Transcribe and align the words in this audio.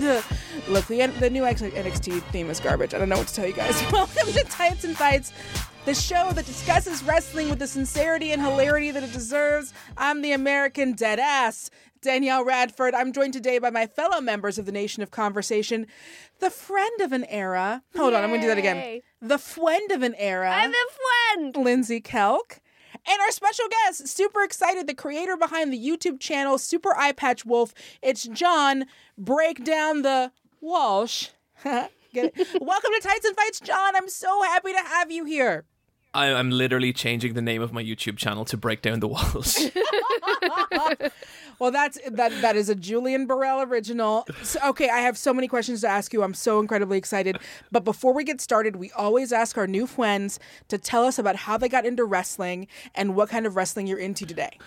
Look, 0.00 0.86
the, 0.86 1.06
the 1.20 1.28
new 1.28 1.42
NXT 1.42 2.22
theme 2.32 2.48
is 2.48 2.58
garbage. 2.58 2.94
I 2.94 2.98
don't 2.98 3.10
know 3.10 3.18
what 3.18 3.28
to 3.28 3.34
tell 3.34 3.46
you 3.46 3.52
guys. 3.52 3.82
Welcome 3.92 4.32
to 4.32 4.44
Tights 4.44 4.84
and 4.84 4.96
Fights, 4.96 5.30
the 5.84 5.94
show 5.94 6.32
that 6.32 6.46
discusses 6.46 7.04
wrestling 7.04 7.50
with 7.50 7.58
the 7.58 7.66
sincerity 7.66 8.32
and 8.32 8.40
hilarity 8.40 8.92
that 8.92 9.02
it 9.02 9.12
deserves. 9.12 9.74
I'm 9.98 10.22
the 10.22 10.32
American 10.32 10.94
deadass, 10.94 11.68
Danielle 12.00 12.46
Radford. 12.46 12.94
I'm 12.94 13.12
joined 13.12 13.34
today 13.34 13.58
by 13.58 13.68
my 13.68 13.86
fellow 13.86 14.22
members 14.22 14.58
of 14.58 14.64
the 14.64 14.72
Nation 14.72 15.02
of 15.02 15.10
Conversation, 15.10 15.86
the 16.38 16.48
friend 16.48 17.02
of 17.02 17.12
an 17.12 17.26
era. 17.26 17.82
Hold 17.94 18.14
on, 18.14 18.22
I'm 18.22 18.30
going 18.30 18.40
to 18.40 18.46
do 18.46 18.48
that 18.48 18.58
again. 18.58 19.02
The 19.20 19.38
friend 19.38 19.90
of 19.90 20.02
an 20.02 20.14
era. 20.16 20.50
I'm 20.50 20.72
a 20.72 21.34
friend. 21.36 21.56
Lindsey 21.56 22.00
Kelk. 22.00 22.60
And 23.06 23.20
our 23.20 23.30
special 23.30 23.66
guest, 23.68 24.08
super 24.08 24.42
excited, 24.42 24.86
the 24.86 24.94
creator 24.94 25.36
behind 25.36 25.72
the 25.72 25.78
YouTube 25.78 26.20
channel 26.20 26.58
Super 26.58 26.94
Eyepatch 26.98 27.44
Wolf. 27.44 27.72
It's 28.02 28.24
John. 28.24 28.84
Break 29.16 29.64
down 29.64 30.02
the 30.02 30.32
Walsh. 30.60 31.28
Get 31.64 31.88
it? 32.14 32.34
Welcome 32.60 32.90
to 32.92 33.00
Tights 33.02 33.24
and 33.24 33.36
Fights, 33.36 33.60
John. 33.60 33.96
I'm 33.96 34.08
so 34.08 34.42
happy 34.42 34.72
to 34.72 34.78
have 34.78 35.10
you 35.10 35.24
here. 35.24 35.64
I, 36.12 36.32
I'm 36.32 36.50
literally 36.50 36.92
changing 36.92 37.34
the 37.34 37.42
name 37.42 37.62
of 37.62 37.72
my 37.72 37.82
YouTube 37.82 38.16
channel 38.16 38.44
to 38.46 38.56
break 38.56 38.82
down 38.82 39.00
the 39.00 39.08
walls. 39.08 39.58
Well, 41.60 41.70
that's 41.70 41.98
that. 42.10 42.32
That 42.40 42.56
is 42.56 42.70
a 42.70 42.74
Julian 42.74 43.26
Burrell 43.26 43.60
original. 43.60 44.26
So, 44.42 44.58
okay, 44.70 44.88
I 44.88 45.00
have 45.00 45.18
so 45.18 45.34
many 45.34 45.46
questions 45.46 45.82
to 45.82 45.88
ask 45.88 46.12
you. 46.12 46.22
I'm 46.22 46.32
so 46.32 46.58
incredibly 46.58 46.96
excited. 46.96 47.38
But 47.70 47.84
before 47.84 48.14
we 48.14 48.24
get 48.24 48.40
started, 48.40 48.76
we 48.76 48.90
always 48.92 49.30
ask 49.30 49.58
our 49.58 49.66
new 49.66 49.86
friends 49.86 50.40
to 50.68 50.78
tell 50.78 51.04
us 51.04 51.18
about 51.18 51.36
how 51.36 51.58
they 51.58 51.68
got 51.68 51.84
into 51.84 52.04
wrestling 52.06 52.66
and 52.94 53.14
what 53.14 53.28
kind 53.28 53.44
of 53.46 53.56
wrestling 53.56 53.86
you're 53.86 53.98
into 53.98 54.24
today. 54.24 54.58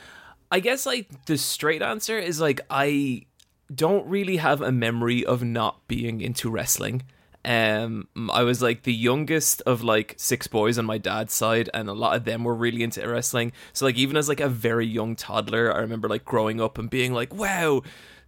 I 0.51 0.59
guess 0.59 0.85
like 0.85 1.25
the 1.25 1.35
straight 1.35 1.81
answer 1.81 2.19
is 2.19 2.39
like 2.39 2.61
I 2.69 3.25
don't 3.73 4.05
really 4.07 4.37
have 4.37 4.61
a 4.61 4.71
memory 4.71 5.25
of 5.25 5.43
not 5.43 5.87
being 5.87 6.21
into 6.21 6.51
wrestling. 6.51 7.01
Um, 7.45 8.07
I 8.31 8.43
was 8.43 8.61
like 8.61 8.83
the 8.83 8.93
youngest 8.93 9.61
of 9.65 9.83
like 9.83 10.15
six 10.17 10.47
boys 10.47 10.77
on 10.77 10.85
my 10.85 10.97
dad's 10.97 11.33
side, 11.33 11.69
and 11.73 11.89
a 11.89 11.93
lot 11.93 12.15
of 12.15 12.23
them 12.23 12.43
were 12.43 12.55
really 12.55 12.83
into 12.83 13.05
wrestling. 13.07 13.51
So 13.73 13.85
like 13.85 13.97
even 13.97 14.15
as 14.17 14.29
like 14.29 14.39
a 14.39 14.47
very 14.49 14.85
young 14.87 15.15
toddler, 15.15 15.73
I 15.75 15.79
remember 15.79 16.07
like 16.07 16.23
growing 16.23 16.61
up 16.61 16.77
and 16.77 16.89
being 16.89 17.11
like, 17.13 17.33
"Wow, 17.33 17.81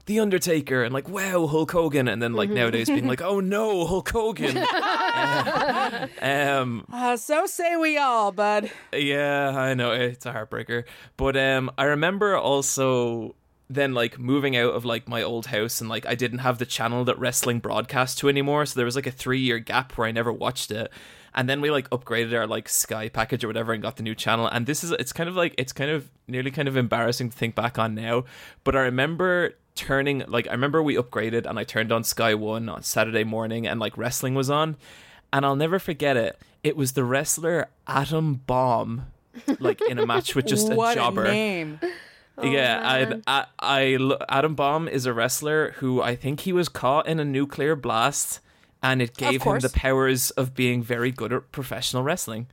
the 0.06 0.20
Undertaker," 0.20 0.84
and 0.84 0.94
like, 0.94 1.08
"Wow, 1.08 1.48
Hulk 1.48 1.72
Hogan," 1.72 2.08
and 2.10 2.22
then 2.22 2.34
like 2.34 2.50
nowadays 2.50 2.88
being 2.90 3.08
like, 3.08 3.22
"Oh 3.22 3.40
no, 3.40 3.86
Hulk 3.88 4.10
Hogan." 4.10 4.58
um, 6.22 6.86
Uh, 6.92 7.18
so 7.18 7.46
say 7.46 7.76
we 7.76 7.98
all, 7.98 8.32
bud. 8.32 8.70
yeah, 8.94 9.50
I 9.56 9.74
know 9.76 9.92
it's 9.92 10.26
a 10.26 10.34
heartbreaker. 10.34 10.84
But 11.18 11.38
um 11.38 11.72
I 11.78 11.86
remember 11.86 12.36
also 12.38 13.36
then 13.70 13.94
like 13.94 14.20
moving 14.20 14.56
out 14.56 14.74
of 14.74 14.86
like 14.86 15.08
my 15.08 15.24
old 15.24 15.48
house 15.48 15.82
and 15.82 15.90
like 15.90 16.06
I 16.06 16.16
didn't 16.16 16.40
have 16.40 16.60
the 16.60 16.66
channel 16.66 17.04
that 17.06 17.18
wrestling 17.18 17.60
broadcast 17.60 18.18
to 18.20 18.30
anymore, 18.30 18.66
so 18.66 18.76
there 18.76 18.86
was 18.86 18.96
like 18.96 19.08
a 19.08 19.12
3-year 19.12 19.60
gap 19.60 19.98
where 19.98 20.08
I 20.08 20.12
never 20.12 20.32
watched 20.32 20.72
it. 20.72 20.92
And 21.34 21.50
then 21.50 21.60
we 21.60 21.70
like 21.70 21.90
upgraded 21.90 22.34
our 22.34 22.48
like 22.48 22.70
Sky 22.70 23.10
package 23.10 23.44
or 23.44 23.48
whatever 23.48 23.74
and 23.74 23.82
got 23.82 23.98
the 23.98 24.04
new 24.04 24.16
channel. 24.16 24.48
And 24.48 24.66
this 24.66 24.84
is 24.84 24.92
it's 24.92 25.12
kind 25.12 25.28
of 25.28 25.36
like 25.36 25.54
it's 25.58 25.74
kind 25.74 25.92
of 25.92 26.10
nearly 26.28 26.52
kind 26.52 26.68
of 26.68 26.78
embarrassing 26.78 27.30
to 27.30 27.38
think 27.38 27.56
back 27.56 27.78
on 27.78 27.96
now, 27.96 28.24
but 28.64 28.76
I 28.76 28.82
remember 28.82 29.54
turning 29.76 30.24
like 30.28 30.48
I 30.48 30.52
remember 30.52 30.82
we 30.82 30.96
upgraded 30.96 31.46
and 31.46 31.60
I 31.60 31.64
turned 31.64 31.92
on 31.92 32.04
Sky 32.04 32.34
1 32.34 32.70
on 32.70 32.84
Saturday 32.84 33.26
morning 33.26 33.68
and 33.68 33.80
like 33.80 33.98
wrestling 33.98 34.34
was 34.34 34.50
on 34.50 34.78
and 35.34 35.46
I'll 35.46 35.58
never 35.58 35.80
forget 35.80 36.16
it. 36.16 36.40
It 36.64 36.78
was 36.78 36.94
the 36.94 37.04
wrestler 37.04 37.68
Adam 37.88 38.36
Bomb, 38.48 39.08
like 39.60 39.82
in 39.82 40.00
a 40.00 40.06
match 40.06 40.34
with 40.34 40.48
just 40.48 40.70
a 40.70 40.76
jobber. 40.96 41.26
a 41.26 41.80
name. 42.44 42.54
yeah. 42.54 43.20
I, 43.28 43.46
I, 43.60 43.82
I, 43.82 43.96
lo- 43.98 44.50
Bomb 44.50 44.88
is 44.88 45.06
a 45.06 45.14
wrestler 45.14 45.72
who 45.78 46.02
I 46.02 46.16
think 46.16 46.42
he 46.42 46.54
was 46.54 46.70
caught 46.70 47.08
in 47.08 47.20
a 47.20 47.26
nuclear 47.26 47.76
blast, 47.76 48.40
and 48.84 49.02
it 49.02 49.16
gave 49.16 49.44
him 49.44 49.60
the 49.60 49.70
powers 49.70 50.32
of 50.32 50.54
being 50.54 50.84
very 50.84 51.12
good 51.12 51.34
at 51.34 51.52
professional 51.52 52.04
wrestling. 52.04 52.48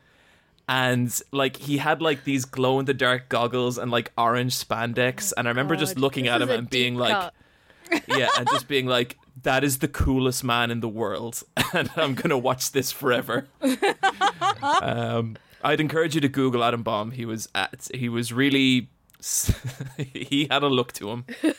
And 0.69 1.12
like 1.32 1.56
he 1.56 1.78
had 1.78 2.00
like 2.00 2.25
these 2.25 2.44
glow 2.44 2.78
in 2.78 2.87
the 2.87 2.94
dark 2.94 3.28
goggles 3.28 3.78
and 3.78 3.91
like 3.91 4.12
orange 4.16 4.54
spandex, 4.54 5.32
and 5.37 5.47
I 5.47 5.50
remember 5.50 5.76
just 5.76 5.99
looking 5.99 6.25
This 6.25 6.32
at 6.32 6.43
him 6.43 6.50
and 6.50 6.70
being 6.70 6.94
deep 6.94 7.00
like, 7.00 7.32
yeah, 8.06 8.28
and 8.38 8.49
just 8.49 8.69
being 8.69 8.87
like, 8.87 9.19
that 9.43 9.64
is 9.64 9.78
the 9.78 9.88
coolest 9.88 10.44
man 10.44 10.70
in 10.70 10.81
the 10.81 10.88
world, 10.88 11.43
and 11.75 11.91
I'm 11.97 12.14
gonna 12.14 12.38
watch 12.38 12.72
this 12.72 12.93
forever. 12.93 13.49
um, 14.62 15.37
I'd 15.64 15.81
encourage 15.81 16.14
you 16.14 16.20
to 16.20 16.28
Google 16.28 16.64
Adam 16.64 16.82
Bomb. 16.82 17.10
He 17.10 17.25
was 17.25 17.49
at, 17.54 17.88
he 17.93 18.09
was 18.09 18.32
really 18.32 18.88
he 19.97 20.47
had 20.50 20.62
a 20.62 20.69
look 20.69 20.93
to 20.94 21.10
him. 21.10 21.25
Do 21.43 21.53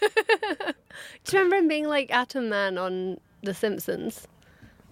you 1.31 1.40
remember 1.40 1.56
him 1.57 1.68
being 1.68 1.88
like 1.88 2.12
Atom 2.12 2.50
Man 2.50 2.78
on 2.78 3.19
The 3.41 3.53
Simpsons? 3.53 4.28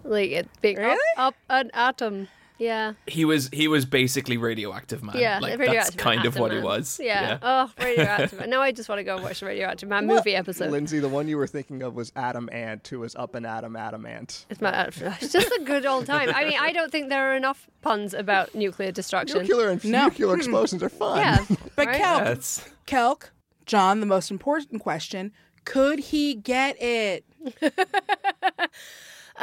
Like 0.04 0.30
it 0.30 0.48
being 0.60 0.76
Really? 0.78 0.98
up, 1.16 1.34
up 1.34 1.34
an 1.48 1.70
atom. 1.74 2.28
Yeah, 2.58 2.92
He 3.08 3.24
was 3.24 3.48
he 3.52 3.66
was 3.66 3.84
basically 3.84 4.36
radioactive 4.36 5.02
man. 5.02 5.16
yeah. 5.18 5.40
like 5.40 5.58
the 5.58 5.64
that's 5.66 5.90
kind 5.96 6.20
of 6.24 6.34
Atom 6.34 6.42
what 6.42 6.52
he 6.52 6.60
was. 6.60 7.00
Yeah. 7.02 7.38
Oh, 7.42 7.72
radioactive. 7.82 8.38
Man. 8.38 8.50
Now 8.50 8.60
I 8.60 8.70
just 8.70 8.88
want 8.88 9.00
to 9.00 9.04
go 9.04 9.16
and 9.16 9.24
watch 9.24 9.40
the 9.40 9.46
Radioactive 9.46 9.88
Man 9.88 10.06
movie 10.06 10.36
episode. 10.36 10.70
Lindsey, 10.70 11.00
the 11.00 11.08
one 11.08 11.26
you 11.26 11.36
were 11.36 11.46
thinking 11.48 11.82
of 11.82 11.94
was 11.94 12.12
Adam 12.14 12.48
Ant, 12.52 12.86
who 12.86 13.00
was 13.00 13.16
up 13.16 13.34
and 13.34 13.44
Adam 13.46 13.74
Adam 13.74 14.06
Ant. 14.06 14.46
It's, 14.48 14.60
my, 14.60 14.84
it's 14.86 15.32
just 15.32 15.50
a 15.50 15.62
good 15.64 15.86
old 15.86 16.06
time. 16.06 16.30
I 16.34 16.44
mean, 16.44 16.58
I 16.60 16.72
don't 16.72 16.92
think 16.92 17.08
there 17.08 17.32
are 17.32 17.36
enough 17.36 17.68
puns 17.80 18.14
about 18.14 18.54
nuclear 18.54 18.92
destruction. 18.92 19.42
Nuclear 19.42 19.70
and 19.70 19.84
No. 19.84 20.04
nuclear 20.04 20.36
explosions 20.36 20.82
are 20.84 20.88
fun. 20.88 21.18
Yeah, 21.18 21.44
But 21.76 21.86
right? 21.88 22.00
Kelk, 22.00 22.24
That's 22.24 22.68
Kelk, 22.86 23.30
John, 23.66 23.98
the 24.00 24.06
most 24.06 24.30
important 24.30 24.80
question: 24.82 25.32
Could 25.64 25.98
he 25.98 26.34
get 26.34 26.80
it? 26.80 27.24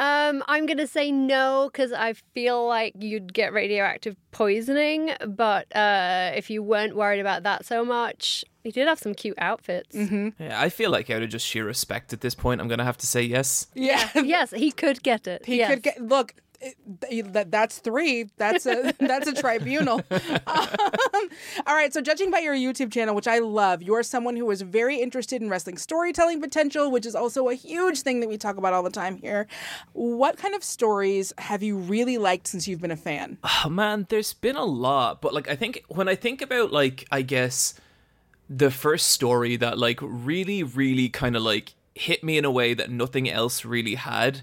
Um, 0.00 0.42
I'm 0.48 0.64
gonna 0.64 0.86
say 0.86 1.12
no 1.12 1.68
because 1.70 1.92
I 1.92 2.14
feel 2.34 2.66
like 2.66 2.94
you'd 2.98 3.34
get 3.34 3.52
radioactive 3.52 4.16
poisoning. 4.30 5.10
But 5.28 5.74
uh, 5.76 6.32
if 6.34 6.48
you 6.48 6.62
weren't 6.62 6.96
worried 6.96 7.20
about 7.20 7.42
that 7.42 7.66
so 7.66 7.84
much, 7.84 8.42
you 8.64 8.72
did 8.72 8.88
have 8.88 8.98
some 8.98 9.14
cute 9.14 9.36
outfits. 9.38 9.94
yeah, 9.94 10.58
I 10.58 10.70
feel 10.70 10.90
like 10.90 11.10
out 11.10 11.22
of 11.22 11.28
just 11.28 11.46
sheer 11.46 11.66
respect 11.66 12.14
at 12.14 12.22
this 12.22 12.34
point, 12.34 12.62
I'm 12.62 12.68
gonna 12.68 12.84
have 12.84 12.96
to 12.96 13.06
say 13.06 13.20
yes. 13.20 13.66
Yeah, 13.74 14.08
yes, 14.14 14.52
he 14.52 14.72
could 14.72 15.02
get 15.02 15.26
it. 15.26 15.44
he 15.44 15.58
yes. 15.58 15.68
could 15.70 15.82
get. 15.82 16.00
Look, 16.00 16.34
it- 16.60 17.32
that, 17.32 17.50
that's 17.50 17.78
three. 17.78 18.30
That's 18.36 18.66
a 18.66 18.92
that's 19.00 19.28
a 19.28 19.34
tribunal. 19.34 20.02
Um, 20.46 21.28
all 21.66 21.74
right. 21.74 21.92
So, 21.92 22.00
judging 22.00 22.30
by 22.30 22.38
your 22.38 22.54
YouTube 22.54 22.92
channel, 22.92 23.14
which 23.14 23.28
I 23.28 23.38
love, 23.38 23.82
you 23.82 23.94
are 23.94 24.02
someone 24.02 24.36
who 24.36 24.50
is 24.50 24.62
very 24.62 25.00
interested 25.00 25.40
in 25.42 25.48
wrestling 25.48 25.76
storytelling 25.78 26.40
potential, 26.40 26.90
which 26.90 27.06
is 27.06 27.14
also 27.14 27.48
a 27.48 27.54
huge 27.54 28.02
thing 28.02 28.20
that 28.20 28.28
we 28.28 28.36
talk 28.36 28.56
about 28.56 28.72
all 28.72 28.82
the 28.82 28.90
time 28.90 29.16
here. 29.16 29.46
What 29.92 30.36
kind 30.36 30.54
of 30.54 30.64
stories 30.64 31.32
have 31.38 31.62
you 31.62 31.76
really 31.76 32.18
liked 32.18 32.46
since 32.48 32.66
you've 32.66 32.80
been 32.80 32.90
a 32.90 32.96
fan? 32.96 33.38
Oh 33.64 33.68
man, 33.68 34.06
there's 34.08 34.32
been 34.32 34.56
a 34.56 34.64
lot, 34.64 35.20
but 35.20 35.34
like 35.34 35.48
I 35.48 35.54
think 35.56 35.84
when 35.88 36.08
I 36.08 36.14
think 36.14 36.40
about 36.42 36.72
like 36.72 37.06
I 37.10 37.20
guess 37.22 37.74
the 38.48 38.70
first 38.70 39.08
story 39.08 39.56
that 39.56 39.78
like 39.78 39.98
really 40.02 40.62
really 40.62 41.08
kind 41.10 41.36
of 41.36 41.42
like 41.42 41.74
hit 41.94 42.24
me 42.24 42.38
in 42.38 42.44
a 42.44 42.50
way 42.50 42.72
that 42.74 42.90
nothing 42.90 43.28
else 43.28 43.64
really 43.64 43.94
had 43.96 44.40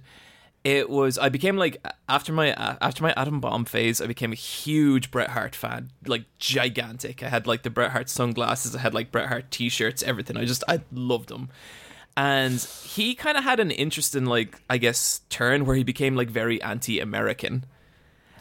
it 0.64 0.90
was 0.90 1.18
I 1.18 1.30
became 1.30 1.58
like 1.58 1.86
after 2.10 2.34
my 2.34 2.52
after 2.82 3.04
my 3.04 3.14
Adam 3.16 3.40
Bomb 3.40 3.66
phase 3.66 4.02
I 4.02 4.08
became 4.08 4.32
a 4.32 4.36
huge 4.36 5.12
Bret 5.12 5.30
Hart 5.30 5.56
fan. 5.56 5.92
Like 6.06 6.26
gigantic. 6.40 7.24
I 7.24 7.30
had 7.30 7.48
like 7.48 7.64
the 7.64 7.70
Bret 7.70 7.92
Hart 7.92 8.10
sunglasses. 8.10 8.76
I 8.76 8.80
had 8.80 8.94
like 8.94 9.12
Bret 9.12 9.28
Hart 9.28 9.52
t-shirts 9.52 10.04
everything. 10.04 10.38
I 10.38 10.46
just 10.46 10.64
I 10.68 10.82
loved 10.92 11.32
him 11.32 11.50
and 12.18 12.60
he 12.84 13.14
kind 13.14 13.38
of 13.38 13.44
had 13.44 13.60
an 13.60 13.70
interesting 13.70 14.26
like 14.26 14.60
I 14.70 14.78
guess 14.80 15.22
turn 15.30 15.66
where 15.66 15.76
he 15.76 15.84
became 15.84 16.16
like 16.16 16.30
very 16.30 16.62
anti-American. 16.62 17.66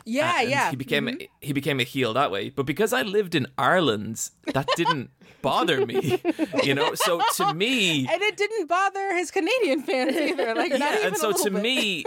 Yeah, 0.06 0.40
and 0.40 0.50
yeah. 0.50 0.70
He 0.70 0.76
became 0.76 1.06
mm-hmm. 1.06 1.26
he 1.40 1.52
became 1.52 1.78
a 1.78 1.82
heel 1.82 2.14
that 2.14 2.30
way. 2.30 2.48
But 2.48 2.64
because 2.64 2.92
I 2.92 3.02
lived 3.02 3.34
in 3.34 3.46
Ireland, 3.58 4.30
that 4.54 4.68
didn't 4.76 5.10
bother 5.42 5.86
me. 5.86 6.20
You 6.62 6.74
know, 6.74 6.94
so 6.94 7.20
to 7.36 7.54
me, 7.54 8.06
and 8.06 8.22
it 8.22 8.36
didn't 8.36 8.68
bother 8.68 9.14
his 9.14 9.30
Canadian 9.30 9.82
fans 9.82 10.16
either. 10.16 10.54
Like, 10.54 10.72
not 10.72 10.94
even 10.94 11.06
and 11.08 11.16
so 11.16 11.32
to 11.32 11.50
bit. 11.50 11.62
me, 11.62 12.04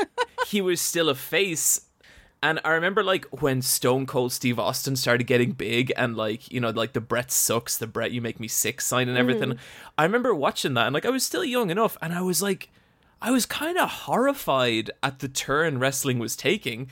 he 0.47 0.61
was 0.61 0.81
still 0.81 1.09
a 1.09 1.15
face. 1.15 1.81
And 2.41 2.59
I 2.63 2.71
remember 2.71 3.03
like 3.03 3.25
when 3.41 3.61
Stone 3.61 4.05
Cold 4.05 4.31
Steve 4.31 4.59
Austin 4.59 4.95
started 4.95 5.27
getting 5.27 5.51
big 5.51 5.91
and 5.97 6.15
like, 6.15 6.49
you 6.51 6.61
know, 6.61 6.69
like 6.69 6.93
the 6.93 7.01
Bret 7.01 7.31
sucks, 7.31 7.77
the 7.77 7.87
Bret 7.87 8.11
you 8.11 8.21
make 8.21 8.39
me 8.39 8.47
sick 8.47 8.79
sign 8.79 9.09
and 9.09 9.17
everything. 9.17 9.51
Mm. 9.51 9.57
I 9.97 10.03
remember 10.03 10.33
watching 10.33 10.73
that 10.75 10.85
and 10.85 10.93
like 10.93 11.05
I 11.05 11.09
was 11.09 11.25
still 11.25 11.43
young 11.43 11.69
enough 11.69 11.97
and 12.01 12.13
I 12.13 12.21
was 12.21 12.41
like 12.41 12.69
I 13.21 13.31
was 13.31 13.45
kind 13.45 13.77
of 13.77 13.89
horrified 13.89 14.89
at 15.03 15.19
the 15.19 15.27
turn 15.27 15.79
wrestling 15.79 16.17
was 16.17 16.37
taking 16.37 16.89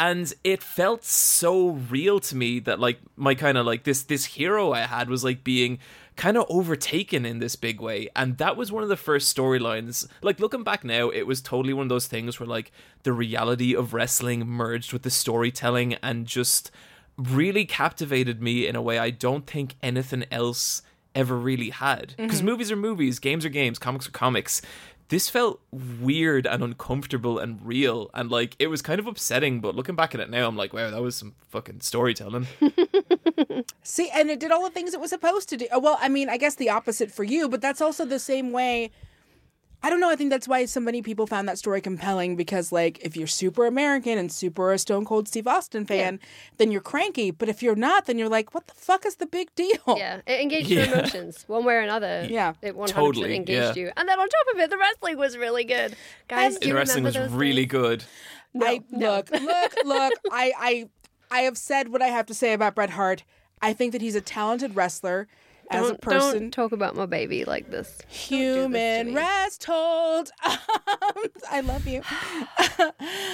and 0.00 0.32
it 0.44 0.62
felt 0.62 1.04
so 1.04 1.72
real 1.72 2.20
to 2.20 2.34
me 2.34 2.58
that 2.60 2.80
like 2.80 2.98
my 3.16 3.34
kind 3.34 3.58
of 3.58 3.66
like 3.66 3.84
this 3.84 4.02
this 4.02 4.24
hero 4.24 4.72
I 4.72 4.80
had 4.80 5.10
was 5.10 5.22
like 5.22 5.44
being 5.44 5.78
kind 6.16 6.38
of 6.38 6.46
overtaken 6.48 7.26
in 7.26 7.38
this 7.38 7.54
big 7.54 7.80
way. 7.82 8.08
And 8.16 8.38
that 8.38 8.56
was 8.56 8.72
one 8.72 8.82
of 8.82 8.88
the 8.88 8.96
first 8.96 9.34
storylines. 9.36 10.08
Like 10.22 10.40
looking 10.40 10.62
back 10.62 10.84
now 10.84 11.10
it 11.10 11.26
was 11.26 11.42
totally 11.42 11.74
one 11.74 11.82
of 11.82 11.88
those 11.90 12.06
things 12.06 12.40
where 12.40 12.46
like 12.46 12.72
the 13.02 13.12
reality 13.12 13.76
of 13.76 13.92
wrestling 13.92 14.46
merged 14.46 14.94
with 14.94 15.02
the 15.02 15.10
storytelling 15.10 15.94
and 16.02 16.26
just 16.26 16.70
really 17.18 17.66
captivated 17.66 18.40
me 18.40 18.66
in 18.66 18.76
a 18.76 18.82
way 18.82 18.98
I 18.98 19.10
don't 19.10 19.46
think 19.46 19.74
anything 19.82 20.24
else 20.30 20.80
ever 21.14 21.36
really 21.36 21.70
had. 21.70 22.14
Because 22.16 22.38
mm-hmm. 22.38 22.46
movies 22.46 22.72
are 22.72 22.76
movies 22.76 23.18
games 23.18 23.44
are 23.44 23.50
games 23.50 23.78
comics 23.78 24.08
are 24.08 24.12
comics 24.12 24.62
this 25.10 25.28
felt 25.28 25.60
weird 25.70 26.46
and 26.46 26.64
uncomfortable 26.64 27.38
and 27.38 27.60
real 27.62 28.10
and 28.14 28.30
like 28.30 28.56
it 28.58 28.68
was 28.68 28.80
kind 28.80 28.98
of 28.98 29.06
upsetting 29.06 29.60
but 29.60 29.76
looking 29.76 29.94
back 29.94 30.14
at 30.14 30.20
it 30.20 30.30
now 30.30 30.48
i'm 30.48 30.56
like 30.56 30.72
wow 30.72 30.90
that 30.90 31.02
was 31.02 31.14
some 31.14 31.34
fucking 31.48 31.80
storytelling 31.80 32.46
See, 33.82 34.10
and 34.14 34.30
it 34.30 34.40
did 34.40 34.50
all 34.50 34.64
the 34.64 34.70
things 34.70 34.94
it 34.94 35.00
was 35.00 35.10
supposed 35.10 35.48
to 35.50 35.56
do. 35.56 35.66
Well, 35.72 35.98
I 36.00 36.08
mean, 36.08 36.28
I 36.28 36.36
guess 36.36 36.54
the 36.54 36.70
opposite 36.70 37.10
for 37.10 37.24
you, 37.24 37.48
but 37.48 37.60
that's 37.60 37.80
also 37.80 38.04
the 38.04 38.18
same 38.18 38.52
way. 38.52 38.90
I 39.82 39.88
don't 39.90 40.00
know. 40.00 40.10
I 40.10 40.16
think 40.16 40.30
that's 40.30 40.46
why 40.46 40.64
so 40.66 40.78
many 40.80 41.00
people 41.00 41.26
found 41.26 41.48
that 41.48 41.58
story 41.58 41.80
compelling 41.80 42.36
because, 42.36 42.70
like, 42.70 42.98
if 43.00 43.16
you're 43.16 43.26
super 43.26 43.66
American 43.66 44.18
and 44.18 44.30
super 44.30 44.72
a 44.72 44.78
Stone 44.78 45.06
Cold 45.06 45.26
Steve 45.26 45.46
Austin 45.46 45.86
fan, 45.86 46.20
then 46.58 46.70
you're 46.70 46.82
cranky. 46.82 47.30
But 47.30 47.48
if 47.48 47.62
you're 47.62 47.74
not, 47.76 48.04
then 48.06 48.18
you're 48.18 48.28
like, 48.28 48.52
what 48.54 48.66
the 48.66 48.74
fuck 48.74 49.06
is 49.06 49.16
the 49.16 49.26
big 49.26 49.54
deal? 49.54 49.78
Yeah, 49.88 50.20
it 50.26 50.40
engaged 50.40 50.68
your 50.68 50.84
emotions 50.84 51.44
one 51.46 51.64
way 51.64 51.74
or 51.74 51.80
another. 51.80 52.26
Yeah. 52.28 52.52
it 52.60 52.76
100% 52.76 52.88
Totally, 52.88 53.34
engaged 53.34 53.76
yeah. 53.76 53.82
you. 53.82 53.90
And 53.96 54.08
then 54.08 54.20
on 54.20 54.28
top 54.28 54.54
of 54.54 54.60
it, 54.60 54.68
the 54.70 54.78
wrestling 54.78 55.16
was 55.16 55.36
really 55.38 55.64
good. 55.64 55.96
Guys, 56.28 56.54
And- 56.54 56.60
do 56.62 56.68
you 56.68 56.74
the 56.74 56.78
wrestling 56.78 57.04
remember 57.04 57.28
was 57.28 57.32
really 57.32 57.66
days? 57.66 57.70
good 57.70 58.04
I 58.60 58.82
look, 58.90 59.30
look, 59.30 59.74
look. 59.84 60.12
I, 60.32 60.52
I, 60.58 60.88
I 61.30 61.40
have 61.42 61.56
said 61.56 61.88
what 61.88 62.02
I 62.02 62.08
have 62.08 62.26
to 62.26 62.34
say 62.34 62.52
about 62.52 62.74
Bret 62.74 62.90
Hart. 62.90 63.22
I 63.62 63.72
think 63.72 63.92
that 63.92 64.00
he's 64.02 64.14
a 64.16 64.20
talented 64.20 64.74
wrestler 64.74 65.28
as 65.70 65.84
a 65.84 65.88
Don't, 65.90 66.00
person. 66.00 66.38
don't 66.40 66.50
talk 66.50 66.72
about 66.72 66.96
my 66.96 67.06
baby 67.06 67.44
like 67.44 67.70
this. 67.70 67.98
Human 68.08 69.08
me. 69.08 69.14
rest 69.14 69.64
hold. 69.64 70.30
I 71.50 71.60
love 71.62 71.86
you. 71.86 72.02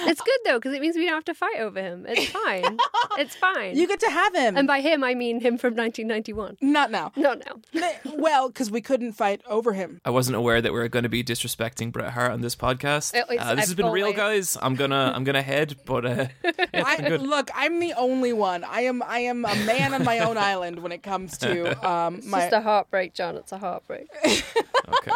It's 0.09 0.21
good 0.21 0.39
though 0.45 0.57
because 0.57 0.73
it 0.73 0.81
means 0.81 0.95
we 0.95 1.05
don't 1.05 1.15
have 1.15 1.25
to 1.25 1.33
fight 1.33 1.59
over 1.59 1.81
him. 1.81 2.05
It's 2.07 2.25
fine. 2.31 2.77
it's 3.17 3.35
fine. 3.35 3.75
You 3.75 3.87
get 3.87 3.99
to 4.01 4.09
have 4.09 4.33
him. 4.33 4.55
and 4.57 4.65
by 4.67 4.79
him, 4.79 5.03
I 5.03 5.15
mean 5.15 5.41
him 5.41 5.57
from 5.57 5.75
1991. 5.75 6.57
Not 6.61 6.91
now. 6.91 7.11
Not 7.17 7.43
now. 7.45 7.91
Well, 8.15 8.47
because 8.47 8.71
we 8.71 8.79
couldn't 8.81 9.13
fight 9.13 9.41
over 9.47 9.73
him. 9.73 9.99
i 10.05 10.09
wasn't 10.09 10.37
aware 10.37 10.61
that 10.61 10.71
we 10.71 10.79
were 10.79 10.87
going 10.87 11.03
to 11.03 11.09
be 11.09 11.23
disrespecting 11.23 11.91
bret 11.91 12.13
hart 12.13 12.31
on 12.31 12.41
this 12.41 12.55
podcast 12.55 13.15
uh, 13.19 13.25
this 13.29 13.41
I've 13.41 13.59
has 13.59 13.73
been 13.73 13.87
real 13.91 14.13
guys 14.13 14.57
i'm 14.61 14.75
gonna 14.75 15.11
i'm 15.15 15.23
gonna 15.23 15.41
head 15.41 15.75
but 15.85 16.05
uh 16.05 16.27
I, 16.73 17.17
look, 17.17 17.49
I'm 17.55 17.79
the 17.79 17.93
only 17.93 18.33
one. 18.33 18.63
I 18.63 18.81
am. 18.81 19.01
I 19.03 19.19
am 19.19 19.45
a 19.45 19.55
man 19.65 19.93
on 19.93 20.03
my 20.03 20.19
own 20.19 20.37
island 20.37 20.79
when 20.83 20.91
it 20.91 21.01
comes 21.03 21.37
to 21.39 21.87
um, 21.87 22.15
It's 22.15 22.26
my. 22.27 22.41
just 22.41 22.53
a 22.53 22.61
heartbreak, 22.61 23.13
John. 23.13 23.35
It's 23.35 23.51
a 23.51 23.57
heartbreak. 23.57 24.07
okay 24.87 25.11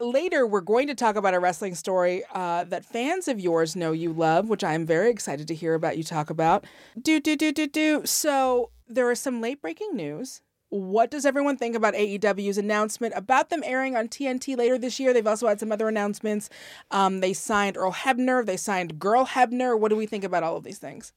Later, 0.00 0.46
we're 0.46 0.60
going 0.60 0.86
to 0.88 0.94
talk 0.94 1.16
about 1.16 1.34
a 1.34 1.40
wrestling 1.40 1.74
story 1.74 2.24
uh, 2.32 2.64
that 2.64 2.84
fans 2.84 3.28
of 3.28 3.38
yours 3.40 3.76
know 3.76 3.92
you 3.92 4.12
love, 4.12 4.48
which 4.48 4.64
I 4.64 4.74
am 4.74 4.86
very 4.86 5.10
excited 5.10 5.46
to 5.48 5.54
hear 5.54 5.74
about 5.74 5.96
you 5.96 6.04
talk 6.04 6.30
about. 6.30 6.64
Do 7.00 7.20
do 7.20 7.36
do 7.36 7.52
do 7.52 7.66
do. 7.66 8.02
So 8.04 8.70
there 8.88 9.10
is 9.10 9.20
some 9.20 9.40
late 9.40 9.60
breaking 9.60 9.94
news. 9.94 10.42
What 10.68 11.10
does 11.10 11.24
everyone 11.24 11.56
think 11.56 11.76
about 11.76 11.94
AEW's 11.94 12.58
announcement 12.58 13.14
about 13.16 13.50
them 13.50 13.62
airing 13.64 13.96
on 13.96 14.08
TNT 14.08 14.56
later 14.56 14.78
this 14.78 14.98
year? 14.98 15.12
They've 15.12 15.26
also 15.26 15.46
had 15.46 15.60
some 15.60 15.70
other 15.70 15.88
announcements. 15.88 16.50
Um, 16.90 17.20
they 17.20 17.32
signed 17.32 17.76
Earl 17.76 17.92
Hebner. 17.92 18.44
They 18.44 18.56
signed 18.56 18.98
Girl 18.98 19.26
Hebner. 19.26 19.78
What 19.78 19.90
do 19.90 19.96
we 19.96 20.06
think 20.06 20.24
about 20.24 20.42
all 20.42 20.56
of 20.56 20.64
these 20.64 20.78
things? 20.78 21.12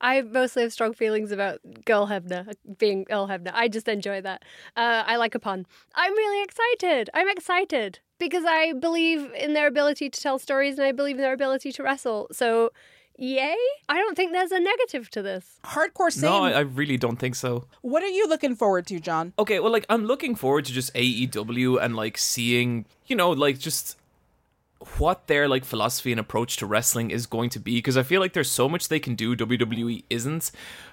I 0.00 0.22
mostly 0.22 0.62
have 0.62 0.72
strong 0.72 0.92
feelings 0.92 1.32
about 1.32 1.60
Girl 1.84 2.06
Hebner 2.06 2.52
being 2.78 3.06
Earl 3.10 3.28
Hebner. 3.28 3.52
I 3.54 3.68
just 3.68 3.88
enjoy 3.88 4.20
that. 4.20 4.44
Uh, 4.76 5.02
I 5.06 5.16
like 5.16 5.34
a 5.34 5.40
pun. 5.40 5.66
I'm 5.94 6.12
really 6.12 6.44
excited. 6.44 7.10
I'm 7.14 7.28
excited 7.28 7.98
because 8.18 8.44
I 8.46 8.72
believe 8.72 9.32
in 9.34 9.54
their 9.54 9.66
ability 9.66 10.10
to 10.10 10.20
tell 10.20 10.38
stories 10.38 10.78
and 10.78 10.86
I 10.86 10.92
believe 10.92 11.16
in 11.16 11.22
their 11.22 11.32
ability 11.32 11.72
to 11.72 11.82
wrestle. 11.82 12.28
So, 12.32 12.70
yay! 13.16 13.56
I 13.88 13.98
don't 13.98 14.16
think 14.16 14.32
there's 14.32 14.52
a 14.52 14.60
negative 14.60 15.10
to 15.10 15.22
this. 15.22 15.58
Hardcore 15.64 16.12
Sane. 16.12 16.30
no 16.30 16.44
I, 16.44 16.50
I 16.52 16.60
really 16.60 16.96
don't 16.96 17.18
think 17.18 17.34
so 17.34 17.66
what 17.82 18.02
are 18.02 18.08
you 18.08 18.28
looking 18.28 18.56
forward 18.56 18.86
to, 18.86 19.00
John? 19.00 19.32
Okay, 19.38 19.60
well, 19.60 19.72
like 19.72 19.86
I'm 19.88 20.06
looking 20.06 20.34
forward 20.34 20.64
to 20.66 20.72
just 20.72 20.94
AEW 20.94 21.82
and 21.82 21.94
like 21.94 22.16
seeing, 22.16 22.86
you 23.06 23.16
know, 23.16 23.30
like 23.30 23.58
just 23.58 23.96
what 24.98 25.26
their 25.26 25.48
like 25.48 25.64
philosophy 25.64 26.10
and 26.12 26.20
approach 26.20 26.56
to 26.56 26.66
wrestling 26.66 27.10
is 27.10 27.26
going 27.26 27.50
to 27.50 27.60
be 27.60 27.76
because 27.76 27.96
I 27.96 28.02
feel 28.02 28.20
like 28.20 28.32
there's 28.32 28.50
so 28.50 28.68
much 28.68 28.88
they 28.88 28.98
can 29.00 29.14
do 29.14 29.36
WWE 29.36 30.04
isn't. 30.10 30.50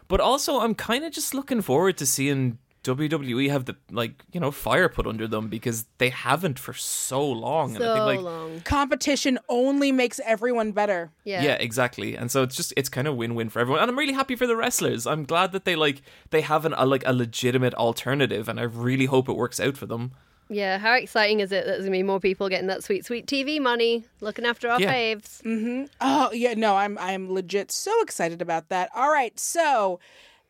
But 0.08 0.20
also 0.20 0.60
I'm 0.60 0.76
kind 0.76 1.04
of 1.04 1.12
just 1.12 1.34
looking 1.34 1.62
forward 1.62 1.98
to 1.98 2.06
seeing 2.06 2.58
WWE 2.84 3.50
have 3.50 3.66
the 3.66 3.76
like, 3.92 4.24
you 4.32 4.40
know, 4.40 4.52
fire 4.52 4.88
put 4.90 5.06
under 5.06 5.28
them 5.28 5.48
because 5.50 5.86
they 5.98 6.10
haven't 6.10 6.58
for 6.58 6.74
so 6.74 7.26
long 7.30 7.76
and 7.76 7.84
I 7.84 7.88
So 7.88 7.94
think 7.96 8.06
like 8.06 8.20
long. 8.22 8.62
Competition 8.62 9.38
only 9.50 9.92
makes 9.92 10.20
everyone 10.26 10.72
better. 10.72 11.12
Yeah. 11.24 11.44
yeah. 11.44 11.54
exactly. 11.56 12.16
And 12.16 12.32
so 12.32 12.44
it's 12.44 12.56
just 12.56 12.74
it's 12.78 12.90
kind 12.90 13.08
of 13.08 13.16
win-win 13.16 13.50
for 13.50 13.60
everyone. 13.60 13.82
And 13.82 13.92
I'm 13.92 13.98
really 13.98 14.14
happy 14.14 14.36
for 14.36 14.48
the 14.48 14.56
wrestlers. 14.56 15.06
I'm 15.06 15.26
glad 15.26 15.52
that 15.52 15.66
they 15.66 15.76
like 15.76 16.02
they 16.30 16.42
have 16.42 16.66
an, 16.66 16.74
a 16.78 16.86
like 16.86 17.04
a 17.06 17.14
legitimate 17.14 17.74
alternative 17.76 18.48
and 18.48 18.60
I 18.60 18.64
really 18.64 19.06
hope 19.06 19.28
it 19.30 19.34
works 19.34 19.60
out 19.60 19.76
for 19.78 19.86
them. 19.86 20.12
Yeah, 20.52 20.80
how 20.80 20.96
exciting 20.96 21.42
is 21.42 21.52
it 21.52 21.64
that 21.64 21.66
there's 21.68 21.82
going 21.82 21.92
to 21.92 21.98
be 22.00 22.02
more 22.04 22.20
people 22.20 22.50
getting 22.50 22.66
that 22.70 22.84
sweet, 22.84 23.06
sweet 23.06 23.28
TV 23.28 23.62
money, 23.62 24.06
looking 24.20 24.46
after 24.46 24.68
our 24.68 24.82
Yeah. 24.82 24.92
faves? 24.92 25.44
Mm-hmm. 25.44 25.86
Oh 26.02 26.32
yeah, 26.32 26.56
no, 26.56 26.76
I'm 26.76 26.98
I'm 26.98 27.32
legit 27.32 27.72
so 27.72 27.92
excited 28.02 28.42
about 28.42 28.70
that. 28.70 28.90
All 28.96 29.12
right, 29.12 29.40
so 29.40 30.00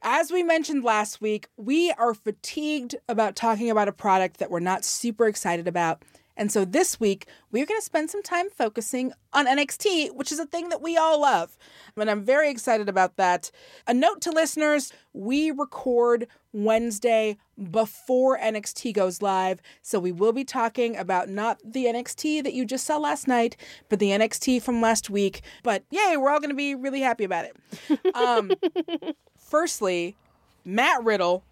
as 0.02 0.32
we 0.32 0.44
mentioned 0.44 0.84
last 0.84 1.22
week, 1.22 1.48
we 1.58 1.92
are 1.92 2.14
fatigued 2.14 2.96
about 3.08 3.36
talking 3.36 3.70
about 3.70 3.88
a 3.88 3.94
product 3.94 4.38
that 4.38 4.50
we're 4.50 4.60
not 4.60 4.86
super 4.86 5.28
excited 5.28 5.68
about. 5.68 6.04
And 6.40 6.50
so 6.50 6.64
this 6.64 7.02
week, 7.02 7.28
we're 7.52 7.66
going 7.66 7.82
to 7.82 7.86
spend 7.86 8.10
some 8.10 8.24
time 8.24 8.50
focusing 8.50 9.12
on 9.34 9.46
NXT, 9.46 10.16
which 10.16 10.32
is 10.32 10.40
a 10.40 10.46
thing 10.46 10.70
that 10.70 10.82
we 10.82 10.96
all 10.96 11.20
love. 11.20 11.58
And 11.98 12.10
I'm 12.10 12.24
very 12.24 12.50
excited 12.50 12.88
about 12.88 13.18
that. 13.18 13.52
A 13.88 13.94
note 13.94 14.22
to 14.22 14.32
listeners 14.32 14.94
we 15.12 15.52
record 15.52 16.28
Wednesday 16.54 17.38
before 17.72 18.40
NXT 18.40 18.94
goes 18.94 19.22
live. 19.22 19.62
So 19.82 20.00
we 20.00 20.14
will 20.14 20.32
be 20.32 20.46
talking 20.46 20.96
about 20.96 21.28
not 21.28 21.60
the 21.66 21.86
NXT 21.86 22.44
that 22.46 22.54
you 22.54 22.64
just 22.64 22.86
saw 22.86 22.98
last 22.98 23.28
night, 23.28 23.58
but 23.90 24.00
the 24.00 24.12
NXT 24.12 24.62
from 24.62 24.80
last 24.80 25.10
week. 25.10 25.42
But 25.62 25.84
yay, 25.92 26.16
we're 26.16 26.30
all 26.30 26.40
going 26.40 26.52
to 26.52 26.56
be 26.56 26.74
really 26.74 27.02
happy 27.02 27.26
about 27.26 27.46
it. 27.46 28.16
Um, 28.16 28.52
firstly, 29.50 30.16
Matt 30.64 31.04
Riddle, 31.04 31.44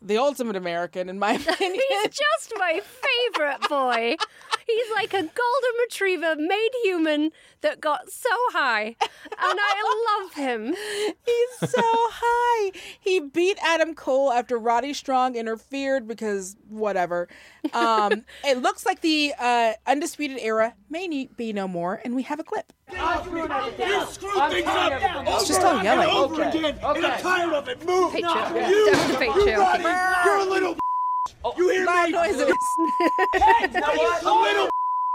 the 0.00 0.18
ultimate 0.18 0.56
American, 0.56 1.08
in 1.08 1.18
my 1.18 1.32
opinion. 1.48 1.80
He's 1.88 2.10
just 2.10 2.52
my 2.58 2.80
favorite 2.80 3.68
boy. 3.68 4.16
He's 4.66 4.90
like 4.94 5.12
a 5.12 5.18
golden 5.18 5.80
retriever 5.80 6.36
made 6.36 6.70
human 6.82 7.30
that 7.60 7.80
got 7.80 8.10
so 8.10 8.28
high. 8.52 8.96
And 9.00 9.58
I 9.60 10.20
love 10.20 10.34
him. 10.34 10.74
He's 11.24 11.70
so 11.70 11.82
high. 11.82 12.72
He 13.00 13.20
beat 13.20 13.58
Adam 13.62 13.94
Cole 13.94 14.32
after 14.32 14.58
Roddy 14.58 14.94
Strong 14.94 15.36
interfered 15.36 16.06
because 16.06 16.56
whatever. 16.68 17.28
Um, 17.72 18.24
it 18.44 18.58
looks 18.62 18.86
like 18.86 19.00
the 19.00 19.34
uh, 19.38 19.72
undisputed 19.86 20.38
era 20.40 20.74
may 20.88 21.28
be 21.36 21.52
no 21.52 21.66
more, 21.68 22.00
and 22.04 22.14
we 22.14 22.22
have 22.22 22.40
a 22.40 22.44
clip. 22.44 22.72
You 22.92 24.06
screw 24.06 24.48
things 24.50 24.66
up 24.68 24.92
It's 25.26 25.48
just 25.48 25.62
all 25.62 25.82
yelling. 25.82 26.08
over 26.08 26.42
again, 26.42 26.64
and 26.64 26.78
I'm 26.84 27.20
tired 27.20 27.52
of 27.54 27.68
it. 27.68 27.84
Move! 27.86 28.12
Patriarchy. 28.12 28.68
You, 28.68 28.90
Definitely 28.90 29.26
you 29.26 29.32
patriarchy. 29.32 29.84
Roddy, 29.84 30.28
you're 30.28 30.38
a 30.38 30.44
little 30.44 30.76
oh, 31.44 31.54
You 31.56 31.68
hear 31.70 31.86
Loud 31.86 32.06
me? 32.06 32.12
noises. 32.12 32.42
A 32.42 32.46
little 32.46 32.56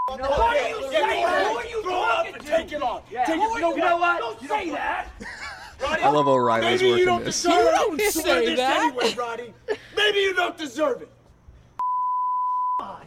What 0.07 0.39
are 0.39 0.69
you 0.69 0.91
saying? 0.91 1.23
What 1.23 1.65
are 1.65 1.69
you 1.69 1.81
Throw 1.83 2.03
it 2.03 2.09
up 2.09 2.25
and 2.35 2.45
take 2.45 2.71
it 2.71 2.81
off. 2.81 3.09
Take 3.09 3.29
it. 3.29 3.37
You 3.37 3.77
know 3.77 3.97
what? 3.97 4.19
Don't 4.19 4.39
say 4.49 4.69
that. 4.71 5.07
Roddy, 5.81 6.03
I 6.03 6.09
love 6.09 6.27
O'Reilly's 6.27 6.81
Maybe 6.81 6.91
work 6.91 6.97
you 6.99 7.03
in 7.03 7.07
don't 7.07 7.23
this. 7.23 7.41
deserve 7.41 7.57
You 7.63 7.71
don't 7.71 7.99
You 7.99 8.11
say 8.11 8.45
this 8.47 8.57
that. 8.59 8.83
Anyway, 8.83 9.15
Roddy. 9.17 9.53
Maybe 9.95 10.17
you 10.19 10.33
don't 10.35 10.57
deserve 10.57 11.01
it. 11.03 11.09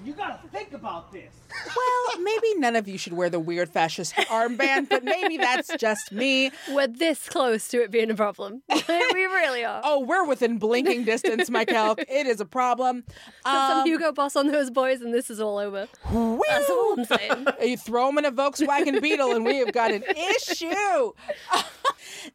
You 0.05 0.15
gotta 0.15 0.39
think 0.51 0.73
about 0.73 1.13
this. 1.13 1.33
Well, 1.67 2.21
maybe 2.23 2.55
none 2.57 2.77
of 2.77 2.89
you 2.89 2.99
should 2.99 3.13
wear 3.13 3.31
the 3.31 3.39
weird 3.39 3.69
fascist 3.69 4.15
armband, 4.15 4.89
but 4.89 5.05
maybe 5.05 5.37
that's 5.37 5.77
just 5.77 6.11
me. 6.11 6.51
We're 6.71 6.89
this 6.89 7.29
close 7.29 7.69
to 7.69 7.83
it 7.83 7.91
being 7.91 8.11
a 8.11 8.15
problem. 8.15 8.63
we 8.69 9.25
really 9.25 9.65
are. 9.65 9.81
Oh, 9.85 10.01
we're 10.01 10.25
within 10.25 10.59
blinking 10.59 11.05
distance, 11.13 11.51
Michael. 11.51 11.97
It 11.99 12.27
is 12.27 12.41
a 12.41 12.45
problem. 12.47 13.03
Put 13.03 13.15
some 13.45 13.81
Um, 13.81 13.87
Hugo 13.87 14.13
Boss 14.13 14.35
on 14.35 14.49
those 14.49 14.71
boys, 14.71 15.03
and 15.03 15.13
this 15.15 15.31
is 15.31 15.41
all 15.41 15.59
over. 15.59 15.87
That's 16.05 16.71
all 16.71 16.95
I'm 16.99 17.05
saying. 17.05 17.47
You 17.63 17.77
throw 17.77 18.07
them 18.07 18.19
in 18.19 18.25
a 18.25 18.33
Volkswagen 18.33 19.01
Beetle, 19.01 19.35
and 19.37 19.45
we 19.45 19.59
have 19.59 19.73
got 19.73 19.93
an 19.93 20.03
issue. 20.37 21.13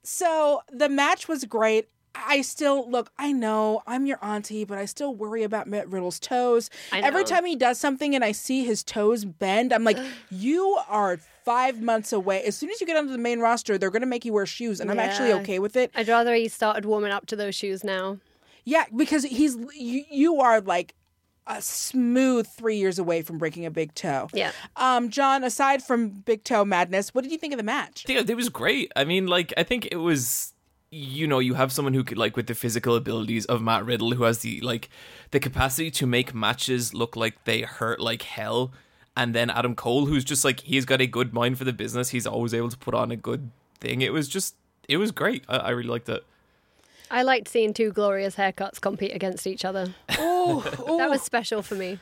So 0.04 0.62
the 0.72 0.90
match 0.90 1.28
was 1.28 1.44
great. 1.46 1.90
I 2.26 2.42
still 2.42 2.90
look. 2.90 3.12
I 3.18 3.32
know 3.32 3.84
I'm 3.86 4.06
your 4.06 4.18
auntie, 4.22 4.64
but 4.66 4.78
I 4.78 4.86
still 4.86 5.14
worry 5.14 5.44
about 5.44 5.68
Matt 5.68 5.90
Riddle's 5.90 6.20
toes. 6.20 6.70
I 6.92 7.02
Every 7.02 7.24
time 7.24 7.46
he 7.46 7.56
does 7.56 7.78
something 7.80 8.16
and 8.16 8.24
I 8.24 8.32
see 8.32 8.64
his 8.64 8.84
toes 8.84 9.26
bend, 9.26 9.74
I'm 9.74 9.84
like, 9.84 9.98
you 10.32 10.80
are 10.88 11.18
five 11.46 11.82
months 11.82 12.12
away. 12.12 12.44
As 12.44 12.58
soon 12.58 12.70
as 12.70 12.82
you 12.82 12.88
get 12.88 12.98
onto 12.98 13.12
the 13.12 13.18
main 13.18 13.40
roster, 13.40 13.78
they're 13.78 13.92
going 13.92 14.02
to 14.02 14.08
make 14.08 14.26
you 14.26 14.34
wear 14.34 14.46
shoes, 14.46 14.80
and 14.80 14.92
I'm 14.92 15.00
actually 15.00 15.34
okay 15.34 15.60
with 15.60 15.76
it. 15.76 15.92
I'd 15.96 16.08
rather 16.08 16.34
he 16.34 16.48
started 16.48 16.86
warming 16.86 17.12
up 17.12 17.26
to 17.28 17.36
those 17.36 17.56
shoes 17.56 17.84
now. 17.84 18.18
Yeah, 18.66 18.84
because 18.94 19.24
he's 19.24 19.56
you, 19.76 20.04
you 20.10 20.42
are 20.42 20.60
like 20.60 20.94
a 21.48 21.62
smooth 21.62 22.48
three 22.48 22.78
years 22.78 23.00
away 23.00 23.22
from 23.22 23.38
breaking 23.38 23.66
a 23.66 23.72
big 23.72 23.96
toe. 23.96 24.28
Yeah. 24.34 24.52
Um, 24.76 25.10
John, 25.10 25.44
aside 25.44 25.82
from 25.82 26.10
big 26.10 26.44
toe 26.44 26.66
madness, 26.66 27.16
what 27.16 27.24
did 27.24 27.32
you 27.32 27.38
think 27.38 27.54
of 27.54 27.58
the 27.58 27.64
match? 27.64 28.06
Yeah, 28.08 28.24
it 28.28 28.36
was 28.36 28.50
great. 28.50 28.92
I 28.96 29.06
mean, 29.06 29.28
like, 29.28 29.54
I 29.58 29.64
think 29.64 29.88
it 29.92 29.98
was. 29.98 30.54
You 30.89 31.27
know, 31.27 31.39
you 31.39 31.56
have 31.56 31.72
someone 31.72 31.94
who 31.94 32.03
could 32.03 32.17
like 32.17 32.38
with 32.38 32.48
the 32.48 32.56
physical 32.56 32.96
abilities 32.96 33.46
of 33.46 33.62
Matt 33.62 33.86
Riddle, 33.86 34.13
who 34.13 34.24
has 34.24 34.39
the 34.39 34.62
like 34.62 34.89
the 35.32 35.39
capacity 35.39 35.91
to 35.91 36.08
make 36.08 36.34
matches 36.34 36.94
look 36.94 37.15
like 37.15 37.44
they 37.44 37.62
hurt 37.62 38.00
like 38.00 38.22
hell, 38.22 38.72
and 39.15 39.36
then 39.36 39.50
Adam 39.50 39.75
Cole, 39.75 40.06
who's 40.06 40.24
just 40.24 40.46
like 40.46 40.62
he's 40.62 40.86
got 40.86 41.01
a 41.01 41.08
good 41.08 41.34
mind 41.34 41.58
for 41.58 41.65
the 41.65 41.74
business. 41.74 42.10
He's 42.10 42.25
always 42.25 42.53
able 42.53 42.70
to 42.70 42.77
put 42.77 42.94
on 42.94 43.12
a 43.12 43.17
good 43.17 43.51
thing. 43.79 44.01
It 44.01 44.13
was 44.13 44.29
just, 44.29 44.56
it 44.88 44.98
was 44.98 45.12
great. 45.12 45.44
I, 45.50 45.58
I 45.58 45.70
really 45.72 45.89
liked 45.89 46.08
it. 46.08 46.24
I 47.10 47.24
liked 47.24 47.48
seeing 47.48 47.74
two 47.74 47.91
glorious 47.91 48.36
haircuts 48.36 48.82
compete 48.82 49.15
against 49.15 49.48
each 49.48 49.65
other. 49.65 49.94
Ooh, 50.20 50.60
ooh. 50.60 50.62
That 50.98 51.10
was 51.10 51.22
special 51.22 51.62
for 51.62 51.75
me. 51.75 52.00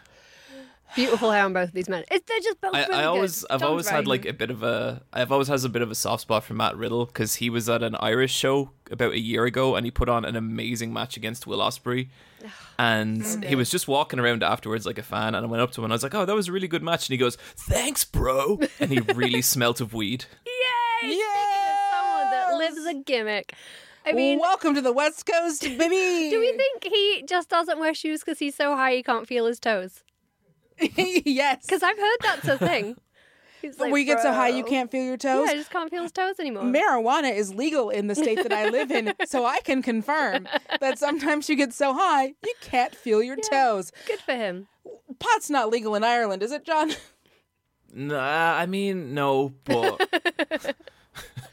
Beautiful 0.93 1.31
hair 1.31 1.43
on 1.43 1.53
both 1.53 1.69
of 1.69 1.73
these 1.73 1.89
men. 1.89 2.03
It's, 2.11 2.25
they're 2.27 2.39
just 2.39 2.61
both 2.61 2.73
I, 2.73 2.81
really 2.81 2.93
I 2.93 3.01
good. 3.01 3.07
always, 3.07 3.45
I've 3.45 3.59
John's 3.59 3.69
always 3.69 3.85
very 3.85 3.95
had 3.97 4.07
like 4.07 4.25
a 4.25 4.33
bit 4.33 4.49
of 4.51 4.63
a, 4.63 5.01
I've 5.11 5.31
always 5.31 5.47
has 5.47 5.63
a 5.63 5.69
bit 5.69 5.81
of 5.81 5.91
a 5.91 5.95
soft 5.95 6.21
spot 6.21 6.43
for 6.43 6.53
Matt 6.53 6.77
Riddle 6.77 7.05
because 7.05 7.35
he 7.35 7.49
was 7.49 7.67
at 7.67 7.83
an 7.83 7.95
Irish 7.95 8.33
show 8.33 8.71
about 8.91 9.13
a 9.13 9.19
year 9.19 9.45
ago 9.45 9.75
and 9.75 9.85
he 9.85 9.91
put 9.91 10.07
on 10.09 10.23
an 10.25 10.35
amazing 10.35 10.93
match 10.93 11.17
against 11.17 11.47
Will 11.47 11.59
Ospreay, 11.59 12.09
and 12.77 13.43
he 13.43 13.55
was 13.55 13.69
just 13.69 13.87
walking 13.87 14.19
around 14.19 14.43
afterwards 14.43 14.85
like 14.85 14.97
a 14.97 15.03
fan, 15.03 15.35
and 15.35 15.45
I 15.45 15.49
went 15.49 15.61
up 15.61 15.71
to 15.71 15.81
him 15.81 15.85
and 15.85 15.93
I 15.93 15.95
was 15.95 16.03
like, 16.03 16.13
"Oh, 16.13 16.25
that 16.25 16.35
was 16.35 16.47
a 16.47 16.51
really 16.51 16.67
good 16.67 16.83
match," 16.83 17.09
and 17.09 17.13
he 17.13 17.17
goes, 17.17 17.35
"Thanks, 17.57 18.05
bro," 18.05 18.59
and 18.79 18.91
he 18.91 18.99
really 19.15 19.41
smelt 19.53 19.81
of 19.81 19.93
weed. 19.93 20.25
Yay! 20.45 21.17
Yeah. 21.17 21.91
Someone 21.91 22.31
that 22.31 22.55
lives 22.57 22.85
a 22.85 22.93
gimmick. 22.93 23.53
I 24.05 24.11
mean, 24.13 24.39
welcome 24.39 24.75
to 24.75 24.81
the 24.81 24.93
West 24.93 25.25
Coast, 25.25 25.63
baby. 25.63 25.79
do 26.29 26.39
we 26.39 26.53
think 26.53 26.83
he 26.83 27.23
just 27.27 27.49
doesn't 27.49 27.79
wear 27.79 27.93
shoes 27.95 28.21
because 28.21 28.37
he's 28.37 28.53
so 28.53 28.75
high 28.75 28.93
he 28.93 29.03
can't 29.03 29.27
feel 29.27 29.47
his 29.47 29.59
toes? 29.59 30.03
yes. 31.25 31.65
Because 31.65 31.83
I've 31.83 31.97
heard 31.97 32.17
that's 32.21 32.47
a 32.47 32.57
thing. 32.67 32.95
He's 33.61 33.79
like, 33.79 33.91
we 33.91 34.03
get 34.03 34.21
so 34.21 34.31
high 34.31 34.49
you 34.49 34.61
"Bro." 34.61 34.69
can't 34.69 34.91
feel 34.91 35.03
your 35.03 35.17
toes. 35.17 35.39
Yeah, 35.39 35.45
toes. 35.45 35.49
I 35.49 35.55
just 35.55 35.71
can't 35.71 35.89
feel 35.89 36.03
his 36.03 36.11
toes 36.11 36.39
anymore. 36.39 36.63
Marijuana 36.63 37.35
is 37.35 37.53
legal 37.53 37.89
in 37.89 38.07
the 38.07 38.13
state 38.15 38.43
that 38.43 38.53
I 38.53 38.69
live 38.69 38.91
in, 38.91 39.13
so 39.25 39.45
I 39.45 39.59
can 39.61 39.81
confirm 39.81 40.47
that 40.79 40.99
sometimes 40.99 41.49
you 41.49 41.55
get 41.55 41.73
so 41.73 41.93
high 41.93 42.35
you 42.43 42.53
can't 42.61 42.93
feel 42.93 43.23
your 43.23 43.37
toes. 43.37 43.91
Good 44.05 44.19
for 44.19 44.35
him. 44.35 44.67
Pot's 45.17 45.49
not 45.49 45.69
legal 45.69 45.95
in 45.95 46.03
Ireland, 46.03 46.43
is 46.43 46.51
it, 46.51 46.63
John? 46.63 46.91
Nah, 47.91 48.55
I 48.57 48.65
mean, 48.65 49.13
no, 49.13 49.53
but 49.63 50.75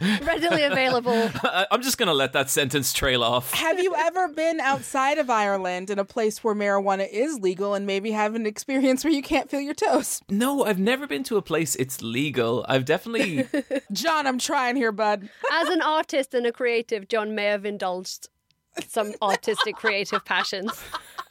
Readily 0.23 0.65
available. 0.65 1.31
I, 1.43 1.67
I'm 1.71 1.83
just 1.83 1.99
gonna 1.99 2.15
let 2.15 2.33
that 2.33 2.51
sentence 2.51 2.93
trail 2.93 3.23
off. 3.23 3.53
Have 3.53 3.79
you 3.81 3.95
ever 3.97 4.29
been 4.29 4.61
outside 4.61 5.19
of 5.19 5.31
Ireland 5.31 5.91
in 5.91 5.99
a 5.99 6.05
place 6.05 6.43
where 6.43 6.55
marijuana 6.55 7.09
is 7.11 7.39
legal 7.39 7.75
and 7.75 7.87
maybe 7.87 8.11
have 8.13 8.35
an 8.35 8.47
experience 8.47 9.05
where 9.05 9.13
you 9.13 9.23
can't 9.23 9.51
feel 9.51 9.61
your 9.61 9.75
toes? 9.75 10.21
No, 10.29 10.65
I've 10.65 10.79
never 10.79 11.07
been 11.07 11.25
to 11.25 11.37
a 11.37 11.43
place 11.43 11.75
it's 11.77 12.03
legal. 12.03 12.65
I've 12.69 12.85
definitely. 12.85 13.47
John, 13.93 14.27
I'm 14.27 14.39
trying 14.39 14.77
here, 14.77 14.93
bud. 14.93 15.29
As 15.53 15.69
an 15.69 15.83
artist 15.83 16.35
and 16.35 16.47
a 16.47 16.53
creative, 16.53 17.09
John 17.09 17.35
may 17.35 17.45
have 17.45 17.65
indulged 17.65 18.29
some 18.89 19.13
artistic 19.21 19.77
creative 19.77 20.25
passions, 20.25 20.83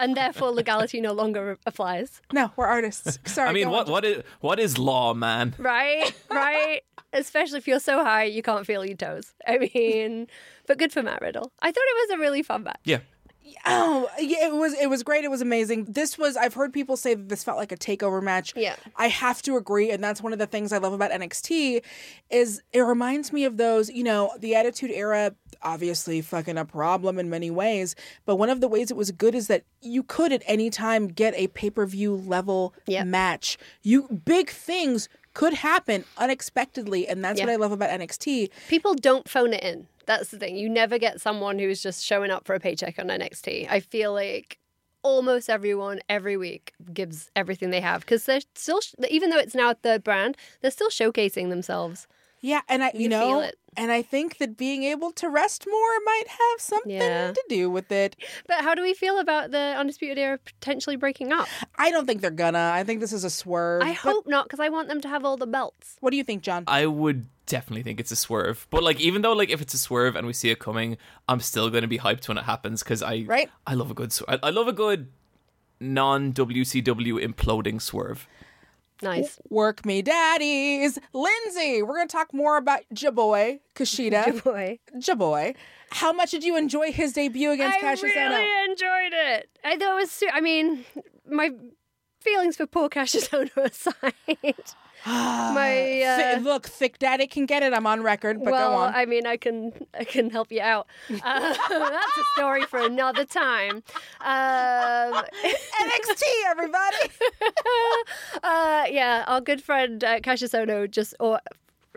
and 0.02 0.18
therefore 0.18 0.50
legality 0.52 1.00
no 1.00 1.14
longer 1.14 1.58
applies. 1.66 2.22
No, 2.34 2.52
we're 2.58 2.66
artists. 2.66 3.20
Sorry. 3.26 3.50
I 3.50 3.54
mean, 3.54 3.70
what 3.70 3.86
on. 3.86 3.92
what 3.92 4.04
is 4.04 4.24
what 4.42 4.60
is 4.60 4.78
law, 4.78 5.14
man? 5.14 5.56
Right? 5.58 6.12
Right? 6.30 6.82
Especially 7.14 7.58
if 7.60 7.68
you're 7.68 7.80
so 7.80 8.04
high 8.04 8.24
you 8.24 8.42
can't 8.42 8.66
feel 8.66 8.84
your 8.84 8.98
toes. 8.98 9.34
I 9.48 9.70
mean, 9.74 10.28
but 10.68 10.78
good 10.78 10.92
for 10.92 11.04
Matt 11.04 11.22
Riddle. 11.22 11.52
I 11.62 11.72
thought 11.72 11.84
it 11.94 12.10
was 12.10 12.18
a 12.18 12.20
really 12.20 12.42
fun 12.42 12.64
match. 12.64 12.80
Yeah. 12.84 13.00
Oh, 13.66 14.10
yeah, 14.20 14.48
it 14.48 14.54
was 14.56 14.74
it 14.74 14.90
was 14.90 15.04
great. 15.04 15.24
It 15.24 15.30
was 15.32 15.42
amazing. 15.42 15.86
This 15.86 16.18
was 16.18 16.36
I've 16.38 16.54
heard 16.54 16.74
people 16.74 16.98
say 16.98 17.14
that 17.14 17.30
this 17.30 17.44
felt 17.44 17.58
like 17.58 17.72
a 17.72 17.78
takeover 17.78 18.22
match. 18.22 18.54
Yeah. 18.56 18.76
I 18.96 19.08
have 19.08 19.42
to 19.44 19.56
agree, 19.58 19.92
and 19.92 20.04
that's 20.04 20.22
one 20.22 20.34
of 20.34 20.40
the 20.40 20.48
things 20.48 20.72
I 20.74 20.78
love 20.80 20.94
about 20.94 21.12
NXT 21.12 21.84
is 22.30 22.62
it 22.74 22.82
reminds 22.82 23.32
me 23.34 23.44
of 23.46 23.58
those, 23.58 23.90
you 23.90 24.04
know, 24.04 24.32
the 24.40 24.56
Attitude 24.56 24.92
Era 24.92 25.36
obviously 25.62 26.22
fucking 26.22 26.58
a 26.58 26.66
problem 26.66 27.20
in 27.20 27.30
many 27.30 27.52
ways, 27.52 27.96
but 28.26 28.38
one 28.38 28.50
of 28.50 28.62
the 28.62 28.68
ways 28.68 28.90
it 28.90 28.98
was 28.98 29.12
good 29.12 29.36
is 29.36 29.48
that 29.48 29.64
you 29.82 30.02
could 30.02 30.32
at 30.34 30.42
any 30.48 30.70
time 30.72 31.08
get 31.08 31.36
a 31.36 31.48
pay-per-view 31.48 32.16
level 32.16 32.74
Yep. 32.88 33.06
match. 33.08 33.58
You 33.84 34.08
big 34.26 34.50
things 34.50 35.08
could 35.34 35.54
happen 35.54 36.04
unexpectedly, 36.18 37.08
and 37.08 37.24
that's 37.24 37.40
what 37.40 37.50
I 37.50 37.56
love 37.58 37.72
about 37.72 37.90
NXT. 37.90 38.50
People 38.70 38.96
don't 38.96 39.30
phone 39.30 39.54
it 39.54 39.64
in. 39.64 39.88
That's 40.06 40.30
the 40.30 40.38
thing. 40.38 40.56
You 40.56 40.70
never 40.70 40.98
get 40.98 41.22
someone 41.22 41.60
who's 41.60 41.82
just 41.82 42.06
showing 42.06 42.32
up 42.32 42.46
for 42.46 42.56
a 42.56 42.60
paycheck 42.60 42.98
on 43.00 43.08
NXT. 43.08 43.68
I 43.70 43.80
feel 43.80 44.14
like 44.14 44.58
almost 45.04 45.50
everyone 45.50 46.00
every 46.10 46.38
week 46.38 46.74
gives 46.94 47.30
everything 47.36 47.72
they 47.72 47.82
have 47.82 48.02
because 48.02 48.26
they're 48.26 48.42
still, 48.56 48.80
even 49.10 49.30
though 49.30 49.38
it's 49.40 49.56
now 49.56 49.72
a 49.72 49.76
third 49.76 50.04
brand, 50.04 50.38
they're 50.62 50.70
still 50.72 50.90
showcasing 50.90 51.50
themselves. 51.50 52.08
Yeah, 52.44 52.62
and 52.68 52.84
I 52.84 52.92
you, 52.96 53.02
You 53.02 53.10
know, 53.10 53.28
feel 53.28 53.40
it. 53.42 53.60
and 53.78 53.92
I 53.92 54.02
think 54.02 54.38
that 54.40 54.58
being 54.58 54.82
able 54.84 55.12
to 55.12 55.30
rest 55.30 55.66
more 55.70 56.00
might 56.06 56.24
have 56.28 56.60
something 56.60 56.92
Yeah. 56.92 57.34
to 57.34 57.44
do 57.50 57.70
with 57.70 57.92
it. 57.92 58.16
But 58.48 58.62
how 58.62 58.74
do 58.74 58.82
we 58.82 58.96
feel 58.96 59.20
about 59.20 59.52
the 59.52 59.76
Undisputed 59.78 60.18
Era 60.18 60.40
potentially 60.44 60.96
breaking 60.96 61.32
up? 61.32 61.48
I 61.76 61.92
don't 61.92 62.08
think 62.08 62.22
they're 62.22 62.32
gonna. 62.32 62.72
I 62.74 62.84
think 62.84 63.00
this 63.00 63.14
is 63.14 63.24
a 63.24 63.30
swerve. 63.30 63.84
I 63.84 63.90
but 63.90 63.96
hope 63.98 64.28
not 64.28 64.46
because 64.46 64.60
I 64.60 64.70
want 64.70 64.88
them 64.88 65.02
to 65.02 65.08
have 65.08 65.24
all 65.24 65.38
the 65.38 65.46
belts. 65.46 65.98
What 66.00 66.10
do 66.10 66.18
you 66.18 66.24
think, 66.24 66.42
John? 66.42 66.64
I 66.66 66.88
would 66.88 67.28
definitely 67.52 67.84
think 67.84 68.00
it's 68.00 68.12
a 68.12 68.16
swerve. 68.16 68.66
But 68.70 68.82
like, 68.84 69.00
even 69.00 69.22
though 69.22 69.34
like 69.34 69.50
if 69.50 69.62
it's 69.62 69.74
a 69.74 69.78
swerve 69.78 70.16
and 70.16 70.26
we 70.26 70.34
see 70.34 70.50
it 70.50 70.60
coming, 70.60 70.98
I'm 71.28 71.40
still 71.42 71.70
going 71.70 71.82
to 71.84 71.88
be 71.88 72.00
hyped 72.00 72.28
when 72.28 72.38
it 72.38 72.46
happens 72.46 72.82
because 72.82 73.04
I 73.04 73.24
Right. 73.28 73.50
I 73.68 73.74
love 73.76 73.92
a 73.92 73.94
good 73.94 74.12
swerve. 74.12 74.40
I, 74.44 74.48
I 74.48 74.50
love 74.52 74.68
a 74.68 74.74
good 74.74 75.08
non 75.80 76.32
WCW 76.34 77.24
imploding 77.24 77.82
swerve. 77.82 78.28
Nice. 79.04 79.40
Work 79.50 79.84
me, 79.86 80.02
daddies. 80.04 81.00
Lindsey, 81.14 81.82
we're 81.82 81.96
gonna 81.98 82.08
talk 82.08 82.34
more 82.34 82.58
about 82.58 82.82
Jaboy 82.94 83.60
Kushida. 83.76 84.44
Boy. 84.44 84.80
Jaboy. 84.98 85.56
How 85.90 86.14
much 86.14 86.32
did 86.32 86.44
you 86.44 86.56
enjoy 86.56 86.92
his 86.92 87.12
debut 87.14 87.52
against 87.52 87.80
I 87.80 87.82
Kassius 87.82 88.04
really 88.04 88.18
Ohno? 88.46 88.66
enjoyed 88.70 89.14
it. 89.14 89.50
I 89.64 89.76
thought 89.78 89.92
it 89.98 90.02
was. 90.02 90.12
Su- 90.12 90.30
I 90.32 90.40
mean, 90.40 90.86
my 91.28 91.50
feelings 92.22 92.56
for 92.58 92.68
poor 92.68 92.90
Kassius 92.90 93.28
Ohno 93.30 93.66
aside. 93.72 94.56
My 95.06 96.02
uh, 96.02 96.38
Thi- 96.38 96.44
look, 96.44 96.68
thick 96.68 97.00
daddy 97.00 97.28
can 97.28 97.46
get 97.46 97.64
it. 97.64 97.74
I'm 97.74 97.88
on 97.88 98.04
record, 98.04 98.40
but 98.44 98.52
well, 98.52 98.72
go 98.72 98.78
on. 98.78 98.94
I 98.94 99.06
mean, 99.06 99.26
I 99.26 99.38
can 99.38 99.72
I 99.98 100.04
can 100.04 100.30
help 100.30 100.52
you 100.52 100.62
out. 100.62 100.88
Uh, 101.10 101.18
that's 101.70 102.18
a 102.18 102.24
story 102.36 102.64
for 102.66 102.80
another 102.80 103.26
time. 103.26 103.84
Um, 104.22 105.24
NXT, 105.82 106.22
everybody. 106.48 107.12
uh, 108.44 108.86
yeah, 108.90 109.24
our 109.28 109.42
good 109.42 109.62
friend 109.64 110.04
uh, 110.04 110.20
Kassius 110.20 110.54
Ohno 110.54 110.90
just 110.90 111.16
or. 111.20 111.40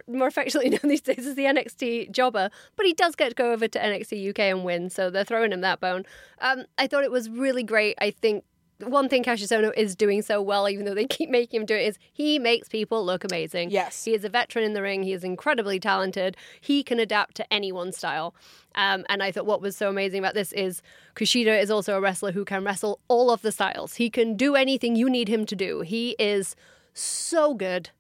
More 0.09 0.27
affectionately 0.27 0.71
known 0.71 0.91
these 0.91 1.01
days 1.01 1.25
as 1.25 1.37
the 1.37 1.45
NXT 1.45 2.11
jobber, 2.11 2.51
but 2.75 2.85
he 2.85 2.95
does 2.95 3.15
get 3.15 3.29
to 3.29 3.35
go 3.37 3.53
over 3.53 3.69
to 3.69 3.79
NXT 3.79 4.31
UK 4.31 4.41
and 4.41 4.65
win, 4.65 4.91
so 4.91 5.09
they're 5.09 5.25
throwing 5.25 5.53
him 5.53 5.61
that 5.61 5.79
bone. 5.79 6.05
Um, 6.41 6.65
I 6.77 6.89
thought 6.89 7.05
it 7.05 7.13
was 7.13 7.31
really 7.31 7.63
great. 7.63 7.95
I 8.01 8.11
think 8.11 8.43
one 8.81 9.09
thing 9.09 9.23
Kassius 9.23 9.57
Ohno 9.57 9.73
is 9.77 9.95
doing 9.95 10.23
so 10.23 10.43
well, 10.43 10.69
even 10.69 10.85
though 10.85 10.95
they 10.95 11.07
keep 11.07 11.31
making 11.31 11.61
him 11.61 11.67
do 11.67 11.75
it, 11.75 11.87
is 11.87 11.99
he 12.13 12.39
makes 12.39 12.69
people 12.69 13.05
look 13.05 13.25
amazing. 13.25 13.71
Yes. 13.71 14.05
He 14.05 14.15
is 14.15 14.25
a 14.25 14.29
veteran 14.29 14.65
in 14.65 14.73
the 14.73 14.83
ring. 14.83 15.03
He 15.03 15.13
is 15.13 15.25
incredibly 15.25 15.79
talented. 15.79 16.37
He 16.61 16.83
can 16.83 16.99
adapt 16.99 17.37
to 17.37 17.53
anyone's 17.53 17.97
style. 17.97 18.35
Um, 18.75 19.05
and 19.09 19.23
I 19.23 19.31
thought 19.31 19.47
what 19.47 19.61
was 19.61 19.77
so 19.77 19.89
amazing 19.89 20.19
about 20.19 20.35
this 20.35 20.53
is 20.53 20.83
Kushida 21.15 21.61
is 21.63 21.71
also 21.71 21.97
a 21.97 22.01
wrestler 22.01 22.33
who 22.33 22.45
can 22.45 22.65
wrestle 22.65 23.01
all 23.09 23.31
of 23.31 23.43
the 23.43 23.53
styles. 23.53 23.95
He 23.95 24.11
can 24.11 24.37
do 24.37 24.57
anything 24.57 24.97
you 24.97 25.09
need 25.09 25.29
him 25.29 25.47
to 25.47 25.57
do. 25.57 25.81
He 25.81 26.17
is 26.19 26.57
so 26.93 27.55
good. 27.55 27.91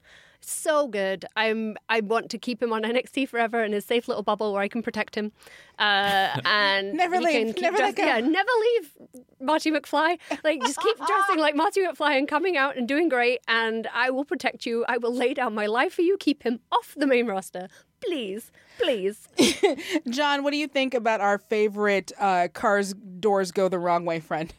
So 0.47 0.89
good. 0.89 1.25
I'm. 1.37 1.77
I 1.89 2.01
want 2.01 2.31
to 2.31 2.39
keep 2.39 2.63
him 2.63 2.73
on 2.73 2.83
NXT 2.85 3.29
forever 3.29 3.63
in 3.65 3.73
his 3.73 3.85
safe 3.85 4.09
little 4.09 4.23
bubble 4.23 4.53
where 4.53 4.63
I 4.63 4.69
can 4.69 4.83
protect 4.83 5.15
him. 5.15 5.33
Uh, 5.79 6.41
and 6.45 6.95
Never 6.95 7.19
leave. 7.21 7.61
Never 7.61 7.79
let 7.79 7.97
go. 7.97 8.05
Yeah, 8.05 8.21
never 8.21 8.51
leave 8.61 8.93
Marty 9.41 9.71
McFly. 9.71 10.19
Like, 10.43 10.61
just 10.63 10.81
keep 10.81 10.97
dressing 10.97 11.39
like 11.39 11.55
Marty 11.57 11.83
McFly 11.83 12.19
and 12.19 12.29
coming 12.29 12.57
out 12.57 12.77
and 12.77 12.87
doing 12.87 13.09
great. 13.09 13.41
And 13.49 13.89
I 13.93 14.11
will 14.11 14.25
protect 14.25 14.67
you. 14.67 14.85
I 14.89 14.99
will 14.99 15.15
lay 15.15 15.35
down 15.35 15.55
my 15.55 15.67
life 15.67 15.95
for 15.95 16.03
you. 16.03 16.17
Keep 16.19 16.43
him 16.43 16.61
off 16.73 16.95
the 16.97 17.07
main 17.07 17.27
roster, 17.27 17.69
please, 18.05 18.51
please. 18.79 19.29
John, 20.09 20.43
what 20.43 20.51
do 20.53 20.57
you 20.57 20.69
think 20.69 20.95
about 20.95 21.21
our 21.21 21.39
favorite 21.39 22.13
uh, 22.19 22.49
cars 22.53 22.95
doors 22.95 23.53
go 23.53 23.69
the 23.69 23.79
wrong 23.79 24.05
way 24.05 24.21
friend? 24.21 24.53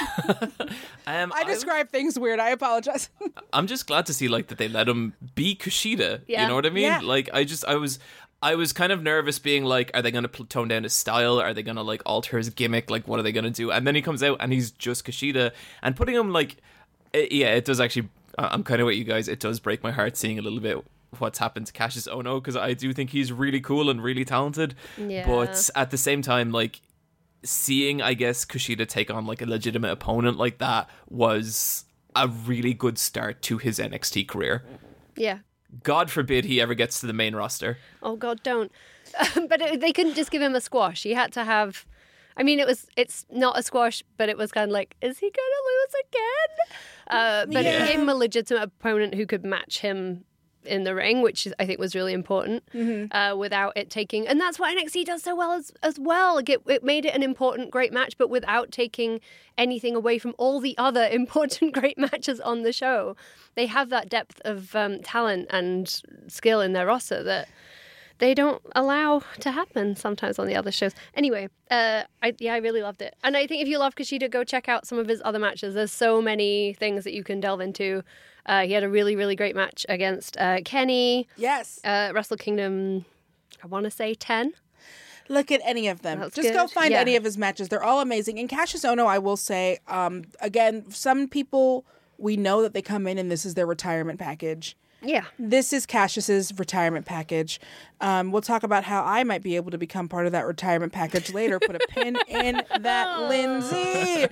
Um, 1.08 1.32
I 1.36 1.44
describe 1.44 1.90
things 1.90 2.18
weird. 2.18 2.40
I 2.40 2.50
apologize. 2.50 3.10
I'm 3.54 3.68
just 3.68 3.86
glad 3.86 4.08
to 4.08 4.14
see 4.14 4.28
like 4.28 4.48
that 4.48 4.58
they 4.58 4.68
let 4.68 4.90
him 4.90 5.14
be 5.36 5.56
Kushida. 5.56 6.22
Yeah. 6.28 6.42
You 6.42 6.48
know 6.48 6.56
what 6.56 6.66
I 6.66 6.72
mean? 6.72 6.86
Yeah. 6.86 7.02
Like 7.04 7.30
I 7.32 7.44
just 7.44 7.64
I 7.66 7.76
was 7.76 8.00
I 8.42 8.56
was 8.56 8.74
kind 8.74 8.92
of 8.92 9.04
nervous, 9.04 9.38
being 9.38 9.66
like, 9.66 9.92
are 9.94 10.02
they 10.02 10.10
going 10.12 10.28
to 10.28 10.44
tone 10.46 10.68
down 10.68 10.84
his 10.84 10.94
style? 10.94 11.40
Are 11.40 11.54
they 11.54 11.62
going 11.64 11.76
to 11.78 11.84
like 11.84 12.02
alter 12.08 12.38
his 12.38 12.50
gimmick? 12.50 12.90
Like, 12.90 13.08
what 13.08 13.20
are 13.20 13.24
they 13.24 13.32
going 13.32 13.46
to 13.46 13.52
do? 13.52 13.72
And 13.72 13.86
then 13.86 13.94
he 13.96 14.02
comes 14.02 14.24
out 14.24 14.38
and 14.40 14.52
he's 14.52 14.72
just 14.72 15.06
Kushida, 15.06 15.52
and 15.84 15.96
putting 15.96 16.16
him 16.16 16.32
like, 16.34 16.58
it, 17.14 17.32
yeah, 17.32 17.54
it 17.54 17.66
does 17.66 17.80
actually. 17.80 18.10
I- 18.38 18.48
I'm 18.48 18.64
kind 18.64 18.82
of 18.82 18.88
with 18.88 18.96
you 18.96 19.04
guys. 19.04 19.28
It 19.28 19.40
does 19.40 19.60
break 19.60 19.84
my 19.84 19.92
heart 19.92 20.18
seeing 20.18 20.40
a 20.40 20.42
little 20.42 20.60
bit 20.60 20.84
what's 21.20 21.38
happened 21.40 21.68
to 21.68 21.74
Kassius 21.74 22.12
Ohno 22.12 22.42
because 22.42 22.58
I 22.58 22.74
do 22.74 22.92
think 22.94 23.12
he's 23.12 23.32
really 23.32 23.62
cool 23.62 23.90
and 23.90 24.04
really 24.04 24.26
talented. 24.26 24.74
Yeah. 24.98 25.26
But 25.28 25.70
at 25.76 25.92
the 25.92 25.98
same 25.98 26.22
time, 26.24 26.52
like 26.52 26.82
seeing, 27.46 28.02
I 28.02 28.14
guess 28.14 28.44
Kushida 28.46 28.88
take 28.88 29.10
on 29.10 29.26
like 29.26 29.42
a 29.42 29.46
legitimate 29.46 29.92
opponent 29.92 30.38
like 30.38 30.58
that 30.58 30.90
was 31.10 31.86
a 32.16 32.28
really 32.28 32.74
good 32.74 32.98
start 32.98 33.42
to 33.44 33.58
his 33.58 33.80
NXT 33.80 34.28
career. 34.28 34.64
Yeah. 35.16 35.40
God 35.84 36.10
forbid 36.10 36.46
he 36.46 36.60
ever 36.62 36.74
gets 36.74 37.00
to 37.02 37.08
the 37.08 37.14
main 37.14 37.36
roster. 37.36 37.78
Oh 38.02 38.16
God, 38.16 38.42
don't. 38.44 38.72
but 39.50 39.62
it, 39.62 39.82
they 39.82 39.92
couldn't 39.92 40.16
just 40.16 40.32
give 40.32 40.42
him 40.42 40.56
a 40.56 40.62
squash. 40.62 41.04
He 41.04 41.14
had 41.14 41.32
to 41.34 41.44
have. 41.44 41.86
I 42.38 42.44
mean, 42.44 42.60
it 42.60 42.68
was. 42.68 42.88
It's 42.96 43.26
not 43.32 43.58
a 43.58 43.64
squash, 43.64 44.04
but 44.18 44.30
it 44.30 44.38
was 44.38 44.52
kind 44.52 44.70
of 44.70 44.74
like, 44.74 44.96
is 45.02 45.20
he 45.20 45.30
gonna 45.30 45.62
lose 45.68 45.96
again? 46.08 46.78
Uh, 47.20 47.46
but 47.54 47.64
Yeah. 47.64 47.84
it 47.84 47.88
gave 47.88 48.00
him 48.00 48.10
a 48.10 48.16
legitimate 48.16 48.64
opponent 48.64 49.16
who 49.16 49.26
could 49.26 49.44
match 49.46 49.80
him 49.80 50.24
in 50.68 50.84
the 50.84 50.94
ring, 50.96 51.22
which 51.22 51.48
I 51.60 51.66
think 51.66 51.80
was 51.80 51.96
really 51.96 52.14
important. 52.14 52.64
Uh, 53.12 53.36
without 53.36 53.74
it 53.76 53.90
taking, 53.90 54.28
and 54.28 54.40
that's 54.40 54.60
what 54.60 54.76
NXT 54.78 55.06
does 55.06 55.24
so 55.24 55.36
well 55.36 55.54
as 55.54 55.72
as 55.84 56.00
well. 56.00 56.36
Like, 56.36 56.50
It, 56.50 56.62
it 56.68 56.84
made 56.84 57.06
it 57.06 57.16
an 57.16 57.24
important, 57.24 57.72
great 57.72 57.94
match, 57.94 58.18
but 58.18 58.30
without 58.30 58.72
taking 58.72 59.20
anything 59.58 59.96
away 59.96 60.18
from 60.18 60.34
all 60.38 60.60
the 60.60 60.78
other 60.78 61.08
important, 61.12 61.74
great 61.74 61.98
matches 61.98 62.40
on 62.40 62.64
the 62.64 62.74
show. 62.74 63.16
They 63.56 63.68
have 63.68 63.90
that 63.90 64.10
depth 64.10 64.42
of 64.44 64.76
um, 64.76 65.02
talent 65.02 65.48
and 65.50 66.02
skill 66.28 66.60
in 66.62 66.74
their 66.74 66.86
roster 66.86 67.24
that 67.24 67.48
they 68.20 68.34
don't 68.34 68.62
allow 68.76 69.22
to 69.42 69.52
happen 69.52 69.96
sometimes 69.96 70.40
on 70.40 70.48
the 70.48 70.56
other 70.56 70.72
shows. 70.72 70.94
Anyway, 71.16 71.50
uh, 71.72 72.04
I, 72.24 72.34
yeah, 72.40 72.54
I 72.54 72.58
really 72.58 72.82
loved 72.82 73.02
it, 73.02 73.16
and 73.24 73.36
I 73.38 73.48
think 73.48 73.62
if 73.62 73.68
you 73.68 73.78
love 73.78 73.96
Kushida, 73.96 74.30
go 74.30 74.44
check 74.44 74.70
out 74.70 74.88
some 74.88 74.98
of 74.98 75.08
his 75.08 75.22
other 75.26 75.40
matches. 75.40 75.74
There's 75.76 75.92
so 75.92 76.22
many 76.22 76.74
things 76.74 77.04
that 77.04 77.14
you 77.14 77.24
can 77.24 77.40
delve 77.40 77.62
into. 77.62 78.04
Uh, 78.46 78.62
he 78.62 78.74
had 78.74 78.84
a 78.84 78.90
really, 78.90 79.16
really 79.16 79.36
great 79.36 79.56
match 79.56 79.86
against 79.90 80.38
uh, 80.38 80.60
Kenny, 80.64 81.28
Yes. 81.36 81.80
uh, 81.84 82.12
Wrestle 82.14 82.38
Kingdom. 82.38 83.06
I 83.64 83.68
want 83.68 83.86
to 83.86 83.92
say 83.92 84.14
ten. 84.14 84.54
Look 85.28 85.52
at 85.52 85.60
any 85.66 85.88
of 85.88 86.04
them. 86.04 86.20
That's 86.20 86.36
Just 86.36 86.54
go 86.54 86.68
find 86.68 86.92
Yeah. 86.92 87.00
any 87.00 87.16
of 87.16 87.24
his 87.24 87.36
matches. 87.36 87.70
They're 87.70 87.84
all 87.84 88.00
amazing. 88.00 88.38
And 88.38 88.48
Kassius 88.48 88.88
Ohno, 88.88 89.08
I 89.08 89.18
will 89.18 89.38
say, 89.38 89.80
um, 89.88 90.26
again, 90.40 90.86
some 90.92 91.28
people 91.28 91.84
we 92.20 92.38
know 92.38 92.62
that 92.62 92.74
they 92.74 92.82
come 92.84 93.08
in 93.08 93.18
and 93.18 93.32
this 93.32 93.44
is 93.46 93.56
their 93.56 93.66
retirement 93.66 94.20
package. 94.20 94.78
Yeah, 95.06 95.26
This 95.38 95.72
is 95.74 95.86
Kassius's 95.86 96.58
retirement 96.58 97.06
package. 97.06 97.60
Um, 98.02 98.32
we'll 98.32 98.42
talk 98.42 98.64
about 98.64 98.84
how 98.84 99.04
I 99.04 99.24
might 99.24 99.42
be 99.42 99.56
able 99.56 99.72
to 99.72 99.78
become 99.78 100.10
part 100.10 100.26
of 100.26 100.32
that 100.34 100.46
retirement 100.46 100.92
package 100.92 101.34
later. 101.34 101.60
Put 101.60 101.76
a 101.76 101.80
pin 101.90 102.18
in 102.28 102.62
that, 102.82 103.30
Lindsey. 103.30 104.28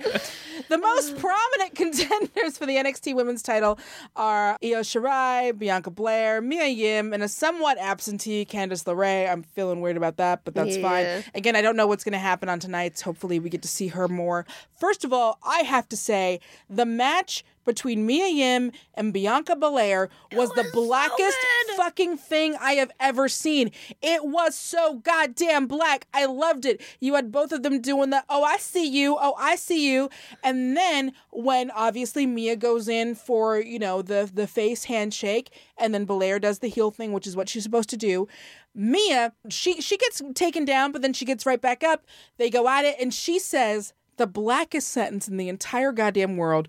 The 0.68 0.78
most 0.78 1.16
prominent 1.16 1.74
contenders 1.74 2.58
for 2.58 2.66
the 2.66 2.76
NXT 2.76 3.14
Women's 3.14 3.42
title 3.42 3.78
are 4.16 4.58
Io 4.62 4.80
Shirai, 4.80 5.56
Bianca 5.58 5.90
Belair, 5.90 6.40
Mia 6.40 6.66
Yim, 6.66 7.12
and 7.12 7.22
a 7.22 7.28
somewhat 7.28 7.78
absentee 7.78 8.44
Candice 8.44 8.84
LeRae. 8.84 9.30
I'm 9.30 9.42
feeling 9.42 9.80
weird 9.80 9.96
about 9.96 10.16
that, 10.18 10.40
but 10.44 10.54
that's 10.54 10.76
Yeah. 10.76 10.82
fine. 11.22 11.24
Again, 11.34 11.56
I 11.56 11.62
don't 11.62 11.76
know 11.76 11.86
what's 11.86 12.04
going 12.04 12.12
to 12.12 12.18
happen 12.18 12.48
on 12.48 12.58
tonight's. 12.60 13.00
Hopefully, 13.02 13.38
we 13.38 13.48
get 13.48 13.62
to 13.62 13.68
see 13.68 13.88
her 13.88 14.08
more. 14.08 14.44
First 14.78 15.04
of 15.04 15.12
all, 15.12 15.38
I 15.42 15.60
have 15.60 15.88
to 15.88 15.96
say 15.96 16.40
the 16.68 16.84
match 16.86 17.44
between 17.64 18.06
Mia 18.06 18.28
Yim 18.28 18.72
and 18.94 19.12
Bianca 19.12 19.56
Belair 19.56 20.10
was, 20.32 20.50
the 20.50 20.68
blackest 20.72 21.36
fucking 21.76 22.16
thing 22.16 22.56
I 22.60 22.74
have 22.74 22.90
ever 23.00 23.28
seen. 23.28 23.70
It 24.02 24.24
was 24.24 24.54
so 24.54 24.94
goddamn 24.94 25.66
black. 25.66 26.06
I 26.14 26.26
loved 26.26 26.64
it. 26.64 26.80
You 27.00 27.14
had 27.14 27.32
both 27.32 27.52
of 27.52 27.62
them 27.62 27.80
doing 27.80 28.10
the, 28.10 28.24
oh, 28.28 28.44
I 28.44 28.56
see 28.58 28.86
you. 28.86 29.16
Oh, 29.20 29.34
I 29.38 29.56
see 29.56 29.90
you. 29.90 30.10
And 30.42 30.76
then 30.76 31.12
when 31.30 31.70
obviously 31.70 32.26
Mia 32.26 32.56
goes 32.56 32.88
in 32.88 33.14
for, 33.14 33.58
you 33.58 33.78
know, 33.78 34.02
the, 34.02 34.30
the 34.32 34.46
face 34.46 34.84
handshake 34.84 35.50
and 35.76 35.94
then 35.94 36.04
Belair 36.04 36.38
does 36.38 36.60
the 36.60 36.68
heel 36.68 36.90
thing, 36.90 37.12
which 37.12 37.26
is 37.26 37.36
what 37.36 37.48
she's 37.48 37.64
supposed 37.64 37.90
to 37.90 37.96
do. 37.96 38.28
Mia, 38.74 39.32
she 39.48 39.80
she 39.80 39.96
gets 39.96 40.20
taken 40.34 40.64
down, 40.64 40.90
but 40.90 41.00
then 41.00 41.12
she 41.12 41.24
gets 41.24 41.46
right 41.46 41.60
back 41.60 41.84
up. 41.84 42.04
They 42.38 42.50
go 42.50 42.68
at 42.68 42.84
it, 42.84 42.96
and 43.00 43.14
she 43.14 43.38
says 43.38 43.92
the 44.16 44.26
blackest 44.26 44.88
sentence 44.88 45.28
in 45.28 45.36
the 45.36 45.48
entire 45.48 45.92
goddamn 45.92 46.36
world. 46.36 46.68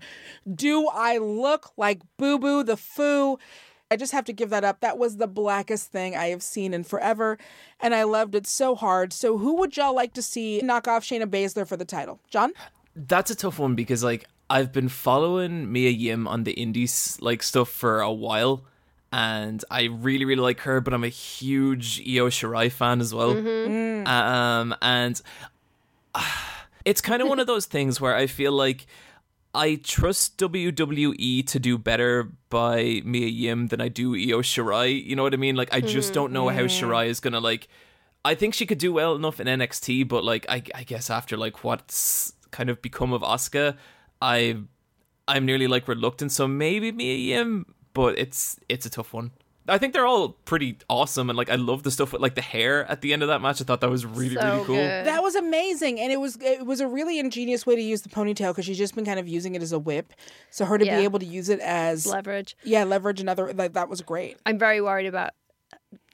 Do 0.52 0.88
I 0.88 1.18
look 1.18 1.72
like 1.76 2.00
Boo 2.16 2.38
Boo 2.38 2.62
the 2.62 2.76
Foo? 2.76 3.38
I 3.90 3.96
just 3.96 4.12
have 4.12 4.24
to 4.24 4.32
give 4.32 4.50
that 4.50 4.64
up. 4.64 4.80
That 4.80 4.98
was 4.98 5.16
the 5.16 5.28
blackest 5.28 5.92
thing 5.92 6.16
I 6.16 6.26
have 6.26 6.42
seen 6.42 6.74
in 6.74 6.82
forever, 6.82 7.38
and 7.80 7.94
I 7.94 8.02
loved 8.02 8.34
it 8.34 8.46
so 8.46 8.74
hard. 8.74 9.12
So, 9.12 9.38
who 9.38 9.56
would 9.56 9.76
y'all 9.76 9.94
like 9.94 10.12
to 10.14 10.22
see 10.22 10.60
knock 10.62 10.88
off 10.88 11.04
Shayna 11.04 11.26
Baszler 11.26 11.66
for 11.66 11.76
the 11.76 11.84
title? 11.84 12.18
John? 12.28 12.52
That's 12.96 13.30
a 13.30 13.36
tough 13.36 13.58
one 13.58 13.74
because 13.74 14.02
like 14.02 14.26
I've 14.50 14.72
been 14.72 14.88
following 14.88 15.70
Mia 15.70 15.90
Yim 15.90 16.26
on 16.26 16.44
the 16.44 16.52
indies 16.52 17.18
like 17.20 17.42
stuff 17.42 17.68
for 17.68 18.00
a 18.00 18.12
while, 18.12 18.64
and 19.12 19.64
I 19.70 19.84
really 19.84 20.24
really 20.24 20.42
like 20.42 20.60
her. 20.60 20.80
But 20.80 20.92
I'm 20.92 21.04
a 21.04 21.08
huge 21.08 22.00
Io 22.00 22.28
Shirai 22.28 22.72
fan 22.72 23.00
as 23.00 23.14
well. 23.14 23.30
Um, 24.06 24.74
and 24.82 25.20
it's 26.86 27.00
kind 27.00 27.20
of 27.20 27.28
one 27.28 27.40
of 27.40 27.48
those 27.48 27.66
things 27.66 28.00
where 28.00 28.14
I 28.14 28.28
feel 28.28 28.52
like 28.52 28.86
I 29.52 29.74
trust 29.82 30.38
WWE 30.38 31.46
to 31.46 31.58
do 31.58 31.76
better 31.76 32.30
by 32.48 33.02
Mia 33.04 33.26
Yim 33.26 33.66
than 33.66 33.80
I 33.80 33.88
do 33.88 34.14
Io 34.14 34.40
Shirai. 34.40 35.04
You 35.04 35.16
know 35.16 35.24
what 35.24 35.34
I 35.34 35.36
mean? 35.36 35.56
Like 35.56 35.74
I 35.74 35.80
just 35.80 36.14
don't 36.14 36.32
know 36.32 36.48
how 36.48 36.60
mm-hmm. 36.60 36.86
Shirai 36.86 37.08
is 37.08 37.20
gonna 37.20 37.40
like. 37.40 37.68
I 38.24 38.34
think 38.34 38.54
she 38.54 38.66
could 38.66 38.78
do 38.78 38.92
well 38.92 39.14
enough 39.14 39.40
in 39.40 39.46
NXT, 39.46 40.08
but 40.08 40.24
like 40.24 40.46
I, 40.48 40.62
I 40.74 40.84
guess 40.84 41.10
after 41.10 41.36
like 41.36 41.64
what's 41.64 42.32
kind 42.52 42.70
of 42.70 42.80
become 42.80 43.12
of 43.12 43.22
Asuka, 43.22 43.76
I 44.22 44.58
I'm 45.26 45.44
nearly 45.44 45.66
like 45.66 45.88
reluctant. 45.88 46.30
So 46.30 46.46
maybe 46.46 46.92
Mia 46.92 47.16
Yim, 47.16 47.66
but 47.94 48.16
it's 48.16 48.60
it's 48.68 48.86
a 48.86 48.90
tough 48.90 49.12
one. 49.12 49.32
I 49.68 49.78
think 49.78 49.92
they're 49.92 50.06
all 50.06 50.30
pretty 50.30 50.78
awesome, 50.88 51.28
and 51.30 51.36
like 51.36 51.50
I 51.50 51.56
love 51.56 51.82
the 51.82 51.90
stuff 51.90 52.12
with 52.12 52.22
like 52.22 52.34
the 52.34 52.40
hair 52.42 52.84
at 52.90 53.00
the 53.00 53.12
end 53.12 53.22
of 53.22 53.28
that 53.28 53.40
match. 53.40 53.60
I 53.60 53.64
thought 53.64 53.80
that 53.80 53.90
was 53.90 54.06
really 54.06 54.34
so 54.36 54.42
really 54.44 54.64
cool. 54.64 54.76
good. 54.76 55.06
That 55.06 55.22
was 55.22 55.34
amazing, 55.34 55.98
and 56.00 56.12
it 56.12 56.18
was 56.20 56.36
it 56.40 56.64
was 56.66 56.80
a 56.80 56.86
really 56.88 57.18
ingenious 57.18 57.66
way 57.66 57.76
to 57.76 57.82
use 57.82 58.02
the 58.02 58.08
ponytail 58.08 58.50
because 58.52 58.64
she's 58.64 58.78
just 58.78 58.94
been 58.94 59.04
kind 59.04 59.18
of 59.18 59.26
using 59.28 59.54
it 59.54 59.62
as 59.62 59.72
a 59.72 59.78
whip. 59.78 60.12
So 60.50 60.64
her 60.64 60.78
to 60.78 60.84
Yeah. 60.86 60.98
be 60.98 61.04
able 61.04 61.18
to 61.18 61.26
use 61.26 61.48
it 61.48 61.60
as 61.60 62.06
leverage. 62.06 62.56
yeah 62.64 62.84
leverage 62.84 63.20
another 63.20 63.52
like 63.54 63.72
that 63.74 63.88
was 63.88 64.00
great. 64.02 64.36
I'm 64.46 64.58
very 64.58 64.80
worried 64.80 65.06
about 65.06 65.30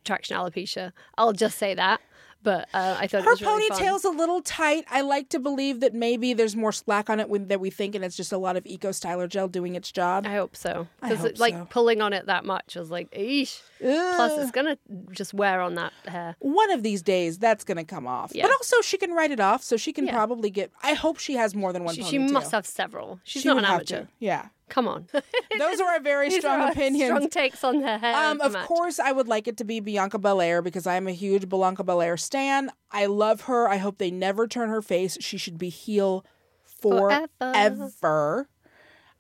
traction 0.05 0.37
alopecia. 0.37 0.93
I'll 1.17 1.33
just 1.33 1.59
say 1.59 1.75
that. 1.75 2.01
But 2.42 2.68
uh, 2.74 2.96
I 2.98 3.07
thought 3.07 3.20
it 3.20 3.24
Her 3.24 3.31
was 3.31 3.42
really 3.42 3.68
fun. 3.68 3.78
ponytail's 3.78 4.05
a 4.05 4.11
little 4.11 4.42
tight. 4.42 4.85
I 4.90 5.02
like 5.02 5.28
to 5.31 5.38
believe 5.38 5.81
that 5.81 5.94
maybe 5.94 6.33
there's 6.35 6.57
more 6.57 6.72
slack 6.72 7.09
on 7.09 7.20
it 7.20 7.28
when, 7.28 7.48
that 7.48 7.61
we 7.61 7.70
think, 7.70 7.94
and 7.94 8.05
it's 8.05 8.16
just 8.16 8.33
a 8.33 8.38
lot 8.38 8.57
of 8.57 8.66
Eco 8.66 8.90
Styler 8.90 9.28
gel 9.28 9.48
doing 9.48 9.74
its 9.74 9.92
job. 9.92 10.26
I 10.26 10.35
hope 10.35 10.57
so. 10.57 10.88
Because 11.00 11.38
like 11.38 11.55
so. 11.55 11.66
pulling 11.70 12.00
on 12.00 12.12
it 12.12 12.26
that 12.26 12.44
much 12.44 12.74
was 12.74 12.90
like, 12.90 13.11
eesh. 13.12 13.61
Plus, 13.78 14.40
it's 14.40 14.50
gonna 14.50 14.78
just 15.11 15.35
wear 15.35 15.61
on 15.61 15.74
that 15.76 15.92
hair. 16.07 16.37
One 16.38 16.70
of 16.70 16.83
these 16.83 17.02
days, 17.02 17.38
that's 17.38 17.64
to 17.64 17.85
come 17.85 18.07
off. 18.07 18.33
Yeah. 18.35 18.44
But 18.44 18.52
also, 18.52 18.81
she 18.81 18.98
can 18.98 19.12
write 19.12 19.31
it 19.31 19.40
off, 19.40 19.62
so 19.62 19.76
she 19.76 19.92
can 19.92 20.07
Yeah. 20.07 20.12
probably 20.14 20.50
get. 20.50 20.70
I 20.83 20.94
hope 20.94 21.18
she 21.18 21.35
has 21.35 21.55
more 21.55 21.72
than 21.72 21.85
one. 21.85 21.94
She, 21.94 22.02
ponytail. 22.02 22.11
she 22.11 22.18
must 22.18 22.52
have 22.52 22.66
several. 22.66 23.20
She's 23.24 23.42
She 23.42 23.48
not 23.48 23.59
an 23.59 23.64
amateur. 23.64 24.05
Yeah, 24.18 24.48
Come 24.72 24.88
on. 24.88 25.06
those 25.58 25.80
are 25.82 25.90
our 25.90 26.00
very 26.00 26.30
strong 26.30 26.61
are 26.61 26.64
our 26.64 26.70
opinions. 26.72 27.11
Strong 27.11 27.28
takes 27.28 27.62
on 27.62 27.82
her 27.82 27.98
hair. 27.98 28.16
Um, 28.16 28.40
of 28.40 28.54
match. 28.54 28.66
course, 28.66 28.98
I 28.98 29.12
would 29.12 29.28
like 29.28 29.46
it 29.46 29.58
to 29.58 29.64
be 29.64 29.80
Bianca 29.80 30.18
Belair 30.18 30.62
because 30.62 30.87
I'm 30.87 31.06
a 31.06 31.12
huge 31.12 31.46
Bianca 31.46 31.85
Belair 31.85 32.16
stan. 32.16 32.70
I 32.90 33.04
love 33.04 33.42
her. 33.42 33.68
I 33.68 33.76
hope 33.76 33.98
they 33.98 34.11
never 34.11 34.46
turn 34.48 34.70
her 34.70 34.80
face. 34.80 35.18
She 35.20 35.37
should 35.37 35.58
be 35.58 35.68
heel 35.68 36.24
Forever. 36.64 37.28
forever. 37.38 38.48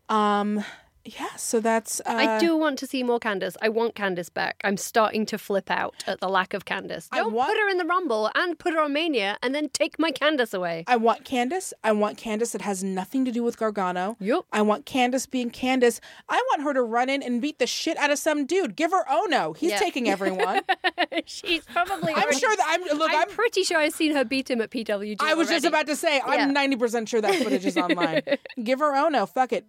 Um, 0.08 0.64
yeah. 1.04 1.34
So 1.36 1.60
that's. 1.60 2.00
Uh, 2.00 2.10
I 2.12 2.38
do 2.38 2.56
want 2.56 2.78
to 2.80 2.86
see 2.86 3.02
more 3.02 3.18
Candice. 3.18 3.56
I 3.60 3.68
want 3.68 3.94
Candice 3.94 4.32
back. 4.32 4.60
I'm 4.64 4.76
starting 4.76 5.26
to 5.26 5.38
flip 5.38 5.70
out 5.70 5.94
at 6.06 6.20
the 6.20 6.28
lack 6.28 6.54
of 6.54 6.64
Candice. 6.64 7.08
Don't 7.10 7.32
want- 7.32 7.50
put 7.50 7.58
her 7.58 7.68
in 7.68 7.78
the 7.78 7.84
Rumble 7.84 8.30
and 8.34 8.58
put 8.58 8.72
her 8.74 8.80
on 8.80 8.92
Mania 8.92 9.36
and 9.42 9.54
then 9.54 9.68
take 9.70 9.98
my 9.98 10.12
Candice 10.12 10.54
away. 10.54 10.84
I 10.86 10.96
want 10.96 11.24
Candice. 11.24 11.72
I 11.82 11.92
want 11.92 12.18
Candice 12.18 12.52
that 12.52 12.62
has 12.62 12.84
nothing 12.84 13.24
to 13.24 13.32
do 13.32 13.42
with 13.42 13.58
Gargano. 13.58 14.16
Yup. 14.20 14.46
I 14.52 14.62
want 14.62 14.86
Candice 14.86 15.28
being 15.30 15.50
Candice. 15.50 16.00
I 16.28 16.36
want 16.50 16.62
her 16.62 16.72
to 16.74 16.82
run 16.82 17.08
in 17.08 17.22
and 17.22 17.42
beat 17.42 17.58
the 17.58 17.66
shit 17.66 17.96
out 17.98 18.10
of 18.10 18.18
some 18.18 18.46
dude. 18.46 18.76
Give 18.76 18.90
her 18.92 19.04
Ohno. 19.06 19.56
He's 19.56 19.70
Yeah. 19.72 19.78
taking 19.78 20.08
everyone. 20.08 20.60
She's 21.26 21.64
probably. 21.64 22.12
I'm 22.12 22.22
already- 22.22 22.38
sure 22.38 22.54
that 22.56 22.66
I'm. 22.68 22.98
Look, 22.98 23.10
I'm, 23.10 23.20
I'm. 23.22 23.28
pretty 23.28 23.64
sure 23.64 23.78
I've 23.78 23.94
seen 23.94 24.14
her 24.14 24.24
beat 24.24 24.50
him 24.50 24.60
at 24.60 24.70
PWG. 24.70 25.16
I 25.20 25.34
was 25.34 25.48
just 25.48 25.64
about 25.64 25.86
to 25.86 25.96
say, 25.96 26.20
I'm 26.24 26.54
90% 26.54 27.08
sure 27.08 27.20
that 27.20 27.34
footage 27.36 27.66
is 27.66 27.76
online. 27.76 28.22
Give 28.62 28.78
her 28.80 28.92
Ohno. 28.92 29.28
Fuck 29.28 29.52
it. 29.52 29.66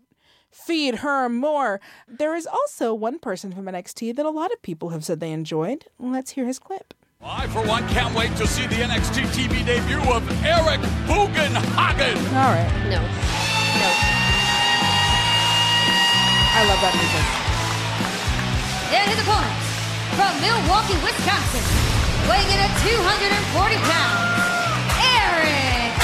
Feed 0.54 0.96
her 1.02 1.28
more. 1.30 1.82
There 2.08 2.36
is 2.36 2.46
also 2.46 2.94
one 2.94 3.18
person 3.18 3.52
from 3.52 3.66
NXT 3.66 4.16
that 4.16 4.26
a 4.26 4.30
lot 4.30 4.54
of 4.54 4.62
people 4.62 4.90
have 4.90 5.04
said 5.04 5.20
they 5.20 5.32
enjoyed. 5.32 5.86
Let's 5.98 6.32
hear 6.32 6.46
his 6.46 6.60
clip. 6.60 6.94
I, 7.26 7.48
for 7.48 7.66
one, 7.66 7.88
can't 7.90 8.14
wait 8.14 8.36
to 8.38 8.46
see 8.46 8.68
the 8.68 8.76
NXT 8.76 9.26
TV 9.34 9.66
debut 9.66 9.98
of 10.14 10.22
Eric 10.46 10.80
Bugenhagen. 11.10 12.18
All 12.38 12.54
right. 12.54 12.70
No. 12.86 13.02
No. 13.02 13.90
I 16.54 16.62
love 16.70 16.80
that 16.86 16.94
music. 17.02 17.26
And 18.94 19.10
his 19.10 19.18
opponent, 19.26 19.58
from 20.14 20.38
Milwaukee, 20.38 21.02
Wisconsin, 21.02 21.66
weighing 22.30 22.46
in 22.54 22.62
at 22.62 22.70
240 22.86 23.82
pounds, 23.90 24.38
Eric 25.02 25.98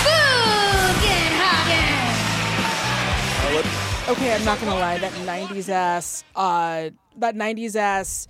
Bugenhagen. 3.54 3.79
Okay, 4.10 4.34
I'm 4.34 4.44
not 4.44 4.60
gonna 4.60 4.74
lie. 4.74 4.98
That 4.98 5.14
'90s 5.14 5.70
ass, 5.70 6.24
uh, 6.36 6.90
that 7.18 7.36
'90s 7.36 7.76
ass, 7.76 8.28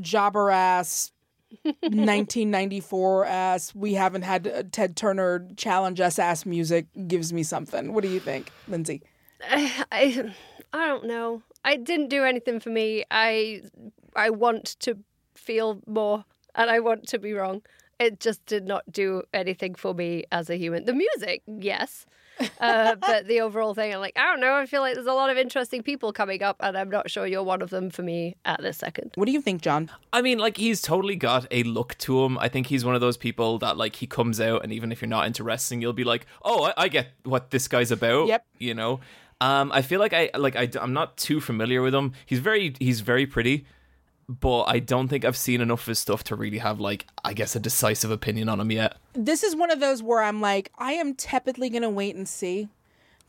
jobber 0.00 0.50
ass, 0.50 1.10
1994 1.64 3.24
ass. 3.24 3.74
We 3.74 3.94
haven't 3.94 4.22
had 4.22 4.46
uh, 4.46 4.62
Ted 4.70 4.94
Turner 4.94 5.48
challenge 5.56 6.00
us 6.00 6.20
ass 6.20 6.46
music 6.46 6.86
gives 7.08 7.32
me 7.32 7.42
something. 7.42 7.92
What 7.92 8.02
do 8.02 8.08
you 8.08 8.20
think, 8.20 8.52
Lindsey? 8.68 9.02
I, 9.50 10.32
I 10.72 10.86
don't 10.86 11.06
know. 11.06 11.42
I 11.64 11.74
didn't 11.74 12.06
do 12.06 12.22
anything 12.22 12.60
for 12.60 12.70
me. 12.70 13.02
I 13.10 13.62
I 14.14 14.30
want 14.30 14.76
to 14.78 14.96
feel 15.34 15.80
more 15.88 16.24
and 16.54 16.70
I 16.70 16.78
want 16.78 17.08
to 17.08 17.18
be 17.18 17.32
wrong. 17.32 17.62
It 17.98 18.20
just 18.20 18.46
did 18.46 18.64
not 18.64 18.84
do 18.92 19.22
anything 19.34 19.74
for 19.74 19.92
me 19.92 20.22
as 20.30 20.50
a 20.50 20.56
human. 20.56 20.84
The 20.84 20.92
music, 20.92 21.42
yes. 21.48 22.06
Uh, 22.60 22.94
but 22.96 23.26
the 23.26 23.40
overall 23.40 23.74
thing, 23.74 23.92
I'm 23.92 24.00
like, 24.00 24.16
I 24.16 24.24
don't 24.30 24.40
know. 24.40 24.54
I 24.54 24.66
feel 24.66 24.80
like 24.80 24.94
there's 24.94 25.06
a 25.06 25.12
lot 25.12 25.30
of 25.30 25.36
interesting 25.36 25.82
people 25.82 26.12
coming 26.12 26.42
up, 26.42 26.56
and 26.60 26.76
I'm 26.76 26.90
not 26.90 27.10
sure 27.10 27.26
you're 27.26 27.42
one 27.42 27.62
of 27.62 27.70
them 27.70 27.90
for 27.90 28.02
me 28.02 28.36
at 28.44 28.60
this 28.62 28.78
second. 28.78 29.12
What 29.14 29.26
do 29.26 29.32
you 29.32 29.40
think, 29.40 29.62
John? 29.62 29.90
I 30.12 30.22
mean, 30.22 30.38
like 30.38 30.56
he's 30.56 30.82
totally 30.82 31.16
got 31.16 31.46
a 31.50 31.62
look 31.62 31.96
to 31.98 32.24
him. 32.24 32.38
I 32.38 32.48
think 32.48 32.66
he's 32.66 32.84
one 32.84 32.94
of 32.94 33.00
those 33.00 33.16
people 33.16 33.58
that 33.58 33.76
like 33.76 33.96
he 33.96 34.06
comes 34.06 34.40
out, 34.40 34.62
and 34.62 34.72
even 34.72 34.92
if 34.92 35.00
you're 35.00 35.08
not 35.08 35.26
into 35.26 35.44
wrestling, 35.44 35.80
you'll 35.80 35.92
be 35.92 36.04
like, 36.04 36.26
"Oh, 36.44 36.64
I, 36.64 36.84
I 36.84 36.88
get 36.88 37.08
what 37.24 37.50
this 37.50 37.68
guy's 37.68 37.90
about." 37.90 38.28
Yep. 38.28 38.44
You 38.58 38.74
know. 38.74 39.00
Um, 39.40 39.70
I 39.72 39.82
feel 39.82 40.00
like 40.00 40.14
I 40.14 40.30
like 40.36 40.56
I, 40.56 40.68
I'm 40.80 40.94
not 40.94 41.16
too 41.18 41.40
familiar 41.40 41.82
with 41.82 41.94
him. 41.94 42.12
He's 42.24 42.38
very 42.38 42.74
he's 42.78 43.00
very 43.00 43.26
pretty, 43.26 43.66
but 44.28 44.64
I 44.64 44.78
don't 44.80 45.08
think 45.08 45.24
I've 45.24 45.36
seen 45.36 45.60
enough 45.60 45.82
of 45.82 45.86
his 45.86 45.98
stuff 45.98 46.24
to 46.24 46.36
really 46.36 46.58
have 46.58 46.80
like 46.80 47.06
I 47.24 47.32
guess 47.32 47.54
a 47.56 47.60
decisive 47.60 48.10
opinion 48.10 48.48
on 48.48 48.60
him 48.60 48.70
yet. 48.70 48.96
This 49.14 49.42
is 49.42 49.54
one 49.56 49.70
of 49.70 49.80
those 49.80 50.02
where 50.02 50.22
I'm 50.22 50.40
like, 50.40 50.72
I 50.78 50.92
am 50.92 51.14
tepidly 51.14 51.70
gonna 51.70 51.90
wait 51.90 52.16
and 52.16 52.28
see, 52.28 52.68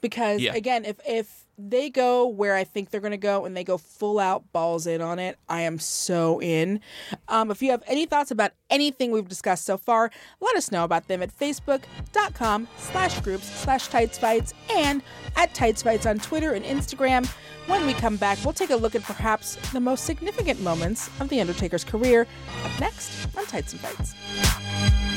because 0.01 0.41
Yeah. 0.41 0.53
again, 0.55 0.85
if 0.85 0.99
if 1.07 1.43
they 1.57 1.89
go 1.89 2.27
where 2.27 2.55
I 2.55 2.63
think 2.63 2.89
they're 2.89 3.01
gonna 3.01 3.17
go 3.17 3.45
and 3.45 3.55
they 3.57 3.63
go 3.63 3.77
full 3.77 4.19
out 4.19 4.51
balls 4.51 4.85
in 4.85 5.01
on 5.01 5.19
it, 5.19 5.37
I 5.49 5.61
am 5.61 5.79
so 5.79 6.41
in. 6.41 6.79
Um, 7.27 7.51
if 7.51 7.61
you 7.61 7.71
have 7.71 7.83
any 7.87 8.05
thoughts 8.05 8.31
about 8.31 8.51
anything 8.69 9.11
we've 9.11 9.27
discussed 9.27 9.65
so 9.65 9.77
far, 9.77 10.11
let 10.39 10.55
us 10.55 10.71
know 10.71 10.83
about 10.83 11.07
them 11.07 11.21
at 11.21 11.35
facebook.com 11.35 12.67
slash 12.77 13.19
groups 13.21 13.49
slash 13.61 13.87
tights 13.87 14.17
fights 14.17 14.53
and 14.75 15.01
at 15.35 15.53
tights 15.53 15.81
fights 15.81 16.05
on 16.05 16.19
Twitter 16.19 16.53
and 16.53 16.65
Instagram. 16.65 17.27
When 17.67 17.85
we 17.85 17.93
come 17.93 18.15
back, 18.15 18.37
we'll 18.43 18.53
take 18.53 18.69
a 18.69 18.75
look 18.75 18.95
at 18.95 19.03
perhaps 19.03 19.55
the 19.71 19.79
most 19.79 20.05
significant 20.05 20.61
moments 20.61 21.09
of 21.19 21.27
The 21.27 21.41
Undertaker's 21.41 21.83
career. 21.83 22.25
Up 22.63 22.79
next 22.79 23.35
on 23.37 23.45
Tights 23.45 23.73
and 23.73 23.81
Fights. 23.81 25.16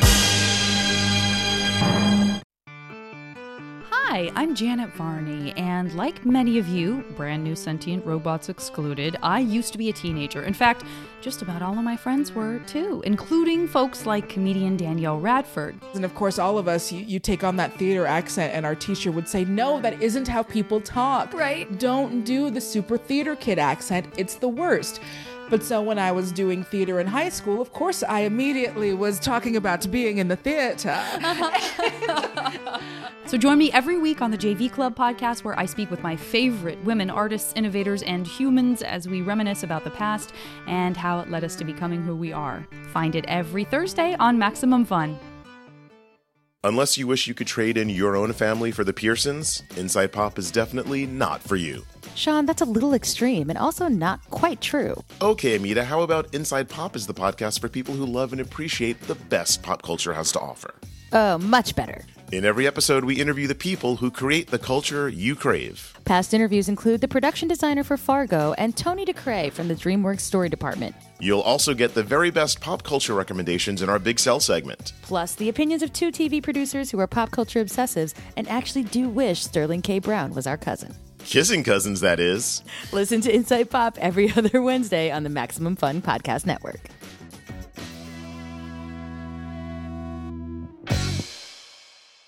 Hi, 4.11 4.29
I'm 4.35 4.57
Janet 4.57 4.92
Varney, 4.94 5.53
and 5.53 5.94
like 5.94 6.27
many 6.27 6.59
of 6.59 6.66
you, 6.66 7.05
brand 7.16 7.44
new 7.44 7.55
sentient 7.55 8.05
robots 8.05 8.49
excluded, 8.49 9.16
I 9.23 9.38
used 9.38 9.70
to 9.70 9.79
be 9.79 9.88
a 9.88 9.92
teenager. 9.92 10.42
In 10.42 10.53
fact, 10.53 10.83
just 11.20 11.42
about 11.42 11.62
all 11.62 11.79
of 11.79 11.85
my 11.85 11.96
friends 11.96 12.33
were 12.33 12.59
too, 12.66 13.05
including 13.07 13.68
folks 13.68 14.07
like 14.07 14.29
comedian 14.29 14.77
Danielle 14.77 15.20
Radford. 15.20 15.77
And 15.94 16.05
of 16.05 16.12
course, 16.16 16.40
all 16.40 16.59
of 16.59 16.66
us, 16.66 16.90
you, 16.90 17.05
you 17.05 17.20
take 17.20 17.44
on 17.44 17.55
that 17.59 17.79
theater 17.79 18.05
accent, 18.05 18.53
and 18.53 18.66
our 18.66 18.75
teacher 18.75 19.12
would 19.12 19.29
say, 19.29 19.44
No, 19.44 19.81
that 19.81 20.03
isn't 20.03 20.27
how 20.27 20.42
people 20.42 20.81
talk. 20.81 21.33
Right. 21.33 21.79
Don't 21.79 22.25
do 22.25 22.51
the 22.51 22.61
super 22.61 22.99
theater 22.99 23.37
kid 23.37 23.61
accent, 23.61 24.12
it's 24.16 24.35
the 24.35 24.49
worst. 24.49 25.01
But 25.50 25.64
so 25.64 25.82
when 25.82 25.98
I 25.98 26.12
was 26.12 26.30
doing 26.32 26.62
theater 26.62 27.00
in 27.00 27.08
high 27.08 27.28
school, 27.28 27.60
of 27.60 27.72
course, 27.72 28.02
I 28.02 28.20
immediately 28.20 28.94
was 28.94 29.18
talking 29.18 29.56
about 29.56 29.90
being 29.90 30.18
in 30.18 30.28
the 30.28 30.36
theater. 30.36 30.98
So 33.30 33.38
join 33.38 33.58
me 33.58 33.70
every 33.70 33.96
week 33.96 34.22
on 34.22 34.32
the 34.32 34.36
JV 34.36 34.72
Club 34.72 34.96
podcast, 34.96 35.44
where 35.44 35.56
I 35.56 35.64
speak 35.64 35.88
with 35.88 36.02
my 36.02 36.16
favorite 36.16 36.82
women 36.82 37.10
artists, 37.10 37.52
innovators, 37.54 38.02
and 38.02 38.26
humans 38.26 38.82
as 38.82 39.06
we 39.06 39.22
reminisce 39.22 39.62
about 39.62 39.84
the 39.84 39.90
past 39.90 40.32
and 40.66 40.96
how 40.96 41.20
it 41.20 41.30
led 41.30 41.44
us 41.44 41.54
to 41.56 41.64
becoming 41.64 42.02
who 42.02 42.16
we 42.16 42.32
are. 42.32 42.66
Find 42.92 43.14
it 43.14 43.24
every 43.28 43.62
Thursday 43.62 44.16
on 44.18 44.36
Maximum 44.36 44.84
Fun. 44.84 45.16
Unless 46.64 46.98
you 46.98 47.06
wish 47.06 47.28
you 47.28 47.34
could 47.34 47.46
trade 47.46 47.78
in 47.78 47.88
your 47.88 48.16
own 48.16 48.32
family 48.32 48.72
for 48.72 48.82
the 48.82 48.92
Pearsons, 48.92 49.62
Inside 49.76 50.10
Pop 50.10 50.36
is 50.36 50.50
definitely 50.50 51.06
not 51.06 51.40
for 51.40 51.54
you. 51.54 51.84
Sean, 52.14 52.46
that's 52.46 52.62
a 52.62 52.66
little 52.66 52.94
extreme 52.94 53.49
and 53.51 53.59
also 53.59 53.88
not 53.88 54.20
quite 54.31 54.61
true. 54.61 55.03
Okay, 55.23 55.57
Amita, 55.57 55.85
how 55.85 56.03
about 56.03 56.35
Inside 56.35 56.68
Pop 56.68 56.96
is 56.96 57.07
the 57.07 57.14
podcast 57.14 57.61
for 57.61 57.68
people 57.68 57.94
who 57.94 58.05
love 58.05 58.33
and 58.33 58.40
appreciate 58.40 59.01
the 59.03 59.14
best 59.14 59.62
pop 59.62 59.83
culture 59.83 60.12
has 60.12 60.33
to 60.33 60.40
offer? 60.40 60.75
Oh, 61.12 61.38
much 61.38 61.75
better. 61.75 62.05
In 62.31 62.44
every 62.44 62.64
episode, 62.68 63.05
we 63.05 63.20
interview 63.20 63.49
the 63.49 63.57
people 63.57 63.96
who 63.96 64.09
create 64.09 64.49
the 64.53 64.59
culture 64.59 65.09
you 65.09 65.35
crave. 65.35 65.99
Past 66.05 66.33
interviews 66.33 66.68
include 66.68 67.01
the 67.01 67.09
production 67.09 67.49
designer 67.49 67.83
for 67.83 67.96
Fargo 67.96 68.55
and 68.57 68.77
Tony 68.77 69.05
DeCray 69.05 69.51
from 69.53 69.66
the 69.66 69.75
DreamWorks 69.75 70.20
Story 70.20 70.49
Department, 70.49 70.94
You'll 71.23 71.40
also 71.40 71.75
get 71.75 71.92
the 71.92 72.03
very 72.03 72.31
best 72.31 72.61
pop 72.61 72.83
culture 72.83 73.14
recommendations 73.14 73.83
in 73.83 73.90
our 73.90 73.99
Big 73.99 74.18
Sell 74.18 74.40
segment. 74.40 74.92
plus 75.03 75.35
the 75.35 75.49
opinions 75.49 75.83
of 75.83 75.92
two 75.92 76.11
TV 76.11 76.42
producers 76.42 76.90
who 76.90 76.99
are 76.99 77.07
pop 77.07 77.31
culture 77.31 77.62
obsessives 77.62 78.14
and 78.37 78.49
actually 78.49 78.85
do 78.85 79.09
wish 79.09 79.42
Sterling 79.42 79.83
K. 79.83 79.99
Brown 79.99 80.33
was 80.33 80.46
our 80.46 80.57
cousin. 80.57 80.94
Kissing 81.24 81.62
Cousins, 81.64 82.00
that 82.00 82.18
is. 82.18 82.62
Listen 82.92 83.20
to 83.22 83.35
Inside 83.35 83.70
Pop 83.70 83.96
every 83.98 84.33
other 84.37 84.61
Wednesday 84.62 85.11
on 85.11 85.22
the 85.22 85.28
Maximum 85.30 85.76
Fun 85.76 86.02
Podcast 86.02 86.46
Network. 86.46 86.80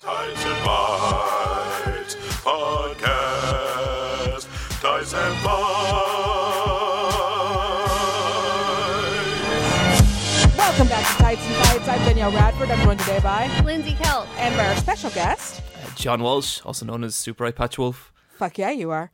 Tights 0.01 0.45
and 0.45 0.65
Bites 0.65 2.15
Podcast. 2.43 4.47
Tights 4.81 5.13
and 5.13 5.43
Bites. 5.43 5.53
Welcome 10.57 10.87
back 10.87 11.05
to 11.05 11.13
Tights 11.23 11.45
and 11.45 11.55
Fights. 11.67 11.87
I'm 11.87 11.99
Danielle 11.99 12.31
Radford. 12.31 12.71
I'm 12.71 12.83
joined 12.83 12.99
today 12.99 13.19
by 13.21 13.47
Lindsey 13.63 13.93
Kelk. 13.93 14.27
and 14.37 14.55
by 14.57 14.67
our 14.67 14.75
special 14.75 15.09
guest. 15.11 15.61
John 15.95 16.21
Walsh, 16.23 16.61
also 16.65 16.85
known 16.85 17.03
as 17.03 17.15
Super 17.15 17.49
Eyepatch 17.51 17.77
Wolf. 17.77 18.11
Fuck 18.37 18.57
yeah, 18.57 18.71
you 18.71 18.91
are. 18.91 19.11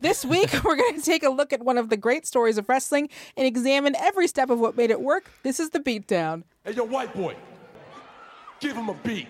This 0.00 0.24
week, 0.24 0.52
we're 0.64 0.76
going 0.76 0.96
to 0.96 1.02
take 1.02 1.22
a 1.22 1.30
look 1.30 1.52
at 1.52 1.62
one 1.62 1.78
of 1.78 1.88
the 1.88 1.96
great 1.96 2.26
stories 2.26 2.58
of 2.58 2.68
wrestling 2.68 3.08
and 3.36 3.46
examine 3.46 3.94
every 3.96 4.26
step 4.26 4.50
of 4.50 4.58
what 4.58 4.76
made 4.76 4.90
it 4.90 5.00
work. 5.00 5.30
This 5.42 5.60
is 5.60 5.70
the 5.70 5.80
beatdown. 5.80 6.44
Hey, 6.64 6.72
yo, 6.72 6.84
white 6.84 7.14
boy. 7.14 7.36
Give 8.60 8.76
him 8.76 8.88
a 8.88 8.94
beat. 8.94 9.28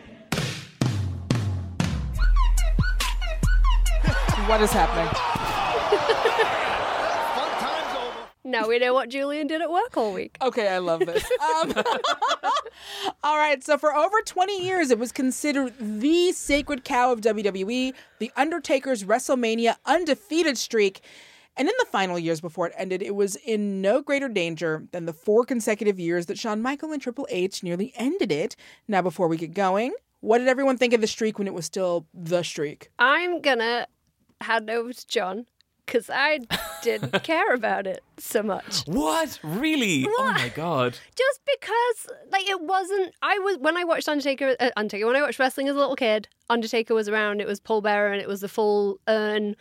What 4.47 4.61
is 4.61 4.73
happening? 4.73 5.42
Now 8.45 8.67
we 8.67 8.79
know 8.79 8.93
what 8.93 9.09
Julian 9.09 9.47
did 9.47 9.63
at 9.63 9.71
work 9.71 9.97
all 9.97 10.13
week. 10.13 10.37
Okay, 10.43 10.69
I 10.69 10.79
love 10.79 11.01
this. 11.01 11.25
Um, 11.43 11.73
all 13.23 13.37
right, 13.37 13.63
so 13.63 13.77
for 13.77 13.95
over 13.95 14.21
20 14.25 14.65
years, 14.65 14.91
it 14.91 14.99
was 14.99 15.13
considered 15.13 15.75
the 15.79 16.33
sacred 16.33 16.85
cow 16.85 17.13
of 17.13 17.21
WWE, 17.21 17.93
The 18.19 18.33
Undertaker's 18.37 19.05
WrestleMania 19.05 19.77
undefeated 19.85 20.57
streak. 20.57 21.03
And 21.57 21.69
in 21.69 21.75
the 21.79 21.87
final 21.87 22.19
years 22.19 22.41
before 22.41 22.69
it 22.69 22.75
ended, 22.77 23.03
it 23.03 23.15
was 23.15 23.37
in 23.37 23.81
no 23.81 24.01
greater 24.01 24.29
danger 24.29 24.87
than 24.93 25.05
the 25.05 25.13
four 25.13 25.45
consecutive 25.45 26.01
years 26.01 26.27
that 26.27 26.39
Shawn 26.39 26.63
Michael 26.63 26.93
and 26.93 27.03
Triple 27.03 27.27
H 27.31 27.63
nearly 27.63 27.93
ended 27.97 28.33
it. 28.33 28.57
Now, 28.89 29.03
before 29.03 29.29
we 29.29 29.37
get 29.37 29.53
going, 29.53 29.93
what 30.21 30.39
did 30.39 30.49
everyone 30.49 30.79
think 30.79 30.95
of 30.95 31.01
the 31.01 31.07
streak 31.07 31.39
when 31.39 31.49
it 31.49 31.55
was 31.55 31.67
still 31.67 32.07
the 32.15 32.43
streak? 32.43 32.91
I'm 32.99 33.41
gonna 33.43 33.87
hand 34.41 34.71
over 34.71 34.93
to 34.93 35.07
John 35.07 35.47
because 35.87 36.09
I 36.11 36.41
didn't 36.83 37.23
care 37.23 37.55
about 37.55 37.87
it 37.87 38.03
so 38.19 38.43
much. 38.43 38.83
What? 38.87 39.39
Really? 39.43 40.05
Oh 40.09 40.33
my 40.37 40.49
god. 40.49 40.99
Just 41.17 41.41
because, 41.45 42.17
like, 42.31 42.49
it 42.49 42.61
wasn't. 42.61 43.15
I 43.23 43.39
was 43.39 43.59
when 43.59 43.77
I 43.77 43.85
watched 43.85 44.09
Undertaker. 44.09 44.57
Uh, 44.61 44.71
Undertaker. 44.77 45.07
When 45.07 45.17
I 45.17 45.23
watched 45.23 45.39
wrestling 45.39 45.69
as 45.69 45.77
a 45.77 45.79
little 45.79 45.97
kid, 45.97 46.29
Undertaker 46.51 46.95
was 46.95 47.09
around. 47.09 47.41
It 47.41 47.47
was 47.47 47.61
Paul 47.61 47.81
Bearer, 47.83 48.13
and 48.13 48.21
it 48.23 48.29
was 48.29 48.41
the 48.41 48.49
full 48.49 48.99
urn, 49.09 49.57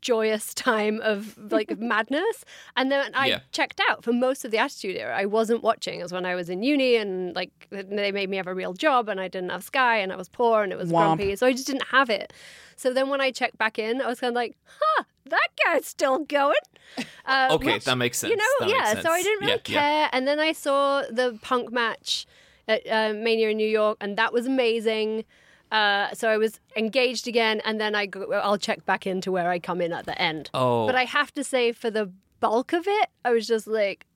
joyous 0.00 0.54
time 0.54 1.00
of 1.02 1.38
like 1.52 1.78
madness. 1.78 2.44
And 2.76 2.90
then 2.90 3.12
I 3.14 3.26
Yeah. 3.28 3.38
checked 3.52 3.80
out 3.88 4.02
for 4.04 4.12
most 4.12 4.44
of 4.44 4.50
the 4.50 4.58
Attitude 4.58 4.96
Era. 4.96 5.16
I 5.16 5.24
wasn't 5.26 5.62
watching 5.62 6.02
as 6.02 6.12
when 6.12 6.26
I 6.26 6.34
was 6.34 6.48
in 6.50 6.62
uni, 6.62 6.96
and 6.96 7.34
like 7.36 7.50
they 7.70 8.10
made 8.12 8.28
me 8.28 8.36
have 8.36 8.48
a 8.48 8.54
real 8.54 8.72
job, 8.74 9.08
and 9.08 9.20
I 9.20 9.28
didn't 9.28 9.50
have 9.50 9.62
Sky, 9.62 9.98
and 9.98 10.12
I 10.12 10.16
was 10.16 10.28
poor, 10.28 10.62
and 10.62 10.72
it 10.72 10.76
was 10.78 10.90
Womp. 10.90 11.16
grumpy, 11.16 11.36
so 11.36 11.46
I 11.46 11.52
just 11.52 11.66
didn't 11.66 11.86
have 11.88 12.10
it. 12.10 12.32
So 12.76 12.92
then 12.92 13.08
when 13.08 13.20
I 13.20 13.30
checked 13.32 13.58
back 13.58 13.78
in, 13.78 14.00
I 14.00 14.06
was 14.06 14.20
kind 14.20 14.30
of 14.30 14.36
like, 14.36 14.56
huh, 14.80 15.04
that 15.30 15.48
guy's 15.64 15.86
still 15.86 16.18
going. 16.20 16.54
Uh, 17.26 17.48
Okay, 17.52 17.74
which, 17.74 17.84
that 17.84 17.96
makes 17.96 18.16
sense. 18.16 18.30
You 18.30 18.36
know, 18.38 18.44
That 18.60 18.70
yeah. 18.70 19.02
So 19.02 19.10
I 19.10 19.22
didn't 19.22 19.40
really 19.40 19.52
Yeah, 19.66 19.72
yeah. 19.74 19.80
care. 19.80 20.08
And 20.12 20.26
then 20.26 20.40
I 20.40 20.52
saw 20.52 21.02
the 21.10 21.38
punk 21.42 21.70
match 21.70 22.24
at 22.66 22.80
uh, 22.90 23.12
Mania 23.12 23.50
in 23.50 23.58
New 23.58 23.68
York, 23.68 23.98
and 24.00 24.16
that 24.16 24.32
was 24.32 24.46
amazing. 24.46 25.24
Uh, 25.70 26.12
so 26.14 26.30
I 26.30 26.38
was 26.38 26.60
engaged 26.76 27.28
again, 27.28 27.60
and 27.66 27.78
then 27.78 27.94
I 27.94 28.06
go, 28.06 28.32
I'll 28.32 28.56
check 28.56 28.86
back 28.86 29.06
into 29.06 29.30
where 29.30 29.50
I 29.50 29.58
come 29.58 29.82
in 29.82 29.92
at 29.92 30.06
the 30.06 30.20
end. 30.20 30.48
Oh. 30.54 30.86
But 30.86 30.94
I 30.94 31.04
have 31.04 31.32
to 31.34 31.44
say, 31.44 31.72
for 31.72 31.90
the 31.90 32.10
bulk 32.40 32.72
of 32.72 32.84
it, 32.88 33.10
I 33.24 33.30
was 33.32 33.46
just 33.46 33.66
like. 33.66 34.06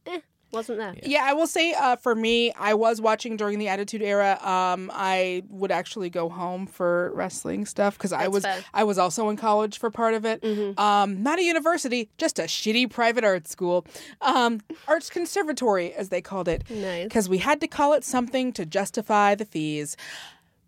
Wasn't 0.53 0.79
there? 0.79 0.95
Yeah, 1.03 1.23
I 1.25 1.33
will 1.33 1.47
say 1.47 1.73
uh, 1.75 1.97
for 1.97 2.15
me, 2.15 2.53
I 2.53 2.75
was 2.75 3.01
watching 3.01 3.37
during 3.37 3.59
the 3.59 3.69
Attitude 3.69 4.03
Era. 4.03 4.39
Um, 4.47 4.91
I 4.95 5.43
would 5.49 5.71
actually 5.71 6.11
go 6.11 6.29
home 6.29 6.67
for 6.67 7.11
wrestling 7.15 7.67
stuff 7.67 7.97
because 7.97 8.13
I 8.13 8.29
was 8.29 8.43
fair. 8.45 8.57
Mm-hmm. 8.59 8.77
I 8.77 8.85
was 8.85 8.99
also 8.99 9.29
in 9.29 9.37
college 9.37 9.79
for 9.79 9.91
part 9.91 10.15
of 10.15 10.25
it. 10.25 10.45
Um, 10.79 11.23
not 11.23 11.39
a 11.39 11.43
university, 11.43 12.11
just 12.19 12.39
a 12.39 12.43
shitty 12.43 12.91
private 12.91 13.25
art 13.25 13.49
school, 13.49 13.87
um, 14.21 14.61
arts 14.89 15.11
conservatory 15.11 15.93
as 15.95 16.11
they 16.11 16.21
called 16.21 16.49
it, 16.49 16.69
Nice. 16.71 17.05
because 17.05 17.29
we 17.29 17.39
had 17.39 17.61
to 17.61 17.67
call 17.67 17.95
it 17.95 18.05
something 18.05 18.53
to 18.53 18.67
justify 18.67 19.35
the 19.35 19.45
fees. 19.45 19.97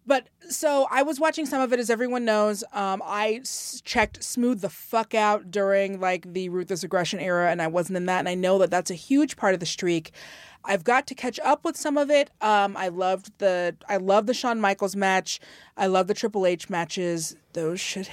But 0.06 0.28
so 0.50 0.86
I 0.90 1.02
was 1.02 1.18
watching 1.18 1.46
some 1.46 1.62
of 1.62 1.72
it, 1.72 1.78
as 1.80 1.88
everyone 1.88 2.24
knows. 2.24 2.62
Um, 2.72 3.02
I 3.04 3.38
s- 3.40 3.80
checked 3.84 4.22
Smooth 4.22 4.60
the 4.60 4.68
fuck 4.68 5.14
out 5.14 5.50
during 5.50 5.98
like 6.00 6.30
the 6.32 6.48
Ruthless 6.50 6.84
Aggression 6.84 7.20
era, 7.20 7.50
and 7.50 7.62
I 7.62 7.68
wasn't 7.68 7.96
in 7.96 8.06
that. 8.06 8.18
And 8.18 8.28
I 8.28 8.34
know 8.34 8.58
that 8.58 8.70
that's 8.70 8.90
a 8.90 8.94
huge 8.94 9.36
part 9.36 9.54
of 9.54 9.60
the 9.60 9.66
streak. 9.66 10.12
I've 10.66 10.84
got 10.84 11.06
to 11.08 11.14
catch 11.14 11.38
up 11.40 11.62
with 11.64 11.76
some 11.76 11.98
of 11.98 12.10
it. 12.10 12.30
Um, 12.40 12.74
I 12.76 12.88
loved 12.88 13.32
the 13.38 13.76
I 13.88 13.96
love 13.98 14.26
the 14.26 14.34
Shawn 14.34 14.60
Michaels 14.60 14.96
match. 14.96 15.40
I 15.76 15.86
love 15.86 16.06
the 16.06 16.14
Triple 16.14 16.46
H 16.46 16.68
matches. 16.70 17.36
Those 17.52 17.80
should 17.80 18.08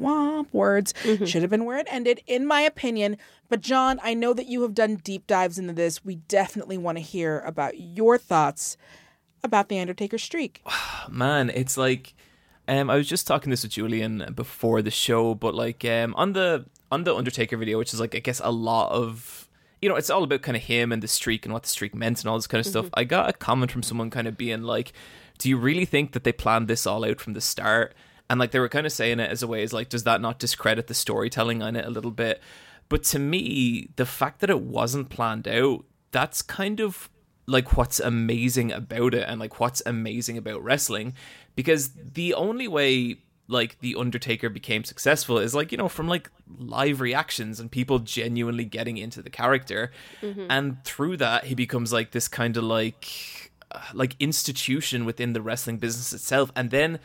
womp 0.00 0.46
words 0.52 0.92
should 1.26 1.42
have 1.42 1.50
been 1.50 1.64
where 1.64 1.78
it 1.78 1.86
ended, 1.90 2.20
in 2.26 2.46
my 2.46 2.60
opinion. 2.62 3.16
But 3.48 3.60
John, 3.60 4.00
I 4.02 4.14
know 4.14 4.32
that 4.32 4.46
you 4.46 4.62
have 4.62 4.74
done 4.74 4.96
deep 4.96 5.26
dives 5.26 5.58
into 5.58 5.72
this. 5.72 6.04
We 6.04 6.16
definitely 6.16 6.78
want 6.78 6.98
to 6.98 7.02
hear 7.02 7.40
about 7.40 7.78
your 7.78 8.16
thoughts 8.18 8.76
about 9.42 9.68
the 9.68 9.78
Undertaker 9.78 10.18
streak. 10.18 10.62
man, 11.10 11.50
it's 11.50 11.76
like 11.76 12.14
um 12.68 12.90
I 12.90 12.96
was 12.96 13.08
just 13.08 13.26
talking 13.26 13.50
this 13.50 13.62
with 13.62 13.72
Julian 13.72 14.32
before 14.34 14.82
the 14.82 14.90
show, 14.90 15.34
but 15.34 15.54
like 15.54 15.84
um 15.84 16.14
on 16.16 16.32
the 16.32 16.66
on 16.90 17.04
the 17.04 17.14
Undertaker 17.14 17.56
video, 17.56 17.78
which 17.78 17.94
is 17.94 18.00
like 18.00 18.14
I 18.14 18.18
guess 18.20 18.40
a 18.42 18.50
lot 18.50 18.92
of 18.92 19.48
you 19.82 19.88
know, 19.88 19.96
it's 19.96 20.10
all 20.10 20.22
about 20.22 20.42
kind 20.42 20.56
of 20.56 20.64
him 20.64 20.92
and 20.92 21.02
the 21.02 21.08
streak 21.08 21.46
and 21.46 21.54
what 21.54 21.62
the 21.62 21.68
streak 21.68 21.94
meant 21.94 22.20
and 22.20 22.28
all 22.28 22.36
this 22.36 22.46
kind 22.46 22.60
of 22.60 22.66
stuff. 22.66 22.90
I 22.92 23.04
got 23.04 23.30
a 23.30 23.32
comment 23.32 23.72
from 23.72 23.82
someone 23.82 24.10
kind 24.10 24.28
of 24.28 24.36
being 24.36 24.62
like, 24.62 24.92
Do 25.38 25.48
you 25.48 25.56
really 25.56 25.86
think 25.86 26.12
that 26.12 26.24
they 26.24 26.32
planned 26.32 26.68
this 26.68 26.86
all 26.86 27.04
out 27.04 27.20
from 27.20 27.32
the 27.32 27.40
start? 27.40 27.94
And 28.28 28.38
like 28.38 28.52
they 28.52 28.60
were 28.60 28.68
kind 28.68 28.86
of 28.86 28.92
saying 28.92 29.20
it 29.20 29.30
as 29.30 29.42
a 29.42 29.46
way 29.46 29.62
as 29.62 29.72
like, 29.72 29.88
does 29.88 30.04
that 30.04 30.20
not 30.20 30.38
discredit 30.38 30.86
the 30.86 30.94
storytelling 30.94 31.62
on 31.62 31.76
it 31.76 31.84
a 31.84 31.90
little 31.90 32.10
bit? 32.10 32.40
But 32.88 33.04
to 33.04 33.18
me, 33.18 33.88
the 33.96 34.06
fact 34.06 34.40
that 34.40 34.50
it 34.50 34.60
wasn't 34.60 35.08
planned 35.08 35.48
out, 35.48 35.84
that's 36.12 36.42
kind 36.42 36.80
of 36.80 37.08
like 37.46 37.76
what's 37.76 38.00
amazing 38.00 38.72
about 38.72 39.14
it 39.14 39.24
and 39.28 39.40
like 39.40 39.58
what's 39.60 39.82
amazing 39.86 40.38
about 40.38 40.62
wrestling 40.62 41.14
because 41.56 41.90
the 42.14 42.34
only 42.34 42.68
way 42.68 43.18
like 43.50 43.78
the 43.80 43.96
undertaker 43.96 44.48
became 44.48 44.84
successful 44.84 45.38
is 45.38 45.54
like 45.54 45.72
you 45.72 45.78
know 45.78 45.88
from 45.88 46.06
like 46.08 46.30
live 46.58 47.00
reactions 47.00 47.58
and 47.60 47.70
people 47.70 47.98
genuinely 47.98 48.64
getting 48.64 48.96
into 48.96 49.20
the 49.20 49.30
character. 49.30 49.90
And 50.50 50.82
through 50.84 51.16
that 51.18 51.44
he 51.44 51.54
becomes 51.54 51.92
like 51.92 52.12
this 52.12 52.28
kind 52.28 52.56
of 52.56 52.64
like 52.64 53.52
uh, 53.72 53.80
like 53.92 54.14
institution 54.20 55.04
within 55.04 55.32
the 55.32 55.42
wrestling 55.42 55.78
business 55.78 56.12
itself. 56.12 56.52
And 56.54 56.70
then 56.70 57.00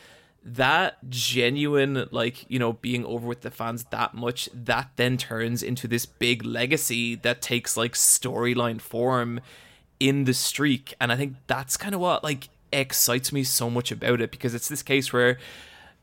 that 0.47 0.97
genuine 1.09 2.07
like 2.11 2.45
you 2.49 2.59
know 2.59 2.73
being 2.73 3.03
over 3.05 3.27
with 3.27 3.41
the 3.41 3.49
fans 3.49 3.85
that 3.85 4.13
much 4.13 4.47
that 4.53 4.91
then 4.95 5.17
turns 5.17 5.63
into 5.63 5.87
this 5.87 6.05
big 6.05 6.45
legacy 6.45 7.15
that 7.15 7.41
takes 7.41 7.75
like 7.75 7.93
storyline 7.93 8.79
form 8.79 9.41
in 9.99 10.25
the 10.25 10.33
streak 10.33 10.93
and 10.99 11.11
i 11.11 11.15
think 11.15 11.35
that's 11.47 11.77
kind 11.77 11.95
of 11.95 12.01
what 12.01 12.23
like 12.23 12.49
excites 12.73 13.31
me 13.31 13.43
so 13.43 13.69
much 13.69 13.91
about 13.91 14.19
it 14.21 14.31
because 14.31 14.53
it's 14.53 14.67
this 14.67 14.83
case 14.83 15.13
where 15.13 15.37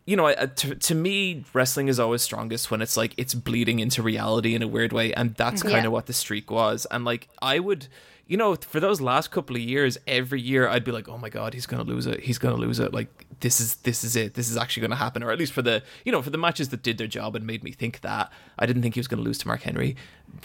you 0.05 0.17
know, 0.17 0.35
to, 0.35 0.75
to 0.75 0.97
me, 0.97 1.45
wrestling 1.55 1.87
is 1.87 2.01
always 2.01 2.23
strongest 2.23 2.73
when 2.73 2.83
it's 2.83 2.97
like 2.97 3.15
it's 3.17 3.35
bleeding 3.35 3.79
into 3.79 4.03
reality 4.03 4.53
in 4.57 4.61
a 4.61 4.67
weird 4.67 4.93
way, 4.93 5.15
and 5.15 5.37
that's 5.37 5.63
kind 5.63 5.75
Yeah. 5.77 5.87
of 5.87 5.93
what 5.93 6.07
the 6.07 6.13
streak 6.13 6.51
was. 6.51 6.89
And 6.91 7.05
like, 7.05 7.29
I 7.41 7.61
would, 7.61 7.87
you 8.27 8.37
know, 8.37 8.57
for 8.57 8.81
those 8.81 9.01
last 9.01 9.31
couple 9.31 9.55
of 9.55 9.63
years, 9.63 9.99
every 10.09 10.41
year 10.41 10.67
I'd 10.69 10.83
be 10.83 10.91
like, 10.91 11.09
oh 11.09 11.19
my 11.19 11.29
god, 11.29 11.55
he's 11.55 11.67
gonna 11.67 11.85
lose 11.85 12.07
it, 12.09 12.19
he's 12.19 12.37
gonna 12.39 12.57
lose 12.57 12.81
it. 12.81 12.93
Like, 12.93 13.27
this 13.39 13.61
is 13.61 13.77
this 13.77 14.03
is 14.03 14.17
it, 14.17 14.35
this 14.35 14.51
is 14.51 14.57
actually 14.57 14.81
gonna 14.81 14.97
happen, 14.97 15.23
or 15.23 15.31
at 15.31 15.39
least 15.39 15.53
for 15.53 15.63
the, 15.63 15.85
you 16.05 16.11
know, 16.11 16.21
for 16.21 16.31
the 16.31 16.39
matches 16.39 16.71
that 16.71 16.83
did 16.83 16.99
their 16.99 17.07
job 17.07 17.37
and 17.37 17.47
made 17.47 17.63
me 17.63 17.71
think 17.71 18.01
that. 18.01 18.33
I 18.59 18.67
didn't 18.67 18.83
think 18.83 18.97
he 18.97 19.01
was 19.01 19.07
gonna 19.07 19.23
lose 19.23 19.39
to 19.39 19.47
Mark 19.47 19.63
Henry, 19.63 19.95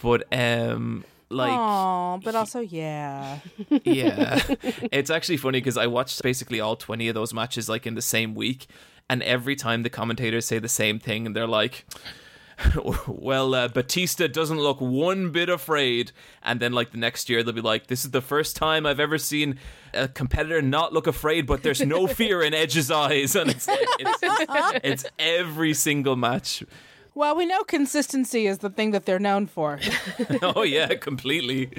but 0.04 0.22
um, 0.32 1.04
like. 1.30 1.52
Oh, 1.52 2.20
but 2.24 2.36
also 2.36 2.60
yeah. 2.60 3.40
yeah 3.84 4.42
it's 4.92 5.10
actually 5.10 5.38
funny 5.38 5.60
because 5.60 5.78
i 5.78 5.88
watched 5.88 6.22
basically 6.24 6.60
all 6.60 6.76
20 6.76 7.08
of 7.10 7.16
those 7.16 7.34
matches 7.34 7.68
like 7.70 7.86
in 7.86 7.96
the 7.96 8.02
same 8.02 8.36
week 8.36 8.68
and 9.10 9.24
every 9.24 9.56
time 9.56 9.84
the 9.84 9.90
commentators 9.90 10.46
say 10.46 10.60
the 10.60 10.70
same 10.70 11.00
thing 11.00 11.26
and 11.26 11.36
they're 11.36 11.48
like 11.48 11.86
well 13.08 13.54
uh, 13.54 13.68
batista 13.68 14.28
doesn't 14.28 14.60
look 14.60 14.82
one 14.82 15.32
bit 15.32 15.48
afraid 15.50 16.12
and 16.42 16.60
then 16.60 16.74
like 16.74 16.92
the 16.92 16.98
next 16.98 17.30
year 17.30 17.44
they'll 17.44 17.54
be 17.54 17.62
like 17.62 17.88
this 17.88 18.04
is 18.04 18.12
the 18.12 18.22
first 18.22 18.56
time 18.56 18.86
i've 18.86 19.00
ever 19.00 19.18
seen 19.18 19.60
a 19.94 20.08
competitor 20.08 20.62
not 20.62 20.92
look 20.92 21.08
afraid 21.08 21.46
but 21.46 21.62
there's 21.62 21.82
no 21.82 22.08
fear 22.08 22.42
in 22.42 22.54
edge's 22.54 22.90
eyes 22.90 23.36
and 23.36 23.52
it's 23.52 23.68
like 23.68 23.88
it's, 24.00 24.80
it's 24.84 25.06
every 25.20 25.74
single 25.74 26.16
match 26.16 26.64
Well, 27.18 27.36
we 27.36 27.48
know 27.48 27.64
consistency 27.64 28.46
is 28.46 28.60
the 28.60 28.70
thing 28.70 28.92
that 28.92 29.06
they're 29.08 29.18
known 29.18 29.48
for. 29.48 29.80
oh 30.44 30.62
yeah, 30.62 30.94
completely. 30.94 31.72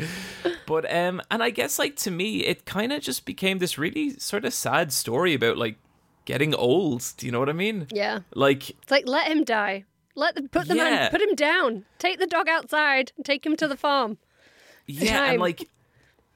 But 0.67 0.93
um 0.93 1.23
and 1.31 1.45
I 1.45 1.51
guess 1.51 1.79
like 1.79 1.95
to 1.99 2.11
me 2.11 2.41
it 2.45 2.65
kind 2.65 2.93
of 2.93 3.03
just 3.03 3.25
became 3.25 3.59
this 3.59 3.79
really 3.79 4.19
sort 4.19 4.45
of 4.45 4.53
sad 4.53 4.93
story 4.93 5.35
about 5.35 5.57
like 5.57 5.77
getting 6.25 6.57
old. 6.57 7.05
Do 7.19 7.25
you 7.27 7.31
know 7.31 7.39
what 7.39 7.49
I 7.49 7.53
mean? 7.53 7.87
Yeah. 7.93 8.21
Like 8.35 8.71
It's 8.71 8.91
like 8.91 9.07
let 9.07 9.29
him 9.31 9.45
die. 9.45 9.85
Let 10.17 10.35
the 10.35 10.43
put 10.43 10.67
the 10.67 10.75
Yeah. 10.75 10.83
man 10.85 11.11
put 11.13 11.23
him 11.23 11.37
down. 11.37 11.85
Take 12.01 12.19
the 12.19 12.27
dog 12.27 12.49
outside 12.49 13.13
take 13.23 13.47
him 13.47 13.57
to 13.59 13.69
the 13.69 13.77
farm. 13.77 14.19
yeah, 14.87 15.21
Time. 15.21 15.31
and 15.35 15.41
like 15.41 15.69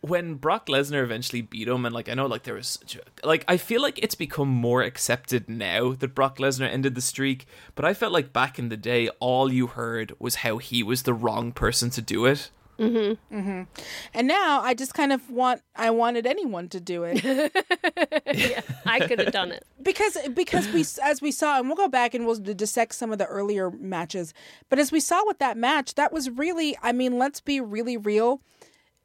when 0.03 0.35
Brock 0.35 0.67
Lesnar 0.67 1.03
eventually 1.03 1.43
beat 1.43 1.69
him, 1.69 1.87
and 1.87 1.95
like 1.95 2.09
I 2.09 2.15
know, 2.15 2.27
like 2.27 2.43
there 2.43 2.55
was 2.55 2.67
such 2.81 2.97
a, 2.97 3.27
like 3.27 3.45
I 3.49 3.57
feel 3.57 3.81
like 3.81 3.99
it's 4.01 4.17
become 4.17 4.49
more 4.49 4.83
accepted 4.83 5.49
now 5.49 5.93
that 5.93 6.15
Brock 6.15 6.39
Lesnar 6.39 6.69
ended 6.69 6.95
the 6.95 7.01
streak, 7.01 7.47
but 7.75 7.85
I 7.85 7.95
felt 7.95 8.13
like 8.13 8.33
back 8.33 8.59
in 8.59 8.69
the 8.69 8.77
day, 8.77 9.09
all 9.21 9.53
you 9.53 9.69
heard 9.69 10.13
was 10.19 10.37
how 10.37 10.59
he 10.59 10.83
was 10.83 11.05
the 11.05 11.15
wrong 11.15 11.53
person 11.53 11.89
to 11.91 12.03
do 12.03 12.27
it. 12.27 12.51
Mm-hmm. 12.81 13.37
Mm-hmm. 13.37 13.63
And 14.15 14.27
now 14.27 14.61
I 14.61 14.75
just 14.75 14.93
kind 14.93 15.13
of 15.13 15.31
want 15.31 15.63
I 15.77 15.91
wanted 15.91 16.27
anyone 16.27 16.69
to 16.71 16.81
do 16.81 17.05
it. 17.05 17.23
yeah, 18.35 18.61
I 18.85 19.07
could 19.07 19.21
have 19.21 19.33
done 19.33 19.53
it. 19.53 19.65
because 19.83 20.17
because 20.35 20.69
we 20.69 20.85
as 21.03 21.21
we 21.21 21.31
saw 21.31 21.59
and 21.59 21.69
we'll 21.69 21.77
go 21.77 21.89
back 21.89 22.15
and 22.15 22.27
we'll 22.27 22.37
dissect 22.37 22.95
some 22.95 23.13
of 23.13 23.19
the 23.19 23.27
earlier 23.27 23.71
matches 23.71 24.35
but 24.69 24.79
as 24.79 24.93
we 24.93 25.01
saw 25.01 25.23
with 25.27 25.39
that 25.39 25.57
match 25.57 25.95
that 25.95 26.13
was 26.13 26.31
really 26.31 26.77
i 26.83 26.93
mean 26.93 27.19
let's 27.19 27.41
be 27.41 27.61
really 27.61 27.97
real 27.97 28.41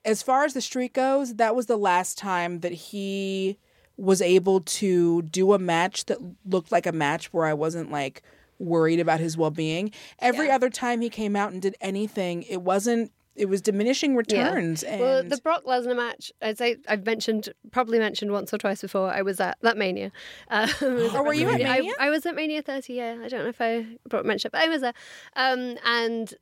as 0.07 0.23
far 0.23 0.43
as 0.45 0.53
the 0.53 0.61
streak 0.61 0.93
goes 0.93 1.35
that 1.35 1.55
was 1.55 1.67
the 1.67 1.77
last 1.77 2.17
time 2.17 2.61
that 2.61 2.71
he 2.73 3.57
was 3.97 4.21
able 4.21 4.61
to 4.61 5.21
do 5.23 5.53
a 5.53 5.59
match 5.59 6.05
that 6.05 6.17
looked 6.45 6.71
like 6.71 6.85
a 6.87 6.91
match 6.91 7.31
where 7.33 7.45
i 7.45 7.53
wasn't 7.53 7.91
like 7.91 8.23
worried 8.59 8.99
about 8.99 9.19
his 9.19 9.37
well-being 9.37 9.91
every 10.19 10.49
other 10.49 10.69
time 10.69 11.01
he 11.01 11.09
came 11.09 11.35
out 11.35 11.51
and 11.51 11.61
did 11.61 11.75
anything 11.81 12.41
it 12.43 12.61
wasn't 12.63 13.11
it 13.35 13.47
was 13.47 13.61
diminishing 13.61 14.15
returns 14.15 14.81
and 14.81 14.99
Well, 14.99 15.21
the 15.23 15.37
Brock 15.37 15.63
Lesnar 15.63 15.95
match, 15.95 16.31
as 16.41 16.53
I'd 16.53 16.57
say 16.57 16.77
I've 16.87 17.05
mentioned, 17.05 17.49
probably 17.71 17.99
mentioned 17.99 18.31
once 18.31 18.51
or 18.51 18.57
twice 18.57 18.81
before. 18.81 19.11
I 19.13 19.21
was 19.21 19.39
at 19.39 19.59
that 19.61 19.77
Mania. 19.77 20.11
Um, 20.49 20.67
Oh, 20.81 21.21
were 21.21 21.35
you 21.35 21.47
at 21.49 21.61
I- 21.61 21.77
Mania? 21.77 21.93
I, 21.99 22.09
was 22.09 22.25
at 22.25 22.33
Mania 22.33 22.63
30. 22.63 22.93
Yeah, 22.95 23.17
I 23.23 23.27
don't 23.27 23.43
know 23.43 23.49
if 23.49 23.61
I 23.61 23.85
brought 24.09 24.25
mentioned, 24.25 24.49
it, 24.49 24.51
but 24.53 24.61
I 24.63 24.69
was 24.69 24.81
there. 24.81 24.93
Um, 25.35 25.77
and 25.85 26.33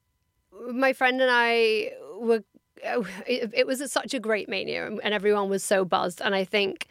my 0.72 0.94
friend 0.94 1.20
and 1.22 1.30
I 1.30 1.92
were. 2.18 2.46
Oh, 2.86 3.08
it, 3.28 3.52
it 3.54 3.68
was 3.68 3.92
such 3.92 4.14
a 4.14 4.20
great 4.20 4.50
Mania, 4.50 4.88
and 4.88 5.14
everyone 5.14 5.50
was 5.50 5.64
so 5.64 5.86
buzzed. 5.86 6.22
And 6.22 6.36
I 6.36 6.44
think, 6.44 6.88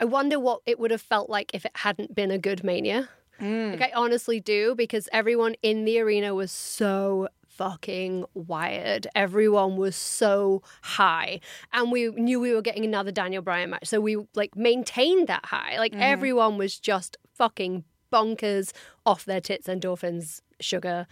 I 0.00 0.04
wonder 0.04 0.38
what 0.38 0.60
it 0.66 0.78
would 0.78 0.90
have 0.90 1.02
felt 1.02 1.28
like 1.28 1.50
if 1.54 1.64
it 1.64 1.72
hadn't 1.74 2.14
been 2.14 2.30
a 2.30 2.38
good 2.38 2.64
Mania. 2.64 3.08
Mm. 3.40 3.72
Like 3.72 3.92
I 3.92 3.92
honestly 3.94 4.40
do 4.40 4.74
because 4.74 5.08
everyone 5.12 5.54
in 5.62 5.84
the 5.84 6.00
arena 6.00 6.34
was 6.34 6.50
so 6.50 7.28
fucking 7.46 8.24
wired. 8.34 9.06
Everyone 9.14 9.76
was 9.76 9.96
so 9.96 10.62
high. 10.82 11.40
And 11.72 11.90
we 11.90 12.10
knew 12.10 12.40
we 12.40 12.54
were 12.54 12.62
getting 12.62 12.84
another 12.84 13.10
Daniel 13.10 13.42
Bryan 13.42 13.70
match. 13.70 13.86
So 13.86 14.00
we 14.00 14.16
like 14.34 14.56
maintained 14.56 15.26
that 15.28 15.46
high. 15.46 15.76
Like 15.78 15.92
mm. 15.92 16.00
everyone 16.00 16.56
was 16.56 16.78
just 16.78 17.16
fucking 17.34 17.84
bonkers 18.12 18.72
off 19.04 19.24
their 19.24 19.40
tits, 19.40 19.66
endorphins, 19.66 20.40
sugar, 20.60 21.06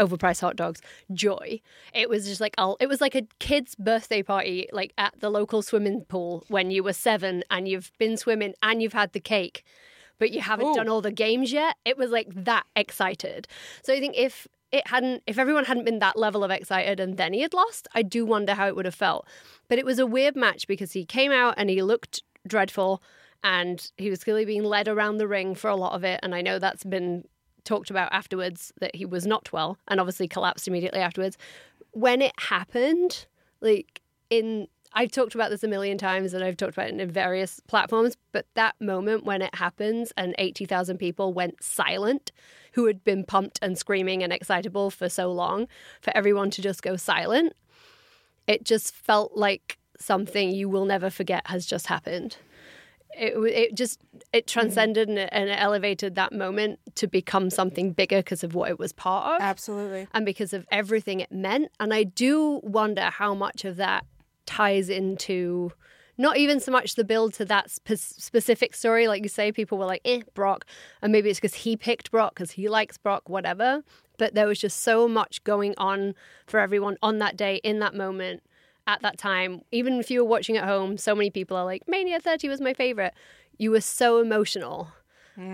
overpriced 0.00 0.40
hot 0.40 0.56
dogs, 0.56 0.80
joy. 1.12 1.60
It 1.94 2.08
was 2.08 2.26
just 2.26 2.40
like 2.40 2.54
I'll, 2.58 2.76
it 2.80 2.88
was 2.88 3.00
like 3.00 3.14
a 3.14 3.26
kid's 3.38 3.74
birthday 3.74 4.22
party 4.22 4.68
like 4.72 4.92
at 4.98 5.14
the 5.20 5.30
local 5.30 5.62
swimming 5.62 6.04
pool 6.08 6.44
when 6.48 6.70
you 6.70 6.82
were 6.82 6.92
7 6.92 7.44
and 7.50 7.68
you've 7.68 7.92
been 7.98 8.16
swimming 8.16 8.54
and 8.62 8.82
you've 8.82 8.92
had 8.92 9.12
the 9.12 9.20
cake 9.20 9.64
but 10.20 10.30
you 10.30 10.40
haven't 10.40 10.74
done 10.74 10.88
all 10.88 11.00
the 11.00 11.10
games 11.10 11.50
yet. 11.50 11.76
It 11.84 11.96
was 11.96 12.10
like 12.10 12.28
that 12.34 12.66
excited. 12.76 13.48
So 13.82 13.92
I 13.92 13.98
think 13.98 14.14
if 14.16 14.46
it 14.70 14.86
hadn't, 14.86 15.22
if 15.26 15.38
everyone 15.38 15.64
hadn't 15.64 15.84
been 15.84 15.98
that 15.98 16.16
level 16.16 16.44
of 16.44 16.50
excited 16.50 17.00
and 17.00 17.16
then 17.16 17.32
he 17.32 17.40
had 17.40 17.54
lost, 17.54 17.88
I 17.94 18.02
do 18.02 18.24
wonder 18.24 18.54
how 18.54 18.68
it 18.68 18.76
would 18.76 18.84
have 18.84 18.94
felt. 18.94 19.26
But 19.68 19.78
it 19.78 19.86
was 19.86 19.98
a 19.98 20.06
weird 20.06 20.36
match 20.36 20.68
because 20.68 20.92
he 20.92 21.04
came 21.04 21.32
out 21.32 21.54
and 21.56 21.70
he 21.70 21.82
looked 21.82 22.22
dreadful 22.46 23.02
and 23.42 23.90
he 23.96 24.10
was 24.10 24.22
clearly 24.22 24.44
being 24.44 24.62
led 24.62 24.86
around 24.86 25.16
the 25.16 25.26
ring 25.26 25.54
for 25.54 25.70
a 25.70 25.76
lot 25.76 25.94
of 25.94 26.04
it. 26.04 26.20
And 26.22 26.34
I 26.34 26.42
know 26.42 26.58
that's 26.58 26.84
been 26.84 27.24
talked 27.64 27.90
about 27.90 28.12
afterwards 28.12 28.72
that 28.80 28.94
he 28.94 29.04
was 29.04 29.26
not 29.26 29.52
well 29.52 29.78
and 29.88 30.00
obviously 30.00 30.28
collapsed 30.28 30.68
immediately 30.68 31.00
afterwards. 31.00 31.36
When 31.92 32.22
it 32.22 32.32
happened, 32.38 33.26
Like 33.60 34.00
in 34.28 34.68
I've 34.92 35.12
talked 35.12 35.36
about 35.36 35.50
this 35.50 35.62
a 35.62 35.68
million 35.68 35.98
times 35.98 36.34
and 36.34 36.42
I've 36.42 36.56
talked 36.56 36.72
about 36.72 36.88
it 36.88 37.00
in 37.00 37.10
various 37.10 37.60
platforms, 37.68 38.16
but 38.32 38.46
that 38.54 38.74
moment 38.80 39.24
when 39.24 39.40
it 39.40 39.54
happens 39.54 40.12
and 40.16 40.34
80,000 40.36 40.98
people 40.98 41.32
went 41.32 41.62
silent 41.62 42.32
who 42.72 42.86
had 42.86 43.04
been 43.04 43.22
pumped 43.22 43.60
and 43.62 43.78
screaming 43.78 44.22
and 44.24 44.32
excitable 44.32 44.90
for 44.90 45.08
so 45.08 45.30
long, 45.30 45.68
for 46.00 46.16
everyone 46.16 46.50
to 46.50 46.62
just 46.62 46.82
go 46.82 46.96
silent, 46.96 47.52
it 48.48 48.64
just 48.64 48.92
felt 48.92 49.36
like 49.36 49.78
something 49.96 50.50
you 50.50 50.68
will 50.68 50.86
never 50.86 51.08
forget 51.08 51.46
has 51.46 51.66
just 51.66 51.86
happened. 51.86 52.36
It, 53.16 53.34
it 53.36 53.74
just 53.74 54.00
it 54.32 54.46
transcended 54.46 55.08
and, 55.08 55.18
it, 55.18 55.28
and 55.32 55.48
it 55.48 55.58
elevated 55.60 56.14
that 56.14 56.32
moment 56.32 56.78
to 56.96 57.06
become 57.06 57.50
something 57.50 57.92
bigger 57.92 58.18
because 58.18 58.44
of 58.44 58.54
what 58.54 58.70
it 58.70 58.78
was 58.78 58.92
part 58.92 59.34
of 59.34 59.42
Absolutely. 59.42 60.06
and 60.12 60.24
because 60.24 60.52
of 60.52 60.66
everything 60.70 61.20
it 61.20 61.32
meant. 61.32 61.70
And 61.80 61.92
I 61.92 62.04
do 62.04 62.60
wonder 62.62 63.02
how 63.02 63.34
much 63.34 63.64
of 63.64 63.76
that 63.76 64.04
ties 64.46 64.88
into 64.88 65.72
not 66.20 66.36
even 66.36 66.60
so 66.60 66.70
much 66.70 66.96
the 66.96 67.04
build 67.04 67.32
to 67.34 67.46
that 67.46 67.70
spe- 67.70 67.94
specific 67.96 68.74
story. 68.74 69.08
Like 69.08 69.22
you 69.22 69.28
say, 69.28 69.52
people 69.52 69.78
were 69.78 69.86
like, 69.86 70.02
eh, 70.04 70.20
Brock. 70.34 70.66
And 71.00 71.12
maybe 71.12 71.30
it's 71.30 71.40
because 71.40 71.54
he 71.54 71.76
picked 71.76 72.10
Brock, 72.10 72.34
because 72.34 72.50
he 72.50 72.68
likes 72.68 72.98
Brock, 72.98 73.28
whatever. 73.28 73.82
But 74.18 74.34
there 74.34 74.46
was 74.46 74.58
just 74.58 74.82
so 74.82 75.08
much 75.08 75.42
going 75.44 75.74
on 75.78 76.14
for 76.46 76.60
everyone 76.60 76.98
on 77.02 77.18
that 77.18 77.38
day, 77.38 77.56
in 77.64 77.78
that 77.78 77.94
moment, 77.94 78.42
at 78.90 79.02
that 79.02 79.18
time. 79.18 79.62
Even 79.70 79.94
if 79.94 80.10
you 80.10 80.22
were 80.22 80.28
watching 80.28 80.56
at 80.56 80.64
home, 80.64 80.98
so 80.98 81.14
many 81.14 81.30
people 81.30 81.56
are 81.56 81.64
like, 81.64 81.86
Mania 81.86 82.20
30 82.20 82.48
was 82.48 82.60
my 82.60 82.74
favorite. 82.74 83.14
You 83.58 83.70
were 83.70 83.80
so 83.80 84.18
emotional. 84.18 84.88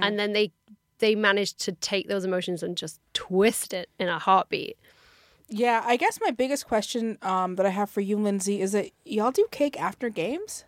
And 0.02 0.18
then 0.18 0.32
they 0.32 0.52
they 0.98 1.14
managed 1.14 1.60
to 1.60 1.72
take 1.72 2.08
those 2.08 2.24
emotions 2.24 2.62
and 2.62 2.76
just 2.76 3.00
twist 3.12 3.72
it 3.74 3.88
in 4.00 4.08
a 4.08 4.18
heartbeat. 4.18 4.76
Yeah, 5.48 5.82
I 5.84 5.96
guess 5.96 6.18
my 6.20 6.32
biggest 6.32 6.66
question 6.66 7.18
um, 7.22 7.54
that 7.56 7.66
I 7.66 7.68
have 7.68 7.88
for 7.90 8.00
you, 8.00 8.16
Lindsey, 8.16 8.60
is 8.60 8.72
that 8.72 8.90
y'all 9.04 9.30
do 9.30 9.46
cake 9.52 9.80
after 9.80 10.08
games 10.08 10.64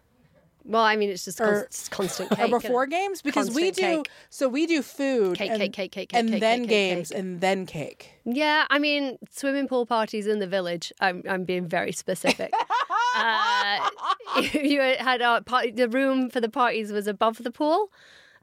Well, 0.68 0.84
I 0.84 0.96
mean, 0.96 1.08
it's 1.08 1.24
just 1.24 1.40
Or- 1.40 1.62
const- 1.62 1.90
constant 1.90 2.28
cake. 2.36 2.52
or 2.52 2.60
before 2.60 2.86
games? 2.86 3.22
Because 3.22 3.50
we 3.50 3.70
do. 3.70 3.80
Cake. 3.80 4.10
So 4.28 4.48
we 4.48 4.66
do 4.66 4.82
food, 4.82 5.36
Cake, 5.38 5.50
and, 5.50 5.60
cake, 5.60 5.72
cake, 5.72 5.92
cake, 5.92 6.10
and 6.12 6.28
cake, 6.30 6.40
then 6.40 6.60
cake, 6.60 6.68
games, 6.68 7.10
and 7.10 7.40
then 7.40 7.64
cake. 7.64 8.10
Yeah, 8.26 8.66
I 8.68 8.78
mean, 8.78 9.16
swimming 9.30 9.66
pool 9.66 9.86
parties 9.86 10.26
in 10.26 10.38
the 10.40 10.46
village. 10.46 10.92
I'm, 11.00 11.22
I'm 11.26 11.44
being 11.44 11.66
very 11.66 11.92
specific. 11.92 12.52
uh, 13.16 13.88
you 14.52 14.80
had 14.80 15.22
a 15.22 15.40
party, 15.42 15.70
the 15.70 15.88
room 15.88 16.28
for 16.28 16.40
the 16.40 16.50
parties 16.50 16.92
was 16.92 17.06
above 17.06 17.42
the 17.42 17.50
pool. 17.50 17.90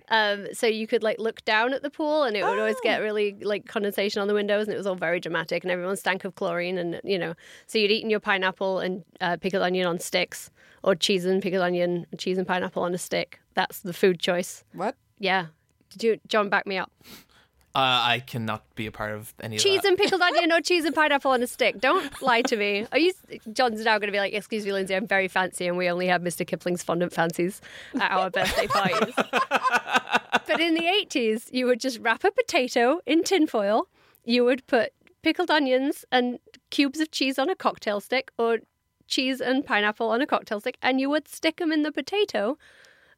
Um, 0.09 0.47
so 0.53 0.67
you 0.67 0.87
could 0.87 1.03
like 1.03 1.19
look 1.19 1.43
down 1.45 1.73
at 1.73 1.81
the 1.81 1.89
pool 1.89 2.23
and 2.23 2.37
it 2.37 2.43
would 2.43 2.59
always 2.59 2.75
get 2.83 3.01
really 3.01 3.35
like 3.41 3.65
condensation 3.67 4.21
on 4.21 4.27
the 4.27 4.33
windows 4.33 4.67
and 4.67 4.73
it 4.73 4.77
was 4.77 4.85
all 4.87 4.95
very 4.95 5.19
dramatic 5.19 5.63
and 5.63 5.71
everyone 5.71 5.95
stank 5.97 6.25
of 6.25 6.35
chlorine 6.35 6.77
and 6.77 7.01
you 7.03 7.17
know. 7.17 7.33
So 7.67 7.79
you'd 7.79 7.91
eaten 7.91 8.09
your 8.09 8.19
pineapple 8.19 8.79
and 8.79 9.03
uh, 9.21 9.37
pickled 9.37 9.63
onion 9.63 9.87
on 9.87 9.99
sticks 9.99 10.51
or 10.83 10.95
cheese 10.95 11.25
and 11.25 11.41
pickled 11.41 11.63
onion 11.63 12.05
cheese 12.17 12.37
and 12.37 12.47
pineapple 12.47 12.83
on 12.83 12.93
a 12.93 12.97
stick. 12.97 13.39
That's 13.55 13.79
the 13.79 13.93
food 13.93 14.19
choice. 14.19 14.63
What? 14.73 14.95
yeah. 15.19 15.47
Did 15.91 16.03
you 16.03 16.19
john 16.27 16.49
back 16.49 16.67
me 16.67 16.77
up 16.77 16.91
Uh, 17.75 18.01
I 18.03 18.23
cannot 18.25 18.63
be 18.75 18.87
a 18.87 18.91
part 18.91 19.11
of 19.11 19.33
any 19.41 19.57
cheese 19.57 19.79
of 19.79 19.81
that. 19.83 19.89
and 19.89 19.97
pickled 19.97 20.21
onion 20.21 20.49
or 20.53 20.61
cheese 20.61 20.85
and 20.85 20.95
pineapple 20.95 21.31
on 21.31 21.43
a 21.43 21.47
stick. 21.47 21.81
Don't 21.81 22.21
lie 22.21 22.41
to 22.43 22.55
me. 22.55 22.87
Are 22.93 22.97
you? 22.97 23.11
John's 23.51 23.83
now 23.83 23.97
going 23.97 24.07
to 24.07 24.13
be 24.13 24.17
like, 24.17 24.33
"Excuse 24.33 24.65
me, 24.65 24.71
Lindsey, 24.71 24.95
I'm 24.95 25.05
very 25.05 25.27
fancy, 25.27 25.67
and 25.67 25.75
we 25.75 25.89
only 25.89 26.07
have 26.07 26.21
Mr. 26.21 26.47
Kipling's 26.47 26.83
fondant 26.83 27.11
fancies 27.11 27.59
at 27.99 28.11
our 28.11 28.29
birthday 28.29 28.67
parties." 28.67 29.13
but 30.47 30.61
in 30.61 30.73
the 30.73 30.83
80s, 30.85 31.51
you 31.51 31.65
would 31.65 31.81
just 31.81 31.99
wrap 31.99 32.23
a 32.23 32.31
potato 32.31 33.01
in 33.05 33.23
tinfoil. 33.23 33.89
You 34.23 34.45
would 34.45 34.65
put 34.67 34.93
pickled 35.21 35.51
onions 35.51 36.05
and 36.13 36.39
cubes 36.69 37.01
of 37.01 37.11
cheese 37.11 37.37
on 37.37 37.49
a 37.49 37.55
cocktail 37.55 37.99
stick, 37.99 38.31
or 38.39 38.59
cheese 39.07 39.41
and 39.41 39.65
pineapple 39.65 40.09
on 40.09 40.21
a 40.21 40.27
cocktail 40.27 40.61
stick, 40.61 40.77
and 40.81 41.01
you 41.01 41.09
would 41.09 41.27
stick 41.27 41.57
them 41.57 41.73
in 41.73 41.83
the 41.83 41.91
potato. 41.91 42.57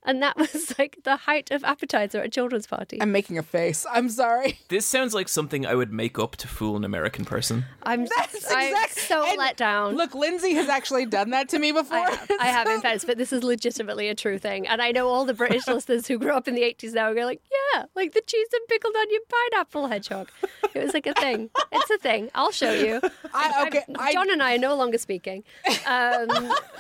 And 0.08 0.24
that 0.24 0.38
was 0.54 0.74
like 0.80 0.98
the 1.04 1.18
height 1.18 1.52
of 1.52 1.64
appetizer 1.66 2.20
at 2.20 2.26
a 2.28 2.30
children's 2.30 2.66
party. 2.66 3.00
I'm 3.02 3.12
making 3.12 3.38
a 3.38 3.44
face. 3.44 3.86
I'm 3.92 4.10
sorry. 4.10 4.58
This 4.70 4.86
sounds 4.86 5.14
like 5.14 5.28
something 5.28 5.66
I 5.66 5.76
would 5.76 5.92
make 5.92 6.18
up 6.18 6.38
to 6.38 6.48
fool 6.48 6.78
an 6.78 6.86
American 6.86 7.26
person. 7.26 7.66
I'm, 7.84 8.06
That's 8.18 8.50
I'm 8.50 8.74
so 8.90 9.28
and 9.28 9.38
let 9.38 9.58
down. 9.58 9.96
Look, 9.96 10.16
Lindsey 10.16 10.54
has 10.54 10.70
actually 10.70 11.06
done 11.06 11.32
that 11.32 11.50
to 11.50 11.60
me 11.60 11.74
before. 11.74 11.98
I 11.98 12.10
have, 12.12 12.32
I 12.40 12.46
have 12.48 12.68
in 12.68 12.82
fairness, 12.82 13.04
but 13.04 13.18
this 13.18 13.34
is 13.34 13.44
legitimately 13.44 14.08
a 14.08 14.16
true 14.16 14.38
thing. 14.40 14.66
And 14.68 14.82
I 14.82 14.92
know 14.92 15.10
all 15.10 15.26
the 15.26 15.34
British 15.34 15.68
listeners 15.68 16.08
who 16.08 16.18
grew 16.18 16.32
up 16.32 16.48
in 16.48 16.56
the 16.56 16.62
80s 16.62 16.94
now 16.94 17.14
go 17.14 17.26
like, 17.26 17.42
yeah, 17.74 17.86
like 17.96 18.14
the 18.14 18.22
cheese 18.22 18.48
and 18.54 18.62
pickled 18.70 18.96
onion 18.96 19.22
pineapple 19.30 19.88
hedgehog. 19.88 20.30
It 20.74 20.84
was 20.84 20.94
like 20.94 21.08
a 21.08 21.14
thing. 21.16 21.50
It's 21.72 21.90
a 21.90 21.98
thing. 21.98 22.30
I'll 22.34 22.52
show 22.52 22.72
you. 22.72 23.02
I, 23.34 23.68
okay, 23.68 23.84
I, 23.98 24.14
John 24.14 24.32
and 24.32 24.42
I 24.42 24.56
are 24.56 24.60
no 24.60 24.76
longer 24.76 24.98
speaking, 24.98 25.44
um, 25.86 26.28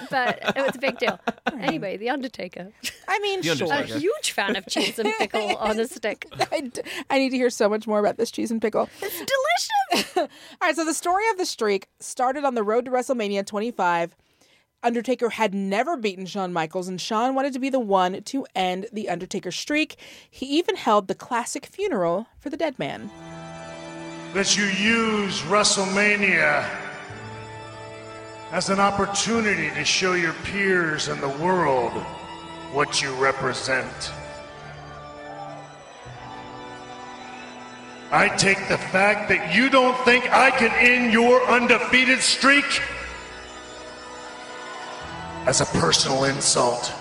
but 0.09 0.39
it 0.55 0.65
was 0.65 0.75
a 0.75 0.79
big 0.79 0.97
deal. 0.97 1.19
Anyway, 1.59 1.97
The 1.97 2.09
Undertaker. 2.09 2.71
I 3.07 3.16
mean, 3.21 3.41
The 3.41 3.55
sure. 3.55 3.71
A 3.73 3.83
huge 3.83 4.31
fan 4.31 4.55
of 4.55 4.65
cheese 4.67 4.97
and 4.99 5.09
pickle 5.19 5.55
on 5.57 5.79
a 5.79 5.87
stick. 5.87 6.27
I, 6.51 6.61
d- 6.61 6.81
I 7.09 7.19
need 7.19 7.29
to 7.29 7.37
hear 7.37 7.49
so 7.49 7.67
much 7.69 7.87
more 7.87 7.99
about 7.99 8.17
this 8.17 8.31
cheese 8.31 8.51
and 8.51 8.61
pickle. 8.61 8.89
It's 9.01 9.23
delicious. 9.93 10.17
All 10.17 10.27
right, 10.61 10.75
so 10.75 10.85
the 10.85 10.93
story 10.93 11.23
of 11.31 11.37
the 11.37 11.45
streak 11.45 11.87
started 11.99 12.43
on 12.45 12.55
the 12.55 12.63
road 12.63 12.85
to 12.85 12.91
WrestleMania 12.91 13.45
25. 13.45 14.15
Undertaker 14.83 15.29
had 15.29 15.53
never 15.55 15.97
beaten 15.97 16.25
Shawn 16.27 16.53
Michaels, 16.53 16.87
and 16.87 17.01
Shawn 17.01 17.33
wanted 17.33 17.51
to 17.53 17.59
be 17.59 17.69
the 17.69 17.79
one 17.79 18.21
to 18.23 18.45
end 18.55 18.85
the 18.93 19.09
Undertaker 19.09 19.51
streak. 19.51 19.95
He 20.29 20.45
even 20.45 20.75
held 20.75 21.07
the 21.07 21.15
classic 21.15 21.65
funeral 21.65 22.27
for 22.39 22.49
the 22.51 22.57
dead 22.57 22.77
man. 22.77 23.09
that 24.33 24.55
you 24.55 24.65
use 24.65 25.41
WrestleMania 25.41 26.69
as 28.51 28.69
an 28.69 28.79
opportunity 28.79 29.69
to 29.71 29.83
show 29.83 30.13
your 30.13 30.33
peers 30.43 31.07
and 31.07 31.21
the 31.21 31.27
world 31.43 31.91
what 32.73 33.01
you 33.01 33.13
represent. 33.15 34.11
I 38.11 38.29
take 38.37 38.57
the 38.69 38.77
fact 38.77 39.27
that 39.29 39.53
you 39.53 39.69
don't 39.69 39.97
think 40.05 40.31
I 40.31 40.49
can 40.51 40.71
end 40.71 41.11
your 41.11 41.43
undefeated 41.45 42.21
streak 42.21 42.81
as 45.45 45.59
a 45.59 45.65
personal 45.65 46.23
insult. 46.23 46.93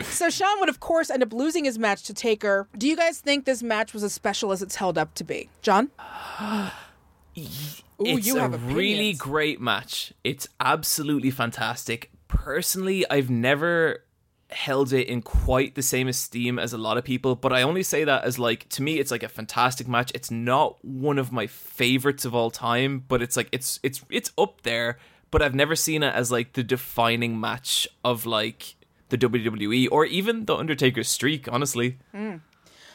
So 0.00 0.30
Shawn 0.30 0.60
would, 0.60 0.68
of 0.68 0.80
course, 0.80 1.10
end 1.10 1.22
up 1.22 1.32
losing 1.32 1.64
his 1.64 1.78
match 1.78 2.04
to 2.04 2.14
Taker. 2.14 2.68
Do 2.76 2.88
you 2.88 2.96
guys 2.96 3.20
think 3.20 3.44
this 3.44 3.62
match 3.62 3.92
was 3.92 4.02
as 4.02 4.12
special 4.12 4.52
as 4.52 4.62
it's 4.62 4.76
held 4.76 4.96
up 4.96 5.14
to 5.14 5.24
be? 5.24 5.50
John? 5.60 5.90
Ooh, 8.00 8.04
it's 8.06 8.26
you 8.26 8.36
have 8.36 8.54
a 8.54 8.58
really 8.58 9.12
great 9.12 9.60
match. 9.60 10.12
It's 10.22 10.48
absolutely 10.60 11.30
fantastic. 11.30 12.10
Personally, 12.28 13.04
I've 13.10 13.28
never 13.28 14.04
held 14.50 14.92
it 14.92 15.06
in 15.08 15.20
quite 15.20 15.74
the 15.74 15.82
same 15.82 16.08
esteem 16.08 16.58
as 16.58 16.72
a 16.72 16.78
lot 16.78 16.96
of 16.96 17.04
people, 17.04 17.36
but 17.36 17.52
I 17.52 17.62
only 17.62 17.82
say 17.82 18.04
that 18.04 18.24
as 18.24 18.38
like 18.38 18.68
to 18.70 18.82
me 18.82 18.98
it's 18.98 19.10
like 19.10 19.22
a 19.22 19.28
fantastic 19.28 19.86
match. 19.86 20.10
It's 20.14 20.30
not 20.30 20.82
one 20.84 21.18
of 21.18 21.32
my 21.32 21.46
favorites 21.46 22.24
of 22.24 22.34
all 22.34 22.50
time, 22.50 23.04
but 23.08 23.20
it's 23.20 23.36
like 23.36 23.48
it's 23.52 23.78
it's 23.82 24.04
it's 24.10 24.32
up 24.38 24.62
there, 24.62 24.98
but 25.30 25.42
I've 25.42 25.54
never 25.54 25.76
seen 25.76 26.02
it 26.02 26.14
as 26.14 26.32
like 26.32 26.54
the 26.54 26.62
defining 26.62 27.38
match 27.38 27.86
of 28.04 28.24
like 28.24 28.76
the 29.10 29.18
WWE 29.18 29.88
or 29.90 30.04
even 30.06 30.46
the 30.46 30.56
Undertaker's 30.56 31.08
streak, 31.08 31.50
honestly. 31.50 31.98
Hmm. 32.12 32.36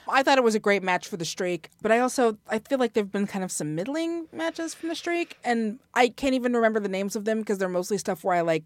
I 0.07 0.21
thought 0.21 0.37
it 0.37 0.43
was 0.43 0.55
a 0.55 0.59
great 0.59 0.83
match 0.83 1.07
for 1.07 1.17
the 1.17 1.25
streak, 1.25 1.69
but 1.81 1.91
I 1.91 1.99
also 1.99 2.37
I 2.49 2.59
feel 2.59 2.77
like 2.77 2.93
there've 2.93 3.11
been 3.11 3.27
kind 3.27 3.43
of 3.43 3.51
some 3.51 3.75
middling 3.75 4.27
matches 4.33 4.73
from 4.73 4.89
the 4.89 4.95
streak, 4.95 5.37
and 5.43 5.79
I 5.93 6.09
can't 6.09 6.33
even 6.33 6.53
remember 6.53 6.79
the 6.79 6.89
names 6.89 7.15
of 7.15 7.25
them 7.25 7.39
because 7.39 7.57
they're 7.57 7.69
mostly 7.69 7.97
stuff 7.97 8.23
where 8.23 8.35
I 8.35 8.41
like 8.41 8.63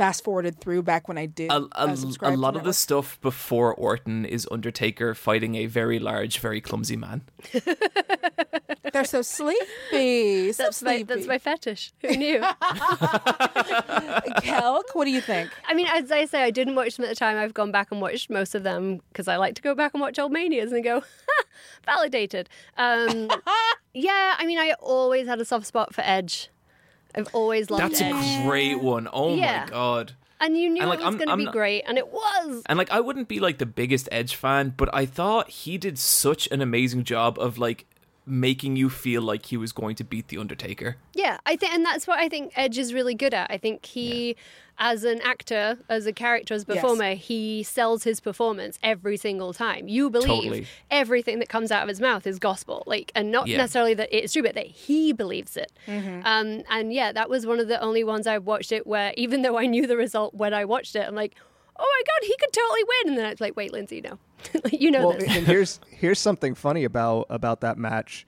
fast 0.00 0.24
forwarded 0.24 0.58
through 0.58 0.82
back 0.82 1.08
when 1.08 1.18
I 1.18 1.26
did. 1.26 1.50
a, 1.50 1.56
uh, 1.56 1.94
a, 2.22 2.30
a 2.30 2.34
lot 2.34 2.56
of 2.56 2.64
the 2.64 2.72
stuff 2.72 3.20
before 3.20 3.74
Orton 3.74 4.24
is 4.24 4.48
Undertaker 4.50 5.14
fighting 5.14 5.56
a 5.56 5.66
very 5.66 5.98
large, 5.98 6.38
very 6.38 6.62
clumsy 6.62 6.96
man. 6.96 7.20
They're 8.94 9.04
so 9.04 9.20
sleepy. 9.20 10.52
So 10.52 10.62
That's 10.62 10.82
my, 10.82 11.02
that's 11.02 11.26
my 11.26 11.36
fetish. 11.36 11.92
Who 12.00 12.16
knew? 12.16 12.40
Kelk, 14.40 14.84
what 14.94 15.04
do 15.04 15.10
you 15.10 15.20
think? 15.20 15.50
I 15.68 15.74
mean, 15.74 15.86
as 15.86 16.10
I 16.10 16.24
say, 16.24 16.44
I 16.44 16.50
didn't 16.50 16.76
watch 16.76 16.96
them 16.96 17.04
at 17.04 17.10
the 17.10 17.14
time. 17.14 17.36
I've 17.36 17.52
gone 17.52 17.70
back 17.70 17.92
and 17.92 18.00
watched 18.00 18.30
most 18.30 18.54
of 18.54 18.62
them 18.62 19.02
because 19.10 19.28
I 19.28 19.36
like 19.36 19.54
to 19.56 19.62
go 19.62 19.74
back 19.74 19.92
and 19.92 20.00
watch 20.00 20.18
old 20.18 20.32
manias 20.32 20.72
and 20.72 20.82
go, 20.82 21.02
validated. 21.84 22.48
Um, 22.78 23.28
yeah, 23.92 24.36
I 24.38 24.46
mean, 24.46 24.58
I 24.58 24.72
always 24.80 25.26
had 25.26 25.42
a 25.42 25.44
soft 25.44 25.66
spot 25.66 25.94
for 25.94 26.00
Edge. 26.06 26.48
I've 27.14 27.28
always 27.34 27.70
loved 27.70 27.82
That's 27.82 28.00
Edge. 28.00 28.12
a 28.14 28.42
great 28.46 28.80
one. 28.80 29.08
Oh 29.12 29.34
Yeah. 29.36 29.64
my 29.64 29.70
god. 29.70 30.12
and 30.42 30.56
you 30.56 30.70
knew 30.70 30.80
and, 30.80 30.88
like, 30.88 31.00
it 31.00 31.04
was 31.04 31.06
I'm- 31.06 31.16
going 31.18 31.26
to 31.28 31.32
I'm 31.32 31.38
be 31.38 31.44
not- 31.44 31.52
great, 31.52 31.82
and 31.86 31.98
it 31.98 32.08
was. 32.08 32.62
And 32.64 32.78
like 32.78 32.90
I 32.90 33.00
wouldn't 33.00 33.28
be 33.28 33.40
like 33.40 33.58
the 33.58 33.66
biggest 33.66 34.08
Edge 34.10 34.34
fan, 34.34 34.72
but 34.76 34.88
I 34.94 35.04
thought 35.04 35.50
he 35.50 35.76
did 35.76 35.98
such 35.98 36.48
an 36.50 36.62
amazing 36.62 37.04
job 37.04 37.38
of 37.38 37.58
like 37.58 37.84
making 38.26 38.76
you 38.76 38.88
feel 38.90 39.22
like 39.22 39.46
he 39.46 39.56
was 39.56 39.72
going 39.72 39.96
to 39.96 40.04
beat 40.04 40.28
the 40.28 40.38
Undertaker. 40.38 40.96
Yeah, 41.14 41.38
I 41.46 41.56
think, 41.56 41.72
and 41.72 41.84
that's 41.84 42.06
what 42.06 42.18
I 42.18 42.28
think 42.28 42.52
Edge 42.56 42.78
is 42.78 42.94
really 42.94 43.14
good 43.14 43.34
at. 43.34 43.50
I 43.50 43.56
think 43.58 43.84
he, 43.86 44.36
as 44.78 45.04
an 45.04 45.20
actor, 45.22 45.78
as 45.88 46.06
a 46.06 46.12
character, 46.12 46.54
as 46.54 46.62
a 46.62 46.66
Yes. 46.74 46.80
performer, 46.82 47.14
he 47.14 47.62
sells 47.62 48.04
his 48.04 48.20
performance 48.20 48.78
every 48.82 49.16
single 49.16 49.52
time. 49.52 49.88
You 49.88 50.10
believe 50.10 50.28
Totally. 50.28 50.66
everything 50.90 51.38
that 51.40 51.48
comes 51.48 51.72
out 51.72 51.82
of 51.82 51.88
his 51.88 52.00
mouth 52.00 52.26
is 52.26 52.38
gospel, 52.38 52.84
like, 52.86 53.10
and 53.14 53.32
not 53.32 53.48
Yeah. 53.48 53.56
necessarily 53.58 53.94
that 53.94 54.08
it's 54.16 54.32
true, 54.32 54.42
but 54.42 54.54
that 54.54 54.66
he 54.66 55.12
believes 55.12 55.56
it. 55.56 55.72
Mm-hmm. 55.86 56.20
Um, 56.24 56.62
and 56.70 56.92
yeah, 56.92 57.12
that 57.12 57.28
was 57.28 57.46
one 57.46 57.58
of 57.58 57.68
the 57.68 57.80
only 57.80 58.04
ones 58.04 58.26
I've 58.26 58.44
watched 58.46 58.70
it 58.70 58.86
where, 58.86 59.12
even 59.16 59.42
though 59.42 59.58
I 59.58 59.66
knew 59.66 59.86
the 59.86 59.96
result 59.96 60.34
when 60.34 60.54
I 60.54 60.64
watched 60.64 60.94
it, 60.94 61.06
I'm 61.08 61.14
like, 61.14 61.34
oh 61.80 61.88
my 61.98 62.02
god, 62.06 62.26
he 62.26 62.36
could 62.38 62.52
totally 62.52 62.82
win. 62.84 63.08
And 63.08 63.18
then 63.18 63.26
I 63.26 63.30
was 63.30 63.40
like, 63.40 63.56
wait, 63.56 63.72
Lindsey, 63.72 64.00
no, 64.00 64.18
you 64.70 64.90
know 64.90 65.08
well, 65.08 65.18
this. 65.18 65.28
and 65.36 65.46
here's 65.46 65.80
here's 65.88 66.18
something 66.18 66.54
funny 66.54 66.84
about 66.84 67.26
about 67.30 67.60
that 67.62 67.78
match. 67.78 68.26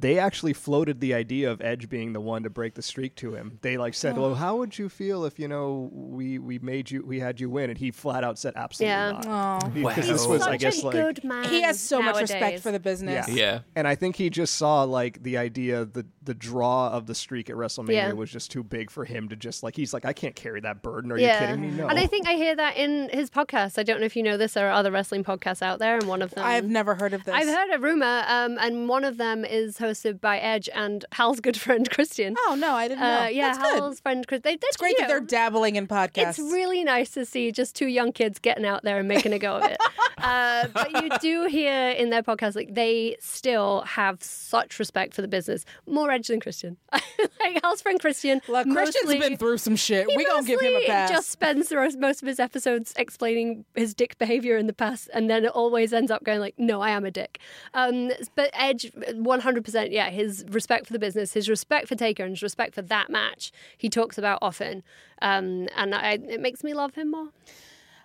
They 0.00 0.18
actually 0.18 0.52
floated 0.52 1.00
the 1.00 1.14
idea 1.14 1.50
of 1.50 1.60
Edge 1.60 1.88
being 1.88 2.12
the 2.12 2.20
one 2.20 2.42
to 2.44 2.50
break 2.50 2.74
the 2.74 2.82
streak 2.82 3.14
to 3.16 3.34
him. 3.34 3.58
They 3.62 3.76
like 3.76 3.94
said, 3.94 4.16
"Well, 4.16 4.34
how 4.34 4.56
would 4.58 4.78
you 4.78 4.88
feel 4.88 5.24
if 5.24 5.38
you 5.38 5.48
know 5.48 5.90
we 5.92 6.38
we 6.38 6.58
made 6.58 6.90
you 6.90 7.04
we 7.04 7.18
had 7.20 7.40
you 7.40 7.50
win?" 7.50 7.70
And 7.70 7.78
he 7.78 7.90
flat 7.90 8.24
out 8.24 8.38
said, 8.38 8.54
"Absolutely 8.56 8.90
Yeah. 8.90 9.12
not." 9.12 9.26
Aw. 9.26 9.68
Because 9.68 10.06
Wow. 10.06 10.12
this 10.12 10.26
was, 10.26 10.42
Such 10.42 10.50
I 10.52 10.56
guess, 10.56 10.82
a 10.82 10.86
like 10.86 10.92
good 10.94 11.24
man. 11.24 11.48
He 11.48 11.62
has 11.62 11.80
so 11.80 12.00
much 12.00 12.20
respect 12.20 12.60
for 12.60 12.70
the 12.72 12.80
business. 12.80 13.28
Yeah. 13.28 13.34
Yeah. 13.34 13.58
And 13.76 13.88
I 13.88 13.94
think 13.94 14.16
he 14.16 14.30
just 14.30 14.54
saw 14.56 14.82
like 14.84 15.22
the 15.22 15.36
idea, 15.38 15.84
the 15.84 16.06
the 16.22 16.34
draw 16.34 16.88
of 16.90 17.06
the 17.06 17.14
streak 17.14 17.48
at 17.50 17.56
WrestleMania 17.56 17.92
Yeah. 17.92 18.12
was 18.12 18.30
just 18.30 18.50
too 18.50 18.62
big 18.62 18.90
for 18.90 19.04
him 19.04 19.28
to 19.30 19.36
just 19.36 19.62
like. 19.62 19.74
He's 19.76 19.94
like, 19.94 20.04
I 20.04 20.12
can't 20.12 20.34
carry 20.34 20.60
that 20.60 20.82
burden. 20.82 21.10
Are 21.10 21.18
yeah. 21.18 21.40
you 21.40 21.46
kidding 21.56 21.60
me? 21.62 21.76
No. 21.76 21.88
And 21.88 21.98
I 21.98 22.06
think 22.06 22.26
I 22.28 22.34
hear 22.34 22.54
that 22.54 22.76
in 22.76 23.08
his 23.10 23.30
podcast. 23.30 23.78
I 23.78 23.82
don't 23.82 24.00
know 24.00 24.06
if 24.06 24.14
you 24.16 24.22
know 24.22 24.36
this. 24.36 24.54
There 24.54 24.68
are 24.68 24.72
other 24.72 24.90
wrestling 24.90 25.24
podcasts 25.24 25.62
out 25.62 25.78
there, 25.78 25.94
and 25.96 26.06
one 26.06 26.20
of 26.22 26.32
them. 26.34 26.44
I've 26.44 26.68
never 26.68 26.94
heard 26.94 27.14
of 27.14 27.24
this. 27.24 27.34
I've 27.34 27.46
heard 27.48 27.74
a 27.74 27.78
rumor, 27.78 28.24
um, 28.28 28.58
and 28.60 28.88
one 28.88 29.04
of 29.04 29.16
them 29.16 29.44
is 29.44 29.78
hosted 29.88 30.20
by 30.20 30.38
Edge 30.38 30.68
and 30.74 31.04
Hal's 31.12 31.40
good 31.40 31.56
friend 31.56 31.88
Christian. 31.98 32.34
Oh 32.46 32.56
no, 32.58 32.72
I 32.74 32.88
didn't 32.88 33.00
know. 33.00 33.20
Uh, 33.22 33.26
yeah, 33.26 33.52
That's 33.52 33.58
good. 33.58 33.80
Hal's 33.80 34.00
friend 34.00 34.26
Chris. 34.26 34.40
They, 34.42 34.54
It's 34.54 34.76
great 34.76 34.96
that 34.98 35.08
they're 35.08 35.20
dabbling 35.20 35.76
in 35.76 35.86
podcasts. 35.86 36.30
It's 36.30 36.38
really 36.38 36.84
nice 36.84 37.10
to 37.12 37.24
see 37.24 37.52
just 37.52 37.74
two 37.74 37.86
young 37.88 38.12
kids 38.12 38.38
getting 38.38 38.64
out 38.64 38.82
there 38.84 38.98
and 38.98 39.08
making 39.08 39.32
a 39.32 39.38
go 39.38 39.56
of 39.56 39.64
it. 39.64 39.78
uh, 40.18 40.68
but 40.68 40.90
you 41.02 41.10
do 41.20 41.46
hear 41.46 41.90
in 41.90 42.10
their 42.10 42.22
podcast, 42.22 42.56
like 42.56 42.74
they 42.74 43.16
still 43.20 43.82
have 43.82 44.22
such 44.22 44.78
respect 44.78 45.14
for 45.14 45.22
the 45.22 45.28
business, 45.28 45.64
more 45.86 46.10
Edge 46.10 46.28
than 46.28 46.40
Christian. 46.40 46.76
like 46.92 47.60
Hal's 47.62 47.82
friend 47.82 48.00
Christian. 48.00 48.40
Look, 48.48 48.68
Christian's 48.70 49.04
mostly- 49.06 49.18
been 49.20 49.36
through 49.36 49.58
some 49.58 49.76
shit. 49.76 50.06
We 50.16 50.24
gonna 50.24 50.46
give 50.46 50.60
him 50.60 50.74
a 50.74 50.86
pass. 50.86 51.10
Just 51.10 51.30
spends 51.30 51.68
the 51.68 51.76
rest, 51.76 51.98
most 51.98 52.22
of 52.22 52.28
his 52.28 52.40
episodes 52.40 52.92
explaining 52.96 53.64
his 53.74 53.94
dick 53.94 54.18
behavior 54.18 54.56
in 54.56 54.66
the 54.66 54.72
past, 54.72 55.08
and 55.14 55.28
then 55.30 55.44
it 55.44 55.50
always 55.52 55.92
ends 55.92 56.10
up 56.10 56.24
going 56.24 56.40
like, 56.40 56.54
"No, 56.58 56.80
I 56.80 56.90
am 56.90 57.04
a 57.04 57.10
dick." 57.10 57.38
Um, 57.74 58.10
but 58.34 58.50
Edge, 58.52 58.90
one 59.14 59.40
hundred 59.40 59.64
percent, 59.64 59.77
yeah, 59.84 60.10
his 60.10 60.44
respect 60.48 60.86
for 60.86 60.92
the 60.92 60.98
business, 60.98 61.32
his 61.34 61.48
respect 61.48 61.88
for 61.88 61.94
Taker, 61.94 62.24
and 62.24 62.32
his 62.32 62.42
respect 62.42 62.74
for 62.74 62.82
that 62.82 63.10
match, 63.10 63.52
he 63.76 63.88
talks 63.88 64.18
about 64.18 64.38
often, 64.42 64.82
um, 65.22 65.68
and 65.76 65.94
I, 65.94 66.12
it 66.28 66.40
makes 66.40 66.62
me 66.64 66.74
love 66.74 66.94
him 66.94 67.10
more. 67.10 67.28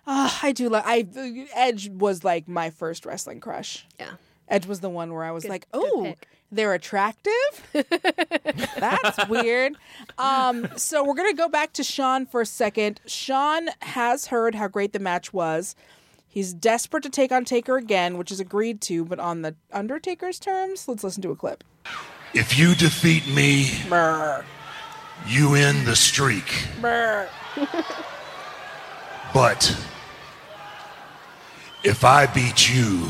Ah, 0.06 0.38
I 0.42 0.52
do 0.52 0.68
love. 0.68 0.82
I 0.86 1.06
Edge 1.54 1.88
was 1.88 2.24
like 2.24 2.46
my 2.46 2.70
first 2.70 3.06
wrestling 3.06 3.40
crush. 3.40 3.86
Yeah. 3.98 4.12
Edge 4.48 4.66
was 4.66 4.80
the 4.80 4.90
one 4.90 5.12
where 5.14 5.24
I 5.24 5.30
was 5.30 5.44
Good- 5.44 5.50
like, 5.50 5.66
"Oh, 5.72 6.14
they're 6.52 6.74
attractive." 6.74 7.32
That's 8.78 9.28
weird. 9.28 9.74
Um, 10.18 10.68
so 10.76 11.02
we're 11.04 11.14
gonna 11.14 11.32
go 11.32 11.48
back 11.48 11.72
to 11.74 11.82
Shawn 11.84 12.26
for 12.26 12.42
a 12.42 12.46
second. 12.46 13.00
Shawn 13.06 13.68
has 13.80 14.26
heard 14.26 14.54
how 14.54 14.68
great 14.68 14.92
the 14.92 14.98
match 14.98 15.32
was. 15.32 15.74
He's 16.34 16.52
desperate 16.52 17.04
to 17.04 17.10
take 17.10 17.30
on 17.30 17.44
Taker 17.44 17.76
again, 17.76 18.18
which 18.18 18.32
is 18.32 18.40
agreed 18.40 18.80
to, 18.82 19.04
but 19.04 19.20
on 19.20 19.42
the 19.42 19.54
Undertaker's 19.72 20.40
terms. 20.40 20.88
Let's 20.88 21.04
listen 21.04 21.22
to 21.22 21.30
a 21.30 21.36
clip. 21.36 21.62
If 22.34 22.58
you 22.58 22.74
defeat 22.74 23.28
me, 23.28 23.70
Brr, 23.88 24.44
you 25.28 25.54
end 25.54 25.86
the 25.86 25.94
streak. 25.94 26.66
brr. 26.80 27.28
But 29.32 29.76
if 31.84 32.04
I 32.04 32.26
beat 32.26 32.68
you, 32.72 33.08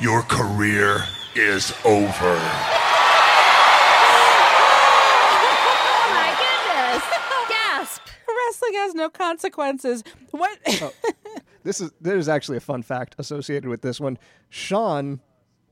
your 0.00 0.22
career 0.22 1.04
is 1.36 1.72
over. 1.84 2.38
Oh 5.94 6.10
my 6.10 6.30
goodness! 6.38 7.04
Gasp! 7.48 8.02
Wrestling 8.28 8.74
has 8.74 8.94
no 8.94 9.08
consequences. 9.08 10.02
What? 10.32 10.58
Oh. 10.68 10.92
this 11.66 11.80
is 11.80 11.90
there's 12.00 12.28
actually 12.28 12.56
a 12.56 12.60
fun 12.60 12.82
fact 12.82 13.16
associated 13.18 13.68
with 13.68 13.82
this 13.82 14.00
one. 14.00 14.18
Shawn 14.48 15.20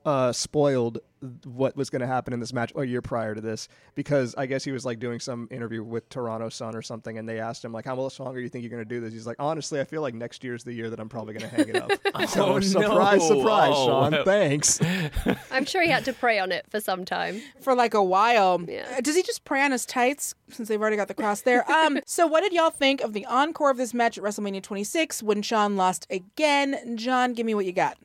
uh, 0.04 0.32
spoiled 0.32 0.98
what 1.44 1.74
was 1.74 1.88
going 1.88 2.00
to 2.00 2.06
happen 2.06 2.34
in 2.34 2.40
this 2.40 2.52
match 2.52 2.70
a 2.76 2.84
year 2.84 3.00
prior 3.00 3.34
to 3.34 3.40
this 3.40 3.66
because 3.94 4.34
I 4.36 4.44
guess 4.44 4.62
he 4.62 4.72
was 4.72 4.84
like 4.84 4.98
doing 4.98 5.18
some 5.20 5.48
interview 5.50 5.82
with 5.82 6.06
Toronto 6.10 6.50
Sun 6.50 6.76
or 6.76 6.82
something, 6.82 7.16
and 7.16 7.26
they 7.26 7.40
asked 7.40 7.64
him 7.64 7.72
like, 7.72 7.86
"How 7.86 7.94
much 7.96 8.20
longer 8.20 8.40
do 8.40 8.42
you 8.42 8.50
think 8.50 8.62
you're 8.62 8.70
going 8.70 8.82
to 8.82 8.88
do 8.88 9.00
this?" 9.00 9.12
He's 9.14 9.26
like, 9.26 9.36
"Honestly, 9.38 9.80
I 9.80 9.84
feel 9.84 10.02
like 10.02 10.12
next 10.14 10.44
year's 10.44 10.64
the 10.64 10.74
year 10.74 10.90
that 10.90 11.00
I'm 11.00 11.08
probably 11.08 11.32
going 11.34 11.48
to 11.50 11.56
hang 11.56 11.68
it 11.70 11.76
up." 11.76 11.90
so 12.28 12.56
Oh, 12.56 12.60
surprise, 12.60 13.30
no. 13.30 13.38
surprise, 13.38 13.72
Oh, 13.74 13.86
Shawn. 14.10 14.24
Thanks. 14.24 14.80
I'm 15.50 15.64
sure 15.64 15.82
he 15.82 15.88
had 15.88 16.04
to 16.04 16.12
pray 16.12 16.38
on 16.38 16.52
it 16.52 16.66
for 16.68 16.78
some 16.80 17.06
time. 17.06 17.40
for 17.60 17.74
like 17.74 17.94
a 17.94 18.02
while. 18.04 18.60
Yeah. 18.68 18.96
Uh, 18.98 19.00
Does 19.00 19.16
he 19.16 19.22
just 19.22 19.44
pray 19.44 19.62
on 19.62 19.72
his 19.72 19.86
tights 19.86 20.34
since 20.50 20.68
they've 20.68 20.80
already 20.80 20.96
got 20.96 21.08
the 21.08 21.14
cross 21.14 21.40
there? 21.40 21.70
Um. 21.70 22.00
so 22.06 22.26
what 22.26 22.42
did 22.42 22.52
y'all 22.52 22.68
think 22.70 23.00
of 23.00 23.14
the 23.14 23.24
encore 23.24 23.70
of 23.70 23.78
this 23.78 23.94
match 23.94 24.18
at 24.18 24.24
WrestleMania 24.24 24.62
26 24.62 25.22
when 25.22 25.40
Shawn 25.40 25.76
lost 25.76 26.06
again? 26.10 26.98
John, 26.98 27.32
give 27.32 27.46
me 27.46 27.54
what 27.54 27.64
you 27.64 27.72
got. 27.72 27.96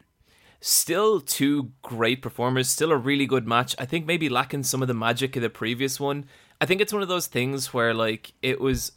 Still 0.61 1.21
two 1.21 1.71
great 1.81 2.21
performers, 2.21 2.69
still 2.69 2.91
a 2.91 2.97
really 2.97 3.25
good 3.25 3.47
match. 3.47 3.75
I 3.79 3.85
think 3.85 4.05
maybe 4.05 4.27
lacking 4.27 4.63
some 4.63 4.81
of 4.81 4.87
the 4.87 4.93
magic 4.93 5.35
of 5.35 5.41
the 5.41 5.49
previous 5.49 5.99
one. 5.99 6.25
I 6.59 6.65
think 6.65 6.81
it's 6.81 6.91
one 6.91 7.01
of 7.01 7.07
those 7.07 7.27
things 7.27 7.73
where 7.73 7.93
like 7.93 8.33
it 8.41 8.59
was 8.59 8.91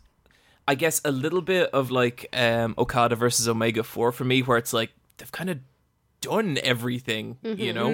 I 0.67 0.75
guess 0.75 1.01
a 1.05 1.13
little 1.13 1.43
bit 1.43 1.71
of 1.71 1.91
like 1.91 2.27
um 2.33 2.75
Okada 2.79 3.15
versus 3.17 3.49
Omega 3.49 3.83
4 3.83 4.13
for 4.13 4.25
me 4.25 4.43
where 4.43 4.59
it's 4.59 4.73
like 4.73 4.91
they've 5.19 5.31
kind 5.31 5.51
of 5.51 5.59
done 6.21 6.59
everything, 6.63 7.39
you 7.43 7.73
know? 7.73 7.91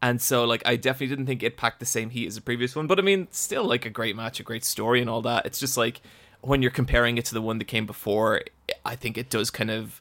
And 0.00 0.20
so 0.20 0.44
like 0.44 0.62
I 0.66 0.76
definitely 0.76 1.08
didn't 1.08 1.26
think 1.26 1.42
it 1.42 1.56
packed 1.56 1.80
the 1.80 1.86
same 1.86 2.10
heat 2.10 2.26
as 2.26 2.34
the 2.36 2.40
previous 2.40 2.74
one, 2.74 2.86
but 2.86 2.98
I 2.98 3.02
mean 3.02 3.28
still 3.30 3.64
like 3.64 3.84
a 3.86 3.90
great 3.90 4.16
match, 4.16 4.40
a 4.40 4.42
great 4.42 4.64
story 4.64 5.00
and 5.00 5.10
all 5.10 5.22
that. 5.22 5.44
It's 5.46 5.60
just 5.60 5.76
like 5.76 6.00
when 6.40 6.60
you're 6.62 6.70
comparing 6.72 7.18
it 7.18 7.24
to 7.26 7.34
the 7.34 7.42
one 7.42 7.58
that 7.58 7.66
came 7.66 7.86
before, 7.86 8.42
I 8.84 8.96
think 8.96 9.16
it 9.16 9.30
does 9.30 9.50
kind 9.50 9.70
of 9.70 10.00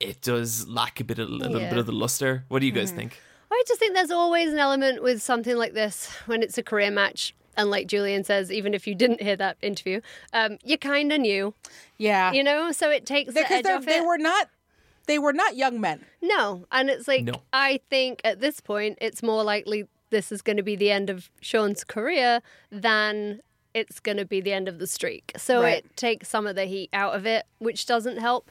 it 0.00 0.20
does 0.22 0.66
lack 0.68 0.98
a 1.00 1.04
bit 1.04 1.18
of 1.18 1.28
a 1.28 1.32
little 1.32 1.60
Yeah. 1.60 1.70
bit 1.70 1.78
of 1.78 1.86
the 1.86 1.92
luster. 1.92 2.44
What 2.48 2.60
do 2.60 2.66
you 2.66 2.72
guys 2.72 2.90
think? 2.90 3.20
I 3.52 3.62
just 3.68 3.78
think 3.80 3.94
there's 3.94 4.10
always 4.10 4.52
an 4.52 4.58
element 4.58 5.02
with 5.02 5.20
something 5.22 5.56
like 5.56 5.74
this 5.74 6.06
when 6.26 6.42
it's 6.42 6.56
a 6.56 6.62
career 6.62 6.90
match. 6.90 7.34
And 7.56 7.68
like 7.70 7.86
Julian 7.88 8.24
says, 8.24 8.50
even 8.50 8.72
if 8.74 8.86
you 8.86 8.94
didn't 8.94 9.20
hear 9.20 9.36
that 9.36 9.56
interview, 9.60 10.00
um, 10.32 10.56
you 10.64 10.78
kind 10.78 11.12
of 11.12 11.20
knew, 11.20 11.52
Yeah. 11.98 12.32
you 12.32 12.42
know. 12.44 12.72
So 12.72 12.90
it 12.90 13.04
takes 13.04 13.34
the 13.34 13.40
because 13.40 13.58
edge 13.58 13.64
they're- 13.64 13.80
they 13.80 13.98
it. 13.98 14.04
were 14.04 14.18
not 14.18 14.48
they 15.06 15.18
were 15.18 15.32
not 15.32 15.56
young 15.56 15.80
men. 15.80 16.04
No, 16.22 16.66
and 16.70 16.88
it's 16.88 17.08
like 17.08 17.24
No. 17.24 17.32
I 17.52 17.80
think 17.90 18.20
at 18.22 18.38
this 18.40 18.60
point 18.60 18.96
it's 19.00 19.22
more 19.24 19.42
likely 19.42 19.88
this 20.10 20.30
is 20.30 20.40
going 20.40 20.56
to 20.56 20.62
be 20.62 20.76
the 20.76 20.90
end 20.92 21.10
of 21.10 21.28
Shawn's 21.40 21.82
career 21.82 22.40
than 22.70 23.40
it's 23.74 23.98
going 23.98 24.18
to 24.18 24.24
be 24.24 24.40
the 24.40 24.52
end 24.52 24.68
of 24.68 24.78
the 24.78 24.86
streak. 24.86 25.32
So 25.36 25.62
Right. 25.62 25.78
it 25.84 25.96
takes 25.96 26.28
some 26.28 26.46
of 26.46 26.54
the 26.54 26.66
heat 26.66 26.90
out 26.92 27.14
of 27.16 27.26
it, 27.26 27.46
which 27.58 27.86
doesn't 27.86 28.18
help. 28.18 28.50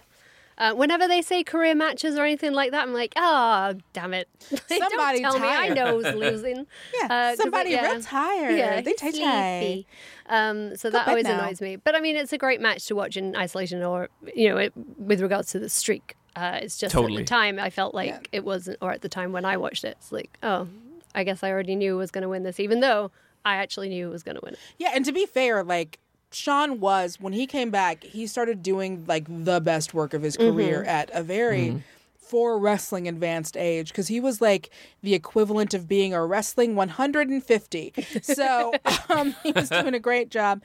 Uh, 0.60 0.74
whenever 0.74 1.08
they 1.08 1.22
say 1.22 1.42
career 1.44 1.74
matches 1.74 2.18
or 2.18 2.26
anything 2.26 2.52
like 2.52 2.72
that, 2.72 2.84
I'm 2.84 2.94
like, 2.94 3.14
oh, 3.16 3.76
damn 3.94 4.14
it. 4.14 4.28
Somebody 4.68 5.22
Don't 5.22 5.32
tell 5.32 5.40
me 5.40 5.48
I 5.48 5.70
know 5.70 6.00
who's 6.02 6.14
losing. 6.16 6.68
Yeah, 6.94 7.06
Uh, 7.06 7.08
'cause 7.30 7.38
somebody 7.38 7.70
it- 7.70 7.82
yeah. 7.82 7.92
real 7.94 8.02
tired. 8.02 8.58
Yeah, 8.58 8.82
they 8.82 8.92
he's 9.00 9.00
sleepy. 9.16 9.88
Um, 10.28 10.76
so 10.76 10.90
that 10.90 11.08
always 11.08 11.24
now. 11.24 11.40
annoys 11.40 11.62
me. 11.62 11.78
But 11.78 11.96
I 11.96 12.02
mean, 12.02 12.16
it's 12.18 12.34
a 12.34 12.38
great 12.38 12.60
match 12.60 12.86
to 12.88 12.96
watch 12.96 13.16
in 13.16 13.36
isolation 13.36 13.82
or, 13.82 14.10
you 14.36 14.50
know, 14.50 14.58
it, 14.58 14.74
with 14.98 15.22
regards 15.22 15.52
to 15.54 15.60
the 15.60 15.70
streak. 15.70 16.16
Uh, 16.36 16.60
it's 16.62 16.78
just 16.78 16.94
at 16.96 17.06
the 17.08 17.24
time 17.24 17.58
I 17.58 17.70
felt 17.70 17.96
like 17.96 18.10
Yeah. 18.10 18.20
it 18.34 18.44
wasn't, 18.46 18.78
or 18.82 18.92
at 18.92 19.02
the 19.02 19.10
time 19.10 19.32
when 19.32 19.46
I 19.46 19.58
watched 19.58 19.84
it, 19.84 19.98
it's 20.00 20.12
like, 20.12 20.38
oh, 20.44 20.68
I 21.16 21.24
guess 21.24 21.42
I 21.42 21.50
already 21.52 21.76
knew 21.76 21.94
who 21.94 21.98
was 21.98 22.12
going 22.12 22.22
to 22.22 22.30
win 22.30 22.44
this, 22.44 22.60
even 22.60 22.82
though 22.82 23.12
I 23.46 23.56
actually 23.56 23.90
knew 23.90 24.06
who 24.08 24.12
was 24.12 24.24
going 24.24 24.36
to 24.36 24.42
win 24.44 24.54
it. 24.54 24.60
Yeah, 24.78 24.92
and 24.94 25.04
to 25.06 25.12
be 25.12 25.26
fair, 25.26 25.64
like 25.64 26.00
Shawn 26.32 26.80
was 26.80 27.20
when 27.20 27.34
he 27.34 27.48
came 27.48 27.72
back, 27.72 28.04
he 28.04 28.28
started 28.28 28.62
doing 28.62 29.06
like 29.08 29.26
the 29.28 29.60
best 29.60 29.94
work 29.94 30.14
of 30.14 30.22
his 30.22 30.38
career 30.38 30.84
at 30.84 31.10
a 31.14 31.24
very 31.24 31.84
for 32.30 32.60
wrestling 32.60 33.08
advanced 33.08 33.58
age 33.58 33.88
because 33.88 34.08
he 34.08 34.20
was 34.20 34.40
like 34.40 34.70
the 35.02 35.16
equivalent 35.16 35.74
of 35.74 35.88
being 35.88 36.14
a 36.14 36.24
wrestling 36.24 36.76
150. 36.76 37.94
So 38.22 38.74
um, 39.10 39.36
he 39.42 39.52
was 39.52 39.70
doing 39.70 39.96
a 39.96 40.00
great 40.00 40.30
job. 40.30 40.62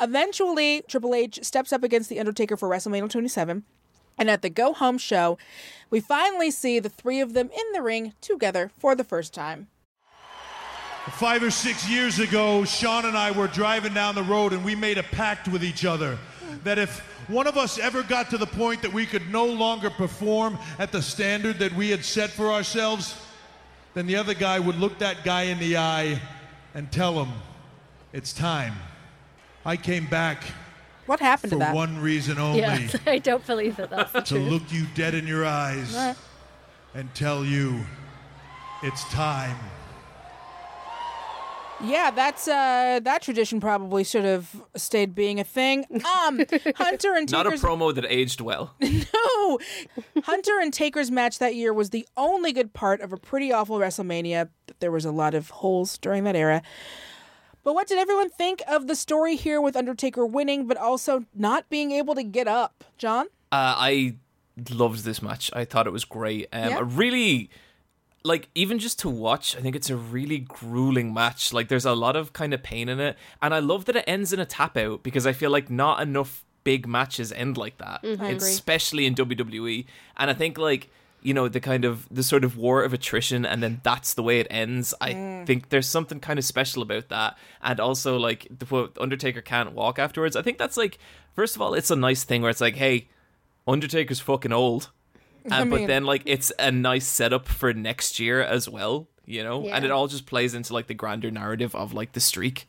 Eventually, 0.00 0.82
Triple 0.88 1.14
H 1.14 1.40
steps 1.42 1.72
up 1.72 1.84
against 1.84 2.08
The 2.08 2.18
Undertaker 2.18 2.56
for 2.56 2.68
WrestleMania 2.68 3.10
27. 3.10 3.64
And 4.16 4.30
at 4.30 4.40
the 4.40 4.48
go 4.48 4.72
home 4.72 4.96
show, 4.96 5.36
we 5.90 6.00
finally 6.00 6.50
see 6.50 6.78
the 6.78 6.88
three 6.88 7.20
of 7.20 7.34
them 7.34 7.50
in 7.50 7.72
the 7.72 7.82
ring 7.82 8.14
together 8.22 8.70
for 8.78 8.94
the 8.94 9.04
first 9.04 9.34
time. 9.34 9.68
Five 11.10 11.42
or 11.42 11.50
six 11.50 11.88
years 11.88 12.20
ago, 12.20 12.64
Shawn 12.64 13.06
and 13.06 13.16
I 13.16 13.32
were 13.32 13.48
driving 13.48 13.92
down 13.92 14.14
the 14.14 14.22
road 14.22 14.52
and 14.52 14.64
we 14.64 14.74
made 14.76 14.98
a 14.98 15.02
pact 15.02 15.48
with 15.48 15.64
each 15.64 15.84
other 15.84 16.16
that 16.64 16.78
if 16.78 17.00
one 17.28 17.46
of 17.48 17.56
us 17.56 17.78
ever 17.78 18.02
got 18.04 18.30
to 18.30 18.38
the 18.38 18.46
point 18.46 18.82
that 18.82 18.92
we 18.92 19.04
could 19.06 19.28
no 19.30 19.44
longer 19.46 19.90
perform 19.90 20.56
at 20.78 20.92
the 20.92 21.02
standard 21.02 21.58
that 21.58 21.72
we 21.72 21.90
had 21.90 22.04
set 22.04 22.30
for 22.30 22.52
ourselves, 22.52 23.16
then 23.94 24.06
the 24.06 24.14
other 24.16 24.34
guy 24.34 24.60
would 24.60 24.76
look 24.76 24.98
that 24.98 25.24
guy 25.24 25.42
in 25.44 25.58
the 25.58 25.76
eye 25.76 26.20
and 26.74 26.90
tell 26.92 27.20
him, 27.24 27.32
It's 28.12 28.32
time. 28.32 28.74
I 29.64 29.76
came 29.76 30.06
back 30.06 30.44
What 31.06 31.18
happened 31.20 31.50
for 31.52 31.56
to 31.58 31.64
that? 31.64 31.74
one 31.74 32.00
reason 32.00 32.38
only 32.38 32.60
Yes, 32.60 32.96
I 33.06 33.18
don't 33.18 33.44
believe 33.46 33.76
that 33.76 33.90
that's 33.90 34.12
the 34.12 34.20
to 34.20 34.34
truth. 34.34 34.50
look 34.52 34.62
you 34.72 34.86
dead 34.94 35.14
in 35.14 35.26
your 35.26 35.44
eyes 35.44 35.94
Right. 35.94 36.16
and 36.94 37.12
tell 37.14 37.44
you, 37.44 37.80
It's 38.84 39.02
time. 39.12 39.56
Yeah, 41.84 42.10
that's 42.10 42.46
uh 42.48 43.00
that 43.02 43.22
tradition 43.22 43.60
probably 43.60 44.04
should 44.04 44.24
have 44.24 44.62
stayed 44.76 45.14
being 45.14 45.40
a 45.40 45.44
thing. 45.44 45.84
Um 45.90 46.40
Hunter 46.76 47.14
and 47.14 47.28
Taker's 47.28 47.32
Not 47.32 47.46
a 47.46 47.50
promo 47.52 47.94
that 47.94 48.04
aged 48.08 48.40
well. 48.40 48.74
No. 48.80 49.58
Hunter 50.24 50.58
and 50.60 50.72
Taker's 50.72 51.10
match 51.10 51.38
that 51.38 51.54
year 51.54 51.72
was 51.72 51.90
the 51.90 52.06
only 52.16 52.52
good 52.52 52.72
part 52.72 53.00
of 53.00 53.12
a 53.12 53.16
pretty 53.16 53.52
awful 53.52 53.78
WrestleMania. 53.78 54.48
There 54.80 54.90
was 54.92 55.04
a 55.04 55.10
lot 55.10 55.34
of 55.34 55.50
holes 55.50 55.98
during 55.98 56.24
that 56.24 56.36
era. 56.36 56.62
But 57.64 57.74
what 57.74 57.86
did 57.86 57.98
everyone 57.98 58.28
think 58.30 58.62
of 58.68 58.86
the 58.86 58.94
story 58.96 59.36
here 59.36 59.60
with 59.60 59.76
Undertaker 59.76 60.24
winning 60.26 60.66
but 60.66 60.76
also 60.76 61.24
not 61.34 61.68
being 61.68 61.90
able 61.92 62.14
to 62.14 62.22
get 62.22 62.48
up? 62.48 62.84
John? 62.98 63.26
Uh, 63.50 63.74
I 63.76 64.14
loved 64.70 65.04
this 65.04 65.20
match. 65.22 65.50
I 65.54 65.64
thought 65.64 65.86
it 65.86 65.92
was 65.92 66.04
great. 66.04 66.48
Um, 66.52 66.68
Yeah. 66.70 66.78
a 66.78 66.84
really, 66.84 67.50
like, 68.24 68.48
even 68.54 68.78
just 68.78 68.98
to 69.00 69.08
watch, 69.08 69.56
I 69.56 69.60
think 69.60 69.74
it's 69.76 69.90
a 69.90 69.96
really 69.96 70.38
grueling 70.38 71.12
match. 71.12 71.52
Like, 71.52 71.68
there's 71.68 71.84
a 71.84 71.92
lot 71.94 72.16
of 72.16 72.32
kind 72.32 72.54
of 72.54 72.62
pain 72.62 72.88
in 72.88 73.00
it. 73.00 73.16
And 73.40 73.52
I 73.52 73.58
love 73.58 73.86
that 73.86 73.96
it 73.96 74.04
ends 74.06 74.32
in 74.32 74.40
a 74.40 74.44
tap 74.46 74.76
out 74.76 75.02
because 75.02 75.26
I 75.26 75.32
feel 75.32 75.50
like 75.50 75.70
not 75.70 76.00
enough 76.00 76.44
big 76.64 76.86
matches 76.86 77.32
end 77.32 77.56
like 77.56 77.78
that, 77.78 78.02
Mhm. 78.04 78.36
Especially 78.36 79.06
in 79.06 79.14
WWE. 79.14 79.84
And 80.16 80.30
I 80.30 80.34
think, 80.34 80.56
like, 80.58 80.88
you 81.24 81.34
know, 81.34 81.48
the 81.48 81.60
kind 81.60 81.84
of 81.84 82.08
the 82.10 82.22
sort 82.22 82.44
of 82.44 82.56
war 82.56 82.82
of 82.82 82.92
attrition, 82.92 83.44
and 83.46 83.62
then 83.62 83.80
that's 83.84 84.14
the 84.14 84.22
way 84.24 84.40
it 84.40 84.46
ends. 84.50 84.92
I 85.00 85.12
Mm. 85.12 85.46
think 85.46 85.68
there's 85.68 85.88
something 85.88 86.18
kind 86.20 86.38
of 86.38 86.44
special 86.44 86.82
about 86.82 87.08
that, 87.10 87.36
and 87.62 87.78
also 87.78 88.16
like 88.16 88.46
the 88.50 88.90
Undertaker 89.00 89.40
can't 89.40 89.72
walk 89.72 89.98
afterwards. 90.00 90.34
I 90.36 90.42
think 90.42 90.58
that's 90.58 90.76
like, 90.76 90.98
first 91.34 91.54
of 91.56 91.62
all, 91.62 91.74
it's 91.74 91.90
a 91.92 91.96
nice 91.96 92.24
thing 92.24 92.42
where 92.42 92.50
it's 92.50 92.60
like, 92.60 92.74
hey, 92.76 93.06
Undertaker's 93.68 94.18
fucking 94.20 94.52
old, 94.52 94.90
I 95.50 95.62
and, 95.62 95.70
but 95.70 95.86
then 95.86 96.04
like 96.04 96.22
it's 96.26 96.52
a 96.58 96.70
nice 96.70 97.06
setup 97.06 97.48
for 97.48 97.72
next 97.72 98.20
year 98.20 98.42
as 98.42 98.68
well, 98.68 99.08
you 99.26 99.42
know, 99.42 99.68
and 99.68 99.84
it 99.84 99.90
all 99.90 100.06
just 100.06 100.26
plays 100.26 100.54
into 100.54 100.72
like 100.72 100.86
the 100.86 100.94
grander 100.94 101.30
narrative 101.30 101.74
of 101.74 101.92
like 101.92 102.12
the 102.12 102.20
streak. 102.20 102.68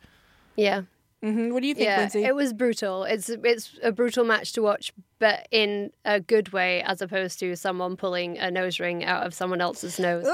Yeah. 0.56 0.84
Mm-hmm. 1.24 1.54
What 1.54 1.62
do 1.62 1.68
you 1.68 1.74
think, 1.74 1.86
yeah, 1.86 2.00
Lindsey? 2.00 2.24
it 2.26 2.36
was 2.36 2.52
brutal. 2.52 3.06
It's 3.06 3.30
it's 3.30 3.80
a 3.82 3.92
brutal 3.94 4.26
match 4.26 4.52
to 4.54 4.62
watch, 4.62 4.92
but 5.20 5.48
in 5.52 5.92
a 6.04 6.20
good 6.20 6.52
way, 6.52 6.82
as 6.84 7.02
opposed 7.02 7.40
to 7.40 7.56
someone 7.56 7.96
pulling 7.96 8.38
a 8.38 8.52
nose 8.52 8.78
ring 8.80 9.06
out 9.06 9.26
of 9.26 9.34
someone 9.34 9.62
else's 9.62 10.00
nose. 10.00 10.28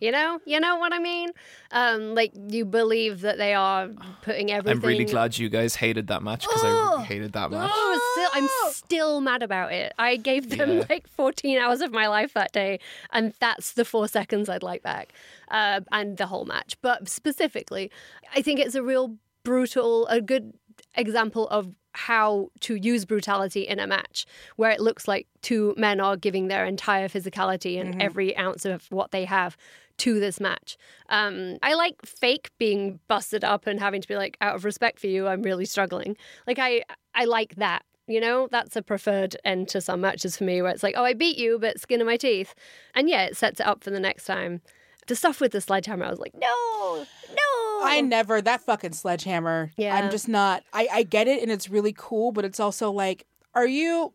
You 0.00 0.12
know, 0.12 0.40
you 0.44 0.60
know 0.60 0.76
what 0.76 0.92
I 0.92 0.98
mean? 1.00 1.30
Um, 1.72 2.14
like 2.14 2.32
you 2.48 2.64
believe 2.64 3.22
that 3.22 3.38
they 3.38 3.54
are 3.54 3.88
putting 4.22 4.52
everything. 4.52 4.82
I'm 4.82 4.86
really 4.88 5.04
glad 5.04 5.36
you 5.38 5.48
guys 5.48 5.74
hated 5.74 6.06
that 6.08 6.22
match 6.22 6.42
because 6.42 6.62
I 6.64 6.68
really 6.70 7.04
hated 7.04 7.32
that 7.32 7.50
match. 7.50 7.70
Oh, 7.72 8.00
still, 8.14 8.30
I'm 8.42 8.72
still 8.72 9.20
mad 9.20 9.42
about 9.42 9.72
it. 9.72 9.94
I 9.98 10.16
gave 10.16 10.50
them 10.50 10.70
Yeah. 10.78 10.84
like 10.88 11.08
14 11.08 11.58
hours 11.58 11.80
of 11.80 11.92
my 11.92 12.06
life 12.06 12.34
that 12.34 12.52
day, 12.52 12.78
and 13.12 13.32
that's 13.40 13.72
the 13.72 13.84
four 13.84 14.06
seconds 14.06 14.48
I'd 14.48 14.62
like 14.62 14.82
back, 14.82 15.12
uh, 15.50 15.80
and 15.90 16.16
the 16.18 16.26
whole 16.26 16.44
match. 16.44 16.76
But 16.82 17.08
specifically, 17.08 17.90
I 18.34 18.42
think 18.42 18.60
it's 18.60 18.74
a 18.76 18.82
real 18.82 19.16
brutal, 19.46 20.06
a 20.08 20.20
good 20.20 20.52
example 20.96 21.46
of 21.48 21.68
how 21.92 22.48
to 22.60 22.74
use 22.74 23.04
brutality 23.04 23.62
in 23.62 23.78
a 23.78 23.86
match 23.86 24.26
where 24.56 24.70
it 24.72 24.80
looks 24.80 25.06
like 25.06 25.26
two 25.40 25.72
men 25.78 26.00
are 26.00 26.16
giving 26.16 26.48
their 26.48 26.64
entire 26.66 27.08
physicality 27.08 27.80
and 27.80 27.94
Mhm. 27.94 28.02
every 28.02 28.36
ounce 28.36 28.64
of 28.66 28.86
what 28.90 29.12
they 29.12 29.24
have 29.24 29.56
to 29.98 30.18
this 30.20 30.40
match. 30.40 30.76
Um, 31.08 31.58
I 31.62 31.72
like 31.74 32.04
fake 32.04 32.50
being 32.58 32.98
busted 33.08 33.44
up 33.44 33.66
and 33.66 33.78
having 33.80 34.02
to 34.02 34.08
be 34.08 34.16
like, 34.16 34.36
out 34.42 34.56
of 34.56 34.64
respect 34.64 34.98
for 34.98 35.06
you, 35.06 35.26
I'm 35.28 35.42
really 35.42 35.64
struggling. 35.64 36.16
Like 36.46 36.58
I, 36.58 36.82
I 37.14 37.24
like 37.24 37.54
that. 37.54 37.82
You 38.08 38.20
know, 38.20 38.48
that's 38.50 38.76
a 38.76 38.82
preferred 38.82 39.36
end 39.44 39.68
to 39.70 39.80
some 39.80 40.00
matches 40.00 40.36
for 40.36 40.44
me, 40.44 40.60
where 40.60 40.70
it's 40.70 40.82
like, 40.82 40.94
oh, 40.98 41.04
I 41.04 41.14
beat 41.14 41.38
you, 41.38 41.58
but 41.58 41.80
skin 41.80 42.00
of 42.00 42.06
my 42.06 42.16
teeth, 42.16 42.54
and 42.94 43.08
yeah, 43.08 43.24
it 43.24 43.36
sets 43.36 43.58
it 43.60 43.66
up 43.66 43.82
for 43.82 43.90
the 43.90 43.98
next 43.98 44.26
time. 44.26 44.60
The 45.06 45.14
stuff 45.14 45.40
with 45.40 45.52
the 45.52 45.60
sledgehammer, 45.60 46.04
I 46.04 46.10
was 46.10 46.18
like, 46.18 46.34
no, 46.34 47.06
no. 47.30 47.80
I 47.84 48.00
never 48.02 48.42
that 48.42 48.62
fucking 48.62 48.92
sledgehammer. 48.92 49.72
Yeah. 49.76 49.94
I'm 49.94 50.10
just 50.10 50.28
not. 50.28 50.64
I 50.72 50.88
I 50.92 51.02
get 51.04 51.28
it 51.28 51.42
and 51.42 51.50
it's 51.50 51.68
really 51.68 51.94
cool, 51.96 52.32
but 52.32 52.44
it's 52.44 52.58
also 52.58 52.90
like, 52.90 53.26
are 53.54 53.66
you? 53.66 54.12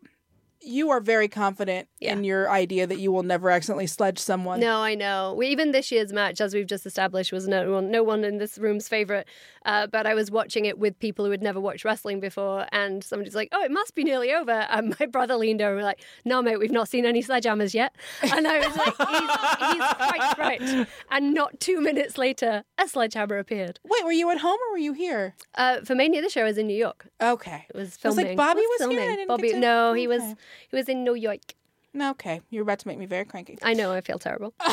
You 0.64 0.90
are 0.90 1.00
very 1.00 1.28
confident 1.28 1.88
in 2.00 2.24
your 2.24 2.50
idea 2.50 2.86
that 2.86 2.98
you 2.98 3.10
will 3.12 3.22
never 3.22 3.50
accidentally 3.50 3.86
sledge 3.86 4.18
someone. 4.18 4.60
No, 4.60 4.78
I 4.80 4.94
know. 4.94 5.34
We, 5.36 5.48
even 5.48 5.72
this 5.72 5.90
year's 5.90 6.12
match, 6.12 6.40
as 6.40 6.54
we've 6.54 6.66
just 6.66 6.86
established, 6.86 7.32
was 7.32 7.48
no 7.48 7.70
one, 7.70 7.90
no 7.90 8.02
one 8.02 8.24
in 8.24 8.38
this 8.38 8.58
room's 8.58 8.88
favorite. 8.88 9.26
Uh, 9.64 9.86
but 9.86 10.06
I 10.06 10.14
was 10.14 10.30
watching 10.30 10.64
it 10.64 10.78
with 10.78 10.98
people 10.98 11.24
who 11.24 11.30
had 11.30 11.42
never 11.42 11.60
watched 11.60 11.84
wrestling 11.84 12.20
before, 12.20 12.66
and 12.72 13.02
somebody's 13.04 13.34
like, 13.34 13.48
"Oh, 13.52 13.62
it 13.62 13.70
must 13.70 13.94
be 13.94 14.04
nearly 14.04 14.32
over." 14.32 14.50
And 14.52 14.96
my 15.00 15.06
brother 15.06 15.36
leaned 15.36 15.60
over 15.62 15.70
and 15.70 15.76
was 15.78 15.84
like, 15.84 16.02
"No, 16.24 16.42
mate, 16.42 16.58
we've 16.58 16.70
not 16.70 16.88
seen 16.88 17.04
any 17.06 17.22
sledgehammers 17.22 17.74
yet." 17.74 17.94
And 18.22 18.46
I 18.46 18.58
was 18.58 18.76
like, 18.76 18.96
"He's, 18.96 19.72
he's 19.72 19.94
quite 19.94 20.34
right." 20.38 20.88
And 21.10 21.34
not 21.34 21.60
two 21.60 21.80
minutes 21.80 22.18
later, 22.18 22.64
a 22.78 22.88
sledgehammer 22.88 23.38
appeared. 23.38 23.78
Wait, 23.84 24.04
were 24.04 24.12
you 24.12 24.30
at 24.30 24.38
home 24.38 24.58
or 24.68 24.72
were 24.72 24.78
you 24.78 24.92
here? 24.92 25.34
Uh, 25.54 25.80
for 25.80 25.94
Mania, 25.94 26.22
the 26.22 26.28
show 26.28 26.44
was 26.44 26.58
in 26.58 26.66
New 26.66 26.76
York. 26.76 27.06
Okay, 27.20 27.66
it 27.68 27.76
was 27.76 27.98
I 28.04 28.08
was 28.08 28.16
like. 28.16 28.36
Bobby 28.36 28.60
It 28.60 28.80
was 28.80 28.90
here 28.90 29.00
I 29.00 29.04
filming. 29.06 29.26
Bobby, 29.28 29.52
no, 29.54 29.92
he 29.92 30.06
was 30.06 30.22
He 30.70 30.76
was 30.76 30.88
in 30.88 31.04
New 31.04 31.14
York. 31.14 31.54
Okay, 32.00 32.40
you're 32.50 32.62
about 32.62 32.78
to 32.80 32.88
make 32.88 32.98
me 32.98 33.06
very 33.06 33.24
cranky. 33.24 33.58
I 33.62 33.74
know. 33.74 33.92
I 33.92 34.00
feel 34.00 34.18
terrible. 34.18 34.54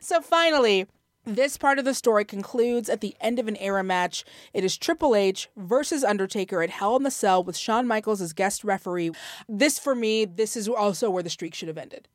So 0.00 0.20
finally, 0.20 0.86
this 1.24 1.56
part 1.56 1.78
of 1.78 1.84
the 1.84 1.94
story 1.94 2.24
concludes 2.24 2.88
at 2.88 3.00
the 3.00 3.14
end 3.20 3.38
of 3.38 3.48
an 3.48 3.56
era 3.56 3.84
match. 3.84 4.24
It 4.52 4.64
is 4.64 4.76
Triple 4.76 5.14
H 5.14 5.48
versus 5.56 6.02
Undertaker 6.02 6.62
at 6.62 6.70
Hell 6.70 6.96
in 6.96 7.02
the 7.02 7.10
Cell 7.10 7.42
with 7.42 7.56
Shawn 7.56 7.86
Michaels 7.86 8.20
as 8.20 8.32
guest 8.32 8.64
referee. 8.64 9.12
This, 9.48 9.78
for 9.78 9.94
me, 9.94 10.24
this 10.24 10.56
is 10.56 10.68
also 10.68 11.10
where 11.10 11.22
the 11.22 11.30
streak 11.30 11.54
should 11.54 11.68
have 11.68 11.78
ended. 11.78 12.08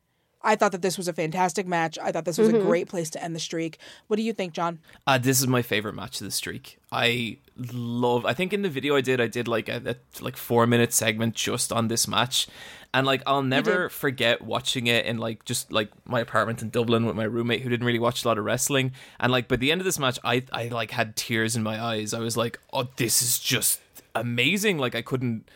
I 0.45 0.55
thought 0.55 0.71
that 0.71 0.81
this 0.81 0.97
was 0.97 1.07
a 1.07 1.13
fantastic 1.13 1.67
match. 1.67 1.97
I 2.01 2.11
thought 2.11 2.23
this 2.25 2.37
was 2.37 2.49
Mhm. 2.49 2.61
a 2.61 2.63
great 2.63 2.87
place 2.87 3.09
to 3.09 3.23
end 3.23 3.35
the 3.35 3.39
streak. 3.39 3.77
What 4.07 4.15
do 4.17 4.23
you 4.23 4.31
think, 4.31 4.53
John? 4.53 4.79
Uh, 5.07 5.17
this 5.17 5.41
is 5.41 5.47
my 5.47 5.61
favorite 5.61 5.95
match 5.95 6.21
of 6.21 6.25
the 6.25 6.31
streak. 6.31 6.77
I 6.91 7.37
love. 7.73 8.25
I 8.25 8.33
think 8.33 8.53
in 8.53 8.61
the 8.61 8.69
video 8.69 8.95
I 8.95 9.01
did, 9.01 9.19
I 9.19 9.27
did 9.27 9.47
like 9.47 9.67
a, 9.67 9.81
a 9.85 10.23
like 10.23 10.37
four 10.37 10.67
minute 10.67 10.93
segment 10.93 11.35
just 11.35 11.73
on 11.73 11.87
this 11.87 12.07
match, 12.07 12.47
and 12.93 13.05
like 13.05 13.21
I'll 13.25 13.41
never 13.43 13.89
forget 13.89 14.41
watching 14.41 14.87
it 14.87 15.05
in 15.05 15.17
like 15.17 15.43
just 15.45 15.71
like 15.71 15.89
my 16.05 16.19
apartment 16.19 16.61
in 16.61 16.69
Dublin 16.69 17.05
with 17.05 17.15
my 17.15 17.23
roommate 17.23 17.61
who 17.61 17.69
didn't 17.69 17.85
really 17.85 17.99
watch 17.99 18.23
a 18.23 18.27
lot 18.27 18.37
of 18.37 18.45
wrestling, 18.45 18.91
and 19.19 19.31
like 19.31 19.47
by 19.47 19.55
the 19.57 19.71
end 19.71 19.81
of 19.81 19.85
this 19.85 19.99
match, 19.99 20.19
I 20.23 20.43
I 20.53 20.67
like 20.67 20.91
had 20.91 21.15
tears 21.15 21.55
in 21.55 21.63
my 21.63 21.81
eyes. 21.83 22.13
I 22.13 22.19
was 22.19 22.37
like, 22.37 22.59
oh, 22.71 22.87
this 22.97 23.21
is 23.21 23.39
just 23.39 23.79
amazing. 24.13 24.77
Like 24.77 24.95
I 24.95 25.01
couldn't 25.01 25.49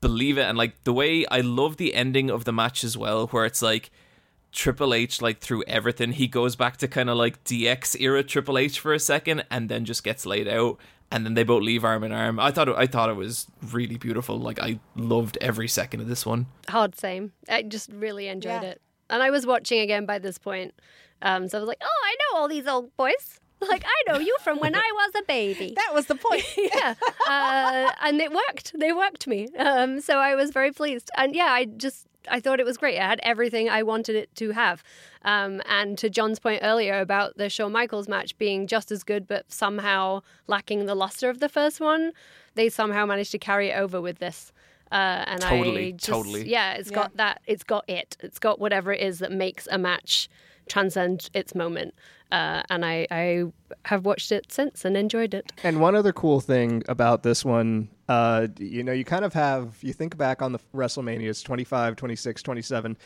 believe 0.00 0.36
it, 0.38 0.42
and 0.42 0.58
like 0.58 0.82
the 0.84 0.92
way 0.92 1.24
I 1.30 1.40
love 1.40 1.76
the 1.78 1.94
ending 1.94 2.30
of 2.30 2.44
the 2.44 2.52
match 2.52 2.84
as 2.84 2.96
well, 2.96 3.26
where 3.28 3.44
it's 3.44 3.62
like. 3.62 3.90
Triple 4.54 4.94
H 4.94 5.20
like 5.20 5.40
through 5.40 5.64
everything. 5.66 6.12
He 6.12 6.26
goes 6.28 6.56
back 6.56 6.76
to 6.78 6.88
kind 6.88 7.10
of 7.10 7.16
like 7.16 7.42
DX 7.44 8.00
era 8.00 8.22
Triple 8.22 8.56
H 8.56 8.80
for 8.80 8.94
a 8.94 8.98
second, 8.98 9.44
and 9.50 9.68
then 9.68 9.84
just 9.84 10.04
gets 10.04 10.24
laid 10.24 10.48
out, 10.48 10.78
and 11.10 11.26
then 11.26 11.34
they 11.34 11.42
both 11.42 11.62
leave 11.62 11.84
arm 11.84 12.04
in 12.04 12.12
arm. 12.12 12.40
I 12.40 12.50
thought 12.50 12.68
it, 12.68 12.76
I 12.76 12.86
thought 12.86 13.10
it 13.10 13.16
was 13.16 13.46
really 13.72 13.96
beautiful. 13.98 14.38
Like 14.38 14.60
I 14.60 14.78
loved 14.96 15.36
every 15.40 15.68
second 15.68 16.00
of 16.00 16.08
this 16.08 16.24
one. 16.24 16.46
Hard 16.68 16.94
same. 16.94 17.32
I 17.48 17.62
just 17.62 17.90
really 17.92 18.28
enjoyed 18.28 18.62
it. 18.62 18.80
And 19.10 19.22
I 19.22 19.30
was 19.30 19.44
watching 19.44 19.80
again 19.80 20.06
by 20.06 20.18
this 20.18 20.38
point. 20.38 20.72
Um, 21.20 21.48
so 21.48 21.58
I 21.58 21.60
was 21.60 21.68
like, 21.68 21.82
oh, 21.82 22.00
I 22.04 22.14
know 22.14 22.40
all 22.40 22.48
these 22.48 22.66
old 22.66 22.96
boys. 22.96 23.40
Like, 23.68 23.84
I 23.86 24.12
know 24.12 24.18
you 24.18 24.36
from 24.42 24.58
when 24.60 24.74
I 24.74 24.90
was 24.94 25.12
a 25.18 25.22
baby. 25.26 25.72
That 25.76 25.94
was 25.94 26.06
the 26.06 26.16
point. 26.16 26.44
yeah. 26.74 26.94
Uh, 27.26 27.90
and 28.02 28.20
it 28.20 28.30
worked. 28.32 28.78
They 28.78 28.92
worked 28.92 29.26
me. 29.26 29.48
Um, 29.58 30.00
so 30.00 30.18
I 30.18 30.34
was 30.34 30.50
very 30.50 30.70
pleased. 30.70 31.10
And 31.16 31.34
yeah, 31.34 31.46
I 31.50 31.64
just, 31.64 32.06
I 32.30 32.40
thought 32.40 32.60
it 32.60 32.66
was 32.66 32.76
great. 32.76 32.96
It 32.96 33.00
had 33.02 33.20
everything 33.22 33.70
I 33.70 33.82
wanted 33.82 34.16
it 34.16 34.34
to 34.36 34.50
have. 34.50 34.82
Um, 35.22 35.62
and 35.66 35.96
to 35.98 36.10
John's 36.10 36.38
point 36.38 36.60
earlier 36.62 36.98
about 37.00 37.38
the 37.38 37.48
Shawn 37.48 37.72
Michaels 37.72 38.06
match 38.06 38.36
being 38.36 38.66
just 38.66 38.92
as 38.92 39.02
good, 39.02 39.26
but 39.26 39.50
somehow 39.50 40.20
lacking 40.46 40.84
the 40.84 40.94
luster 40.94 41.30
of 41.30 41.40
the 41.40 41.48
first 41.48 41.80
one, 41.80 42.12
they 42.56 42.68
somehow 42.68 43.06
managed 43.06 43.32
to 43.32 43.38
carry 43.38 43.70
it 43.70 43.78
over 43.78 43.98
with 44.00 44.18
this. 44.18 44.52
Uh, 44.92 45.24
and 45.26 45.40
Totally, 45.40 45.88
I 45.88 45.90
just, 45.92 46.06
totally. 46.06 46.48
yeah, 46.48 46.74
it's 46.74 46.90
Yeah. 46.90 46.94
got 46.96 47.16
that. 47.16 47.40
It's 47.46 47.64
got 47.64 47.88
it. 47.88 48.18
It's 48.20 48.38
got 48.38 48.60
whatever 48.60 48.92
it 48.92 49.00
is 49.00 49.20
that 49.20 49.32
makes 49.32 49.66
a 49.70 49.78
match 49.78 50.28
transcend 50.68 51.30
its 51.34 51.54
moment. 51.54 51.94
Uh, 52.32 52.62
and 52.70 52.84
I, 52.84 53.06
I 53.10 53.44
have 53.84 54.04
watched 54.04 54.32
it 54.32 54.50
since 54.50 54.84
and 54.84 54.96
enjoyed 54.96 55.34
it. 55.34 55.52
And 55.62 55.80
one 55.80 55.94
other 55.94 56.12
cool 56.12 56.40
thing 56.40 56.82
about 56.88 57.22
this 57.22 57.44
one, 57.44 57.88
uh, 58.08 58.48
you 58.58 58.82
know, 58.82 58.92
you 58.92 59.04
kind 59.04 59.24
of 59.24 59.32
have, 59.34 59.76
you 59.82 59.92
think 59.92 60.16
back 60.16 60.42
on 60.42 60.52
the 60.52 60.58
WrestleManias 60.74 61.44
25, 61.44 61.96
26, 61.96 62.42
27, 62.42 62.96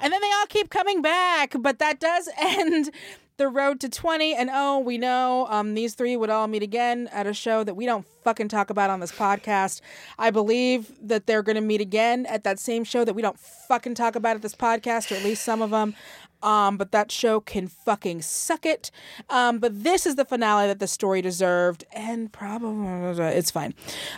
And 0.00 0.12
then 0.12 0.20
they 0.20 0.32
all 0.32 0.46
keep 0.48 0.70
coming 0.70 1.02
back, 1.02 1.54
but 1.58 1.78
that 1.78 2.00
does 2.00 2.28
end 2.38 2.90
the 3.36 3.48
road 3.48 3.80
to 3.80 3.88
20. 3.88 4.34
And 4.34 4.50
oh, 4.52 4.78
we 4.78 4.98
know 4.98 5.46
um, 5.50 5.74
these 5.74 5.94
three 5.94 6.16
would 6.16 6.30
all 6.30 6.46
meet 6.46 6.62
again 6.62 7.08
at 7.12 7.26
a 7.26 7.34
show 7.34 7.64
that 7.64 7.74
we 7.74 7.86
don't 7.86 8.06
fucking 8.22 8.48
talk 8.48 8.70
about 8.70 8.90
on 8.90 9.00
this 9.00 9.12
podcast. 9.12 9.80
I 10.18 10.30
believe 10.30 10.92
that 11.02 11.26
they're 11.26 11.42
going 11.42 11.56
to 11.56 11.62
meet 11.62 11.80
again 11.80 12.26
at 12.26 12.44
that 12.44 12.58
same 12.58 12.84
show 12.84 13.04
that 13.04 13.14
we 13.14 13.22
don't 13.22 13.38
fucking 13.38 13.94
talk 13.94 14.14
about 14.14 14.36
at 14.36 14.42
this 14.42 14.54
podcast, 14.54 15.10
or 15.10 15.16
at 15.16 15.24
least 15.24 15.44
some 15.44 15.62
of 15.62 15.70
them. 15.70 15.94
Um, 16.44 16.76
but 16.76 16.92
that 16.92 17.10
show 17.10 17.40
can 17.40 17.66
fucking 17.68 18.20
suck 18.20 18.66
it. 18.66 18.90
Um, 19.30 19.58
but 19.58 19.82
this 19.82 20.04
is 20.04 20.16
the 20.16 20.26
finale 20.26 20.66
that 20.66 20.78
the 20.78 20.86
story 20.86 21.22
deserved, 21.22 21.84
and 21.90 22.30
probably 22.30 23.24
it's 23.34 23.50
fine. 23.50 23.74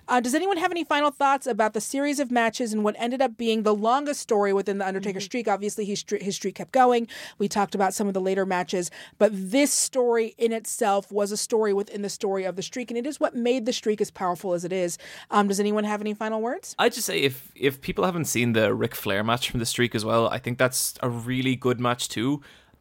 Uh, 0.09 0.19
does 0.21 0.35
anyone 0.35 0.57
have 0.57 0.73
any 0.73 0.83
final 0.83 1.13
thoughts 1.13 1.47
about 1.47 1.73
the 1.73 1.81
series 1.81 2.19
of 2.19 2.33
matches 2.33 2.73
and 2.73 2.83
what 2.83 2.97
ended 2.99 3.23
up 3.23 3.37
being 3.37 3.63
the 3.63 3.75
longest 3.75 4.21
story 4.21 4.53
within 4.53 4.79
the 4.79 4.87
Undertaker 4.87 5.21
streak? 5.21 5.47
Obviously, 5.47 5.85
his 5.85 6.01
streak, 6.01 6.21
his 6.21 6.35
streak 6.35 6.57
kept 6.57 6.73
going. 6.73 7.07
We 7.39 7.47
talked 7.47 7.77
about 7.77 7.95
some 7.95 8.09
of 8.09 8.15
the 8.15 8.21
later 8.21 8.45
matches, 8.45 8.91
but 9.19 9.31
this 9.33 9.73
story 9.73 10.35
in 10.37 10.53
itself 10.53 11.13
was 11.13 11.31
a 11.31 11.37
story 11.37 11.73
within 11.73 12.03
the 12.03 12.09
story 12.09 12.43
of 12.43 12.57
the 12.57 12.63
streak, 12.63 12.91
and 12.91 12.99
it 12.99 13.07
is 13.07 13.21
what 13.21 13.37
made 13.37 13.67
the 13.67 13.73
streak 13.73 14.01
as 14.01 14.11
powerful 14.11 14.53
as 14.53 14.65
it 14.65 14.73
is. 14.73 14.99
Um, 15.31 15.47
does 15.47 15.61
anyone 15.61 15.85
have 15.85 16.01
any 16.01 16.13
final 16.13 16.43
words? 16.43 16.75
I'd 16.77 16.93
just 16.93 17.07
say 17.07 17.21
if 17.21 17.53
if 17.55 17.81
people 17.81 18.05
haven't 18.05 18.25
seen 18.25 18.53
the 18.53 18.75
Ric 18.75 18.97
Flair 18.97 19.23
match 19.23 19.49
from 19.49 19.61
the 19.61 19.67
streak 19.67 19.95
as 19.95 20.05
well, 20.05 20.29
I 20.29 20.39
think 20.39 20.59
that's 20.59 20.95
a 21.03 21.09
really 21.09 21.55
good 21.55 21.79
match 21.79 22.09
too. 22.09 22.16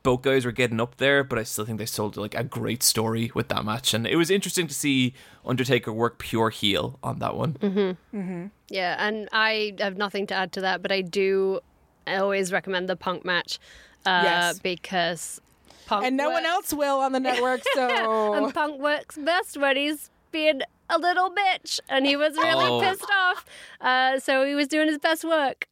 Both 0.04 0.22
guys 0.22 0.46
were 0.46 0.52
getting 0.52 0.80
up 0.80 0.98
there, 0.98 1.24
but 1.24 1.40
I 1.40 1.44
still 1.44 1.66
think 1.66 1.80
they 1.80 1.88
sold 1.88 2.16
like 2.16 2.36
a 2.36 2.44
great 2.44 2.84
story 2.84 3.32
with 3.34 3.48
that 3.48 3.66
match, 3.66 3.92
and 3.94 4.06
it 4.06 4.18
was 4.18 4.30
interesting 4.30 4.68
to 4.68 4.74
see 4.74 5.14
Undertaker 5.44 5.92
work 5.92 6.20
pure 6.20 6.52
heel 6.52 7.00
on 7.02 7.18
that 7.20 7.36
one. 7.36 7.54
Mm-hmm. 7.54 8.46
Yeah, 8.70 8.96
and 9.00 9.28
I 9.32 9.74
have 9.80 9.98
nothing 9.98 10.28
to 10.28 10.36
add 10.36 10.52
to 10.54 10.62
that, 10.62 10.82
but 10.84 10.92
I 10.92 11.02
do 11.02 11.60
I 12.06 12.18
always 12.18 12.52
recommend 12.52 12.88
the 12.88 12.96
Punk 12.96 13.26
match 13.26 13.58
uh, 14.06 14.22
Yes. 14.24 14.60
because 14.60 15.42
Punk 15.88 16.06
And 16.06 16.16
no 16.16 16.30
one 16.30 16.46
else 16.46 16.72
will 16.72 17.00
on 17.00 17.12
the 17.12 17.20
network, 17.20 17.62
so. 17.74 18.34
and 18.36 18.54
Punk 18.54 18.80
works 18.80 19.18
best 19.18 19.58
when 19.58 19.76
he's 19.76 20.12
being 20.32 20.62
a 20.88 21.00
little 21.00 21.32
bitch, 21.32 21.80
and 21.90 22.06
he 22.06 22.16
was 22.16 22.36
really 22.38 22.66
Oh. 22.70 22.80
pissed 22.80 23.10
off. 23.12 23.44
Uh, 23.82 24.20
so 24.20 24.46
he 24.46 24.54
was 24.54 24.68
doing 24.68 24.88
his 24.88 25.00
best 25.00 25.24
work. 25.24 25.66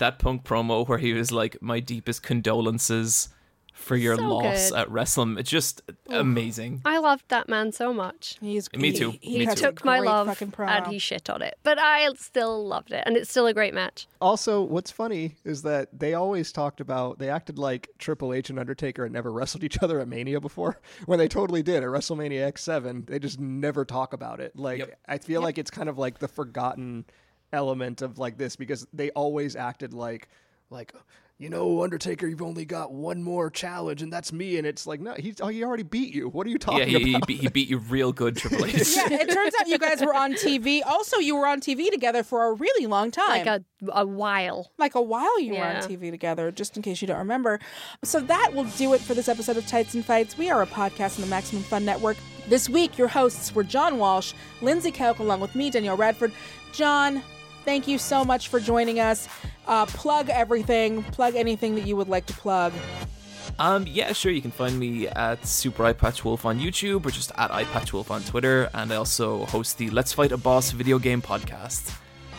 That 0.00 0.18
punk 0.18 0.42
promo 0.44 0.86
where 0.88 0.98
he 0.98 1.12
was 1.12 1.30
like, 1.30 1.60
"My 1.62 1.78
deepest 1.80 2.22
condolences 2.22 3.28
for 3.72 3.96
your 3.96 4.16
So 4.16 4.28
loss 4.28 4.70
good. 4.70 4.78
at 4.78 4.90
Wrestling," 4.90 5.36
it's 5.38 5.48
just 5.48 5.80
amazing. 6.08 6.82
I 6.84 6.98
loved 6.98 7.24
that 7.28 7.48
man 7.48 7.72
so 7.72 7.92
much. 7.94 8.36
He's 8.40 8.70
Me 8.74 8.92
too. 8.92 9.14
He, 9.20 9.38
Me 9.38 9.44
has 9.46 9.54
too. 9.56 9.66
Took 9.66 9.84
my 9.84 10.00
love 10.00 10.42
and 10.58 10.86
he 10.88 10.98
shit 10.98 11.30
on 11.30 11.40
it, 11.42 11.58
but 11.62 11.78
I 11.78 12.08
still 12.16 12.66
loved 12.66 12.92
it, 12.92 13.02
and 13.06 13.16
it's 13.16 13.30
still 13.30 13.46
a 13.46 13.54
great 13.54 13.72
match. 13.74 14.06
Also, 14.20 14.62
what's 14.62 14.90
funny 14.90 15.36
is 15.44 15.62
that 15.62 15.98
they 15.98 16.14
always 16.14 16.52
talked 16.52 16.80
about 16.80 17.18
they 17.18 17.30
acted 17.30 17.58
like 17.58 17.88
Triple 17.98 18.34
H 18.34 18.50
and 18.50 18.58
Undertaker 18.58 19.04
had 19.04 19.12
never 19.12 19.30
wrestled 19.32 19.64
each 19.64 19.82
other 19.82 20.00
at 20.00 20.08
Mania 20.08 20.40
before, 20.40 20.80
when 21.06 21.18
they 21.18 21.28
totally 21.28 21.62
did 21.62 21.82
at 21.82 21.88
WrestleMania 21.88 22.52
X7. 22.52 23.06
They 23.06 23.18
just 23.18 23.38
never 23.40 23.84
talk 23.84 24.12
about 24.12 24.40
it. 24.40 24.56
Like 24.56 24.78
Yep. 24.80 24.98
I 25.08 25.18
feel 25.18 25.42
like 25.42 25.56
it's 25.58 25.70
kind 25.70 25.88
of 25.88 25.96
like 25.98 26.18
the 26.18 26.28
forgotten 26.28 27.04
element 27.52 28.02
of 28.02 28.18
like 28.18 28.38
this 28.38 28.56
because 28.56 28.86
they 28.92 29.10
always 29.10 29.56
acted 29.56 29.92
like 29.94 30.28
like 30.70 30.92
you 31.38 31.48
know 31.48 31.82
Undertaker, 31.82 32.26
you've 32.26 32.42
only 32.42 32.66
got 32.66 32.92
one 32.92 33.22
more 33.22 33.48
challenge 33.48 34.02
and 34.02 34.12
that's 34.12 34.30
me, 34.30 34.58
and 34.58 34.66
it's 34.66 34.86
like 34.86 35.00
no, 35.00 35.14
he's 35.14 35.40
oh, 35.40 35.48
he 35.48 35.64
already 35.64 35.82
beat 35.82 36.12
you. 36.14 36.28
What 36.28 36.46
are 36.46 36.50
you 36.50 36.56
Yeah, 36.56 36.66
talking 36.66 36.88
yeah, 36.90 36.98
he, 36.98 37.14
about? 37.14 37.26
beat, 37.26 37.40
he 37.40 37.48
beat 37.48 37.68
you 37.70 37.78
real 37.78 38.12
good, 38.12 38.36
Triple 38.36 38.64
H. 38.66 38.74
yeah, 38.94 39.08
it 39.10 39.30
turns 39.32 39.54
out 39.58 39.66
you 39.66 39.78
guys 39.78 40.02
were 40.02 40.14
on 40.14 40.34
TV. 40.34 40.82
Also, 40.86 41.16
you 41.16 41.34
were 41.34 41.46
on 41.46 41.60
TV 41.62 41.90
together 41.90 42.22
for 42.22 42.44
a 42.44 42.52
really 42.52 42.86
long 42.86 43.10
time. 43.10 43.46
Like 43.46 43.46
a, 43.46 43.64
a 43.92 44.04
while. 44.04 44.70
like 44.76 44.94
a 44.94 45.00
while 45.00 45.40
you 45.40 45.54
were 45.54 45.64
on 45.64 45.76
TV 45.76 46.10
together, 46.10 46.52
just 46.52 46.76
in 46.76 46.82
case 46.82 47.00
you 47.00 47.08
don't 47.08 47.16
remember. 47.18 47.58
So 48.04 48.20
that 48.20 48.50
will 48.52 48.64
do 48.76 48.92
it 48.92 49.00
for 49.00 49.14
this 49.14 49.26
episode 49.26 49.56
of 49.56 49.66
Tights 49.66 49.94
and 49.94 50.04
Fights. 50.04 50.36
We 50.36 50.50
are 50.50 50.60
a 50.60 50.66
podcast 50.66 51.16
on 51.16 51.22
the 51.22 51.28
Maximum 51.30 51.62
Fun 51.62 51.86
Network. 51.86 52.18
This 52.48 52.68
week, 52.68 52.98
your 52.98 53.08
hosts 53.08 53.54
were 53.54 53.64
John 53.64 53.96
Walsh, 53.96 54.34
Lindsey 54.60 54.92
Kelk, 54.92 55.20
along 55.20 55.40
with 55.40 55.54
me, 55.54 55.70
Danielle 55.70 55.96
Radford. 55.96 56.32
John, 56.72 57.22
thank 57.64 57.88
you 57.88 57.98
so 57.98 58.24
much 58.24 58.48
for 58.48 58.60
joining 58.60 59.00
us. 59.00 59.28
Uh, 59.66 59.86
plug 59.86 60.28
everything, 60.30 61.02
plug 61.04 61.34
anything 61.34 61.74
that 61.76 61.86
you 61.86 61.96
would 61.96 62.08
like 62.08 62.26
to 62.26 62.32
plug. 62.34 62.72
Um, 63.58 63.86
yeah, 63.86 64.12
sure. 64.12 64.32
You 64.32 64.40
can 64.40 64.50
find 64.50 64.78
me 64.78 65.06
at 65.08 65.44
Super 65.46 65.84
Eyepatch 65.84 66.24
Wolf 66.24 66.46
on 66.46 66.58
YouTube 66.58 67.04
or 67.04 67.10
just 67.10 67.30
at 67.36 67.50
Eye 67.50 67.64
Patch 67.64 67.92
Wolf 67.92 68.10
on 68.10 68.22
Twitter. 68.22 68.70
And 68.72 68.92
I 68.92 68.96
also 68.96 69.44
host 69.46 69.78
the 69.78 69.90
Let's 69.90 70.12
Fight 70.12 70.32
a 70.32 70.36
Boss 70.36 70.70
video 70.70 70.98
game 70.98 71.20
podcast. 71.20 71.94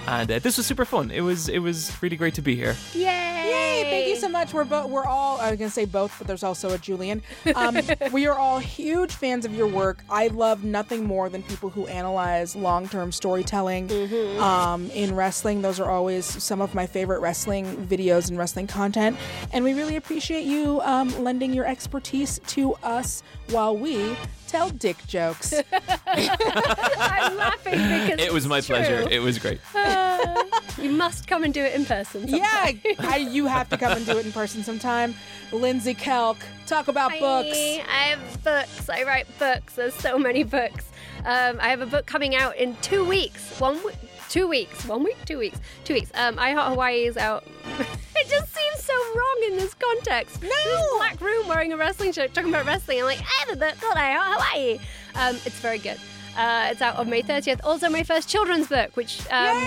And 0.07 0.31
uh, 0.31 0.39
this 0.39 0.57
was 0.57 0.65
super 0.65 0.85
fun. 0.85 1.11
It 1.11 1.21
was 1.21 1.47
it 1.47 1.59
was 1.59 1.91
really 2.01 2.17
great 2.17 2.33
to 2.35 2.41
be 2.41 2.55
here. 2.55 2.75
Yay! 2.93 3.01
Yay! 3.03 3.83
Thank 3.83 4.07
you 4.07 4.15
so 4.15 4.29
much. 4.29 4.53
We're 4.53 4.63
both. 4.63 4.89
We're 4.89 5.05
all. 5.05 5.39
I 5.39 5.51
was 5.51 5.59
gonna 5.59 5.69
say 5.69 5.85
both, 5.85 6.15
but 6.17 6.27
there's 6.27 6.43
also 6.43 6.71
a 6.71 6.77
Julian. 6.77 7.21
Um, 7.55 7.77
we 8.11 8.27
are 8.27 8.37
all 8.37 8.59
huge 8.59 9.13
fans 9.13 9.45
of 9.45 9.53
your 9.53 9.67
work. 9.67 10.03
I 10.09 10.27
love 10.27 10.63
nothing 10.63 11.05
more 11.05 11.29
than 11.29 11.43
people 11.43 11.69
who 11.69 11.87
analyze 11.87 12.55
long-term 12.55 13.11
storytelling 13.11 13.91
um, 14.39 14.89
in 14.91 15.15
wrestling. 15.15 15.61
Those 15.61 15.79
are 15.79 15.89
always 15.89 16.25
some 16.25 16.61
of 16.61 16.73
my 16.73 16.87
favorite 16.87 17.19
wrestling 17.19 17.87
videos 17.87 18.29
and 18.29 18.37
wrestling 18.37 18.67
content. 18.67 19.17
And 19.51 19.63
we 19.63 19.73
really 19.73 19.95
appreciate 19.95 20.45
you 20.45 20.81
um, 20.81 21.23
lending 21.23 21.53
your 21.53 21.65
expertise 21.65 22.39
to 22.47 22.73
us 22.83 23.23
while 23.49 23.77
we 23.77 24.15
tell 24.51 24.69
dick 24.69 24.97
jokes. 25.07 25.53
I'm 26.07 27.37
laughing 27.37 27.71
because 27.73 28.19
It 28.19 28.33
was 28.33 28.43
it's 28.43 28.49
my 28.49 28.59
pleasure. 28.61 29.07
It 29.09 29.21
was 29.21 29.39
great. 29.39 29.59
Uh, 29.73 30.43
you 30.81 30.91
must 30.91 31.27
come 31.27 31.43
and 31.43 31.53
do 31.53 31.61
it 31.61 31.73
in 31.73 31.85
person. 31.85 32.27
yeah. 32.27 32.71
I, 32.99 33.17
you 33.17 33.45
have 33.47 33.69
to 33.69 33.77
come 33.77 33.93
and 33.93 34.05
do 34.05 34.17
it 34.17 34.25
in 34.25 34.31
person 34.31 34.63
sometime. 34.63 35.15
Lindsey 35.51 35.95
Kelk, 35.95 36.37
talk 36.71 36.87
about 36.87 37.11
books. 37.19 37.57
I 37.57 38.15
have 38.15 38.43
books. 38.43 38.89
I 38.89 39.03
write 39.03 39.27
books. 39.37 39.75
There's 39.75 39.93
so 39.93 40.17
many 40.17 40.43
books. 40.43 40.85
Um, 41.25 41.57
I 41.59 41.67
have 41.67 41.81
a 41.81 41.85
book 41.85 42.05
coming 42.05 42.33
out 42.33 42.55
in 42.55 42.77
two 42.77 43.03
weeks. 43.03 43.59
One 43.59 43.83
week. 43.83 43.97
Two 44.29 44.47
weeks. 44.47 44.85
One 44.85 45.03
week? 45.03 45.17
Two 45.25 45.37
weeks. 45.37 45.59
Two 45.83 45.93
weeks. 45.93 46.11
Um, 46.13 46.39
I 46.39 46.53
Heart 46.53 46.69
Hawaii 46.69 47.05
is 47.05 47.17
out. 47.17 47.43
it 48.15 48.29
just 48.29 48.55
seems 48.55 48.83
so 48.83 48.93
wrong 48.93 49.43
in 49.47 49.57
this 49.57 49.73
context. 49.73 50.41
No! 50.41 50.47
This 50.47 50.97
black 50.97 51.19
room 51.19 51.47
wearing 51.49 51.73
a 51.73 51.77
wrestling 51.77 52.13
shirt 52.13 52.33
talking 52.33 52.49
about 52.49 52.65
wrestling. 52.65 52.99
I'm 52.99 53.05
like, 53.05 53.19
I 53.19 53.45
have 53.45 53.57
a 53.57 53.59
book 53.59 53.75
called 53.81 53.97
I 53.97 54.13
Heart 54.13 54.41
Hawaii. 54.41 54.79
Um, 55.15 55.35
it's 55.45 55.59
very 55.59 55.77
good. 55.77 55.97
Uh, 56.37 56.69
it's 56.71 56.81
out 56.81 56.97
on 56.97 57.09
May 57.09 57.21
30th. 57.21 57.59
Also, 57.63 57.89
my 57.89 58.03
first 58.03 58.29
children's 58.29 58.67
book, 58.67 58.95
which 58.95 59.21
um, 59.31 59.57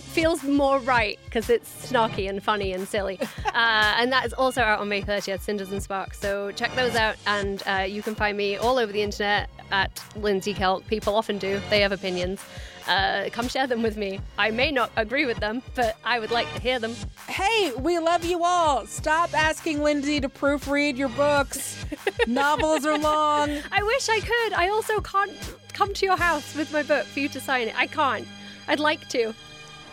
feels 0.00 0.42
more 0.44 0.78
right 0.80 1.18
because 1.24 1.50
it's 1.50 1.90
snarky 1.90 2.28
and 2.28 2.42
funny 2.42 2.72
and 2.72 2.86
silly. 2.86 3.18
uh, 3.46 3.94
and 3.98 4.12
that 4.12 4.24
is 4.24 4.32
also 4.32 4.62
out 4.62 4.80
on 4.80 4.88
May 4.88 5.02
30th, 5.02 5.40
Cinders 5.40 5.72
and 5.72 5.82
Sparks. 5.82 6.18
So 6.20 6.52
check 6.52 6.74
those 6.76 6.94
out, 6.94 7.16
and 7.26 7.62
uh, 7.66 7.78
you 7.88 8.02
can 8.02 8.14
find 8.14 8.36
me 8.36 8.56
all 8.56 8.78
over 8.78 8.92
the 8.92 9.02
internet 9.02 9.50
at 9.70 10.02
Lindsey 10.16 10.54
Kelk. 10.54 10.86
People 10.86 11.14
often 11.16 11.38
do, 11.38 11.60
they 11.70 11.80
have 11.80 11.92
opinions. 11.92 12.40
Uh, 12.86 13.30
come 13.32 13.48
share 13.48 13.66
them 13.66 13.82
with 13.82 13.96
me. 13.96 14.20
I 14.36 14.50
may 14.50 14.70
not 14.70 14.90
agree 14.96 15.24
with 15.24 15.38
them, 15.38 15.62
but 15.74 15.96
I 16.04 16.20
would 16.20 16.30
like 16.30 16.52
to 16.54 16.60
hear 16.60 16.78
them. 16.78 16.94
Hey, 17.26 17.72
we 17.78 17.98
love 17.98 18.24
you 18.24 18.44
all. 18.44 18.86
Stop 18.86 19.32
asking 19.34 19.82
Lindsey 19.82 20.20
to 20.20 20.28
proofread 20.28 20.96
your 20.96 21.08
books. 21.10 21.84
Novels 22.26 22.84
are 22.84 22.98
long. 22.98 23.58
I 23.72 23.82
wish 23.82 24.08
I 24.08 24.20
could. 24.20 24.52
I 24.52 24.68
also 24.68 25.00
can't 25.00 25.32
come 25.74 25.92
to 25.92 26.06
your 26.06 26.16
house 26.16 26.54
with 26.54 26.72
my 26.72 26.82
book 26.82 27.04
for 27.06 27.20
you 27.20 27.28
to 27.28 27.40
sign 27.40 27.68
it. 27.68 27.78
I 27.78 27.86
can't. 27.86 28.26
I'd 28.66 28.80
like 28.80 29.08
to. 29.10 29.34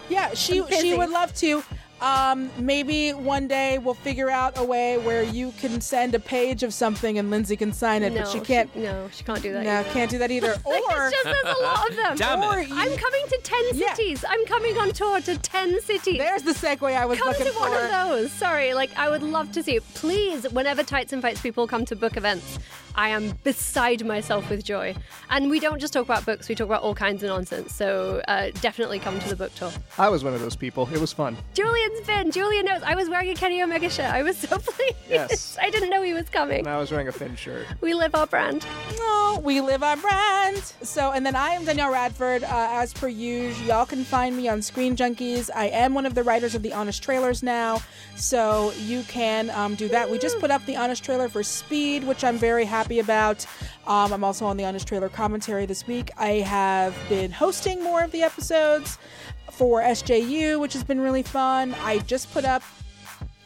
Yeah, 0.09 0.33
she 0.33 0.63
she 0.79 0.97
would 0.97 1.09
love 1.09 1.33
to. 1.35 1.63
Um, 2.01 2.49
maybe 2.57 3.11
one 3.11 3.47
day 3.47 3.77
we'll 3.77 3.93
figure 3.93 4.31
out 4.31 4.57
a 4.57 4.63
way 4.63 4.97
where 4.97 5.21
you 5.21 5.53
can 5.59 5.79
send 5.81 6.15
a 6.15 6.19
page 6.19 6.63
of 6.63 6.73
something 6.73 7.19
and 7.19 7.29
Lindsey 7.29 7.55
can 7.55 7.71
sign 7.71 8.01
it, 8.01 8.11
no, 8.11 8.21
but 8.21 8.31
she 8.31 8.39
can't. 8.39 8.75
no, 8.75 9.07
she 9.13 9.23
can't 9.23 9.41
do 9.43 9.53
that. 9.53 9.63
No, 9.63 9.79
either. 9.81 9.89
can't 9.91 10.09
do 10.09 10.17
that 10.17 10.31
either. 10.31 10.55
Or 10.65 10.73
it's 10.75 11.11
just 11.11 11.23
there's 11.25 11.57
a 11.57 11.61
lot 11.61 11.89
of 11.89 11.95
them. 11.95 12.17
Damn 12.17 12.41
it. 12.41 12.45
Or 12.45 12.75
I'm 12.75 12.97
coming 12.97 13.25
to 13.29 13.39
ten 13.43 13.73
cities. 13.75 14.25
I'm 14.27 14.43
coming 14.47 14.79
on 14.79 14.91
tour 14.93 15.21
to 15.21 15.37
ten 15.37 15.79
cities. 15.81 16.17
There's 16.17 16.41
the 16.41 16.53
segue 16.53 16.91
I 16.95 17.05
was 17.05 17.19
come 17.19 17.27
looking 17.29 17.45
to 17.45 17.59
one 17.59 17.71
for. 17.71 17.77
of 17.77 17.91
those. 17.91 18.31
Sorry, 18.31 18.73
like 18.73 18.89
I 18.97 19.07
would 19.09 19.21
love 19.21 19.51
to 19.51 19.61
see 19.61 19.75
it. 19.75 19.83
Please, 19.93 20.49
whenever 20.51 20.81
Tights 20.81 21.13
and 21.13 21.21
Fights 21.21 21.41
people 21.41 21.67
come 21.67 21.85
to 21.85 21.95
book 21.95 22.17
events, 22.17 22.57
I 22.95 23.09
am 23.09 23.37
beside 23.43 24.05
myself 24.05 24.49
with 24.49 24.63
joy. 24.63 24.95
And 25.29 25.49
we 25.49 25.59
don't 25.59 25.79
just 25.79 25.93
talk 25.93 26.03
about 26.03 26.25
books; 26.25 26.49
we 26.49 26.55
talk 26.55 26.65
about 26.65 26.83
all 26.83 26.93
kinds 26.95 27.23
of 27.23 27.29
nonsense. 27.29 27.73
So 27.73 28.21
uh, 28.27 28.51
definitely 28.61 28.99
come 28.99 29.19
to 29.19 29.29
the 29.29 29.35
book 29.35 29.53
tour. 29.55 29.71
I 29.97 30.09
was 30.09 30.23
one 30.23 30.33
of 30.33 30.41
those 30.41 30.55
people. 30.55 30.89
It 30.93 30.99
was 30.99 31.13
fun. 31.13 31.37
Julian's 31.53 32.05
been. 32.05 32.31
Julian 32.31 32.65
knows. 32.65 32.81
I 32.83 32.95
was 32.95 33.09
wearing 33.09 33.29
a 33.29 33.35
Kenny 33.35 33.61
Omega 33.61 33.89
shirt. 33.89 34.11
I 34.11 34.23
was 34.23 34.37
so 34.37 34.57
pleased. 34.57 34.95
Yes. 35.09 35.57
I 35.61 35.69
didn't 35.69 35.89
know 35.89 36.01
he 36.01 36.13
was 36.13 36.29
coming. 36.29 36.59
And 36.59 36.67
I 36.67 36.77
was 36.77 36.91
wearing 36.91 37.07
a 37.07 37.11
Finn 37.11 37.35
shirt. 37.35 37.65
We 37.79 37.93
live 37.93 38.13
our 38.15 38.27
brand. 38.27 38.65
Oh, 38.99 39.39
we 39.43 39.61
live 39.61 39.83
our 39.83 39.97
brand. 39.97 40.57
So, 40.81 41.11
and 41.11 41.25
then 41.25 41.35
I 41.35 41.49
am 41.49 41.63
Danielle 41.65 41.91
Radford. 41.91 42.43
Uh, 42.43 42.67
as 42.71 42.93
per 42.93 43.07
usual, 43.07 43.67
y'all 43.67 43.85
can 43.85 44.03
find 44.03 44.35
me 44.35 44.47
on 44.47 44.61
Screen 44.61 44.95
Junkies. 44.95 45.49
I 45.55 45.67
am 45.67 45.93
one 45.93 46.05
of 46.05 46.15
the 46.15 46.23
writers 46.23 46.55
of 46.55 46.61
the 46.61 46.73
Honest 46.73 47.01
Trailers 47.03 47.41
now, 47.41 47.81
so 48.15 48.71
you 48.79 49.03
can 49.03 49.49
um, 49.51 49.75
do 49.75 49.87
that. 49.89 50.09
We 50.09 50.17
just 50.17 50.39
put 50.39 50.51
up 50.51 50.65
the 50.65 50.75
Honest 50.75 51.03
Trailer 51.03 51.29
for 51.29 51.43
Speed, 51.43 52.03
which 52.03 52.23
I'm 52.23 52.37
very 52.37 52.65
happy 52.65 52.80
about. 52.89 53.45
Um, 53.87 54.13
I'm 54.13 54.23
also 54.23 54.45
on 54.45 54.57
the 54.57 54.65
Honest 54.65 54.87
Trailer 54.87 55.09
commentary 55.09 55.65
this 55.65 55.85
week. 55.87 56.09
I 56.17 56.39
have 56.39 56.97
been 57.09 57.31
hosting 57.31 57.83
more 57.83 58.03
of 58.03 58.11
the 58.11 58.23
episodes 58.23 58.97
for 59.51 59.81
SJU, 59.81 60.59
which 60.59 60.73
has 60.73 60.83
been 60.83 60.99
really 60.99 61.23
fun. 61.23 61.75
I 61.83 61.99
just 61.99 62.31
put 62.31 62.45
up 62.45 62.63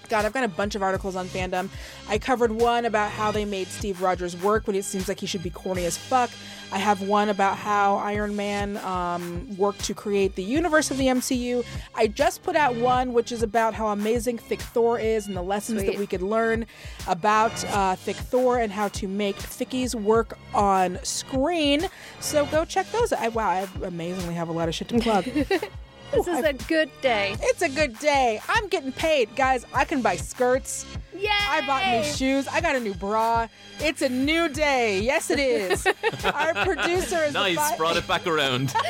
God, 0.09 0.25
I've 0.25 0.33
got 0.33 0.43
a 0.43 0.47
bunch 0.47 0.75
of 0.75 0.83
articles 0.83 1.15
on 1.15 1.27
fandom. 1.27 1.69
I 2.07 2.17
covered 2.17 2.51
one 2.51 2.85
about 2.85 3.11
how 3.11 3.31
they 3.31 3.45
made 3.45 3.67
Steve 3.67 4.01
Rogers 4.01 4.35
work 4.41 4.67
when 4.67 4.75
it 4.75 4.85
seems 4.85 5.07
like 5.07 5.19
he 5.19 5.25
should 5.25 5.43
be 5.43 5.49
corny 5.49 5.85
as 5.85 5.97
fuck. 5.97 6.29
I 6.71 6.79
have 6.79 7.01
one 7.01 7.29
about 7.29 7.57
how 7.57 7.97
Iron 7.97 8.35
Man 8.35 8.77
um, 8.77 9.55
worked 9.55 9.85
to 9.85 9.93
create 9.93 10.35
the 10.35 10.43
universe 10.43 10.91
of 10.91 10.97
the 10.97 11.05
MCU. 11.05 11.63
I 11.93 12.07
just 12.07 12.43
put 12.43 12.55
out 12.55 12.75
one 12.75 13.13
which 13.13 13.31
is 13.31 13.43
about 13.43 13.73
how 13.73 13.87
amazing 13.89 14.39
Thick 14.39 14.61
Thor 14.61 14.99
is 14.99 15.27
and 15.27 15.35
the 15.35 15.41
lessons 15.41 15.81
Sweet. 15.81 15.91
that 15.91 15.99
we 15.99 16.07
could 16.07 16.21
learn 16.21 16.65
about 17.07 17.63
uh, 17.65 17.95
Thick 17.95 18.15
Thor 18.15 18.59
and 18.59 18.71
how 18.71 18.87
to 18.89 19.07
make 19.07 19.35
thickies 19.35 19.95
work 19.95 20.37
on 20.53 20.99
screen. 21.03 21.87
So 22.19 22.45
go 22.47 22.65
check 22.65 22.91
those 22.91 23.13
out. 23.13 23.19
I, 23.19 23.27
wow, 23.29 23.49
I 23.49 23.67
amazingly 23.83 24.33
have 24.33 24.49
a 24.49 24.53
lot 24.53 24.67
of 24.67 24.75
shit 24.75 24.89
to 24.89 24.99
plug. 24.99 25.25
This 26.11 26.27
is 26.27 26.43
a 26.43 26.53
good 26.53 26.89
day. 27.01 27.35
It's 27.41 27.61
a 27.61 27.69
good 27.69 27.97
day. 27.99 28.41
I'm 28.47 28.67
getting 28.67 28.91
paid. 28.91 29.35
Guys, 29.35 29.65
I 29.73 29.85
can 29.85 30.01
buy 30.01 30.15
skirts. 30.15 30.85
Yay! 31.17 31.29
I 31.31 31.65
bought 31.65 31.85
new 31.87 32.03
shoes. 32.03 32.47
I 32.47 32.61
got 32.61 32.75
a 32.75 32.79
new 32.79 32.93
bra. 32.93 33.47
It's 33.79 34.01
a 34.01 34.09
new 34.09 34.49
day. 34.49 34.99
Yes, 35.01 35.29
it 35.29 35.39
is. 35.39 35.85
Our 36.25 36.53
producer 36.65 37.23
is 37.23 37.33
Nice, 37.33 37.55
fi- 37.57 37.77
brought 37.77 37.97
it 37.97 38.07
back 38.07 38.25
around. 38.27 38.73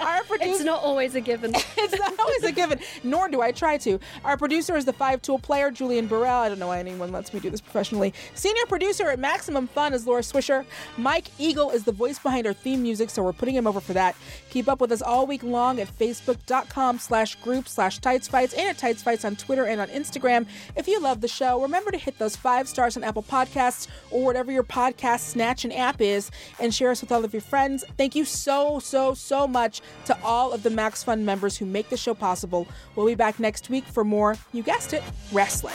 Our 0.00 0.22
producer. 0.24 0.50
It's 0.50 0.64
not 0.64 0.82
always 0.82 1.14
a 1.14 1.20
given. 1.20 1.52
it's 1.76 1.98
not 1.98 2.18
always 2.18 2.44
a 2.44 2.52
given, 2.52 2.80
nor 3.02 3.28
do 3.28 3.40
I 3.40 3.52
try 3.52 3.76
to. 3.78 3.98
Our 4.24 4.36
producer 4.36 4.76
is 4.76 4.84
the 4.84 4.92
five 4.92 5.22
tool 5.22 5.38
player, 5.38 5.70
Julian 5.70 6.06
Burrell. 6.06 6.40
I 6.42 6.48
don't 6.48 6.58
know 6.58 6.68
why 6.68 6.78
anyone 6.78 7.12
lets 7.12 7.32
me 7.32 7.40
do 7.40 7.50
this 7.50 7.60
professionally. 7.60 8.12
Senior 8.34 8.64
producer 8.66 9.08
at 9.10 9.18
Maximum 9.18 9.66
Fun 9.68 9.94
is 9.94 10.06
Laura 10.06 10.22
Swisher. 10.22 10.64
Mike 10.96 11.28
Eagle 11.38 11.70
is 11.70 11.84
the 11.84 11.92
voice 11.92 12.18
behind 12.18 12.46
our 12.46 12.52
theme 12.52 12.82
music, 12.82 13.10
so 13.10 13.22
we're 13.22 13.32
putting 13.32 13.54
him 13.54 13.66
over 13.66 13.80
for 13.80 13.92
that. 13.94 14.16
Keep 14.50 14.68
up 14.68 14.80
with 14.80 14.92
us 14.92 15.02
all 15.02 15.26
week 15.26 15.42
long 15.42 15.80
at 15.80 15.88
facebook.com 15.88 16.98
slash 16.98 17.34
group 17.36 17.68
slash 17.68 17.98
tights 17.98 18.28
fights 18.28 18.54
and 18.54 18.68
at 18.68 18.78
tights 18.78 19.02
fights 19.02 19.24
on 19.24 19.36
Twitter 19.36 19.64
and 19.64 19.80
on 19.80 19.88
Instagram. 19.88 20.46
If 20.76 20.88
you 20.88 21.00
love 21.00 21.17
the 21.20 21.28
show, 21.28 21.62
remember 21.62 21.90
to 21.90 21.98
hit 21.98 22.18
those 22.18 22.36
five 22.36 22.68
stars 22.68 22.96
on 22.96 23.04
Apple 23.04 23.22
Podcasts 23.22 23.88
or 24.10 24.24
whatever 24.24 24.52
your 24.52 24.62
podcast 24.62 25.20
snatch 25.20 25.64
and 25.64 25.72
app 25.72 26.00
is 26.00 26.30
and 26.60 26.74
share 26.74 26.90
us 26.90 27.00
with 27.00 27.12
all 27.12 27.24
of 27.24 27.32
your 27.32 27.42
friends. 27.42 27.84
Thank 27.96 28.14
you 28.14 28.24
so, 28.24 28.78
so, 28.78 29.14
so 29.14 29.46
much 29.46 29.80
to 30.06 30.16
all 30.22 30.52
of 30.52 30.62
the 30.62 30.70
Max 30.70 31.02
Fun 31.02 31.24
members 31.24 31.56
who 31.56 31.66
make 31.66 31.88
the 31.88 31.96
show 31.96 32.14
possible. 32.14 32.66
We'll 32.94 33.06
be 33.06 33.14
back 33.14 33.40
next 33.40 33.70
week 33.70 33.84
for 33.84 34.04
more, 34.04 34.36
you 34.52 34.62
guessed 34.62 34.92
it, 34.92 35.02
wrestling. 35.32 35.74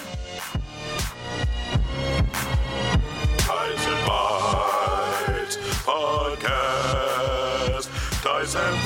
Ties 3.37 3.85
and 3.85 4.07
Bites 4.07 5.57
Podcast. 5.85 7.89
Ties 8.23 8.55
and 8.55 8.85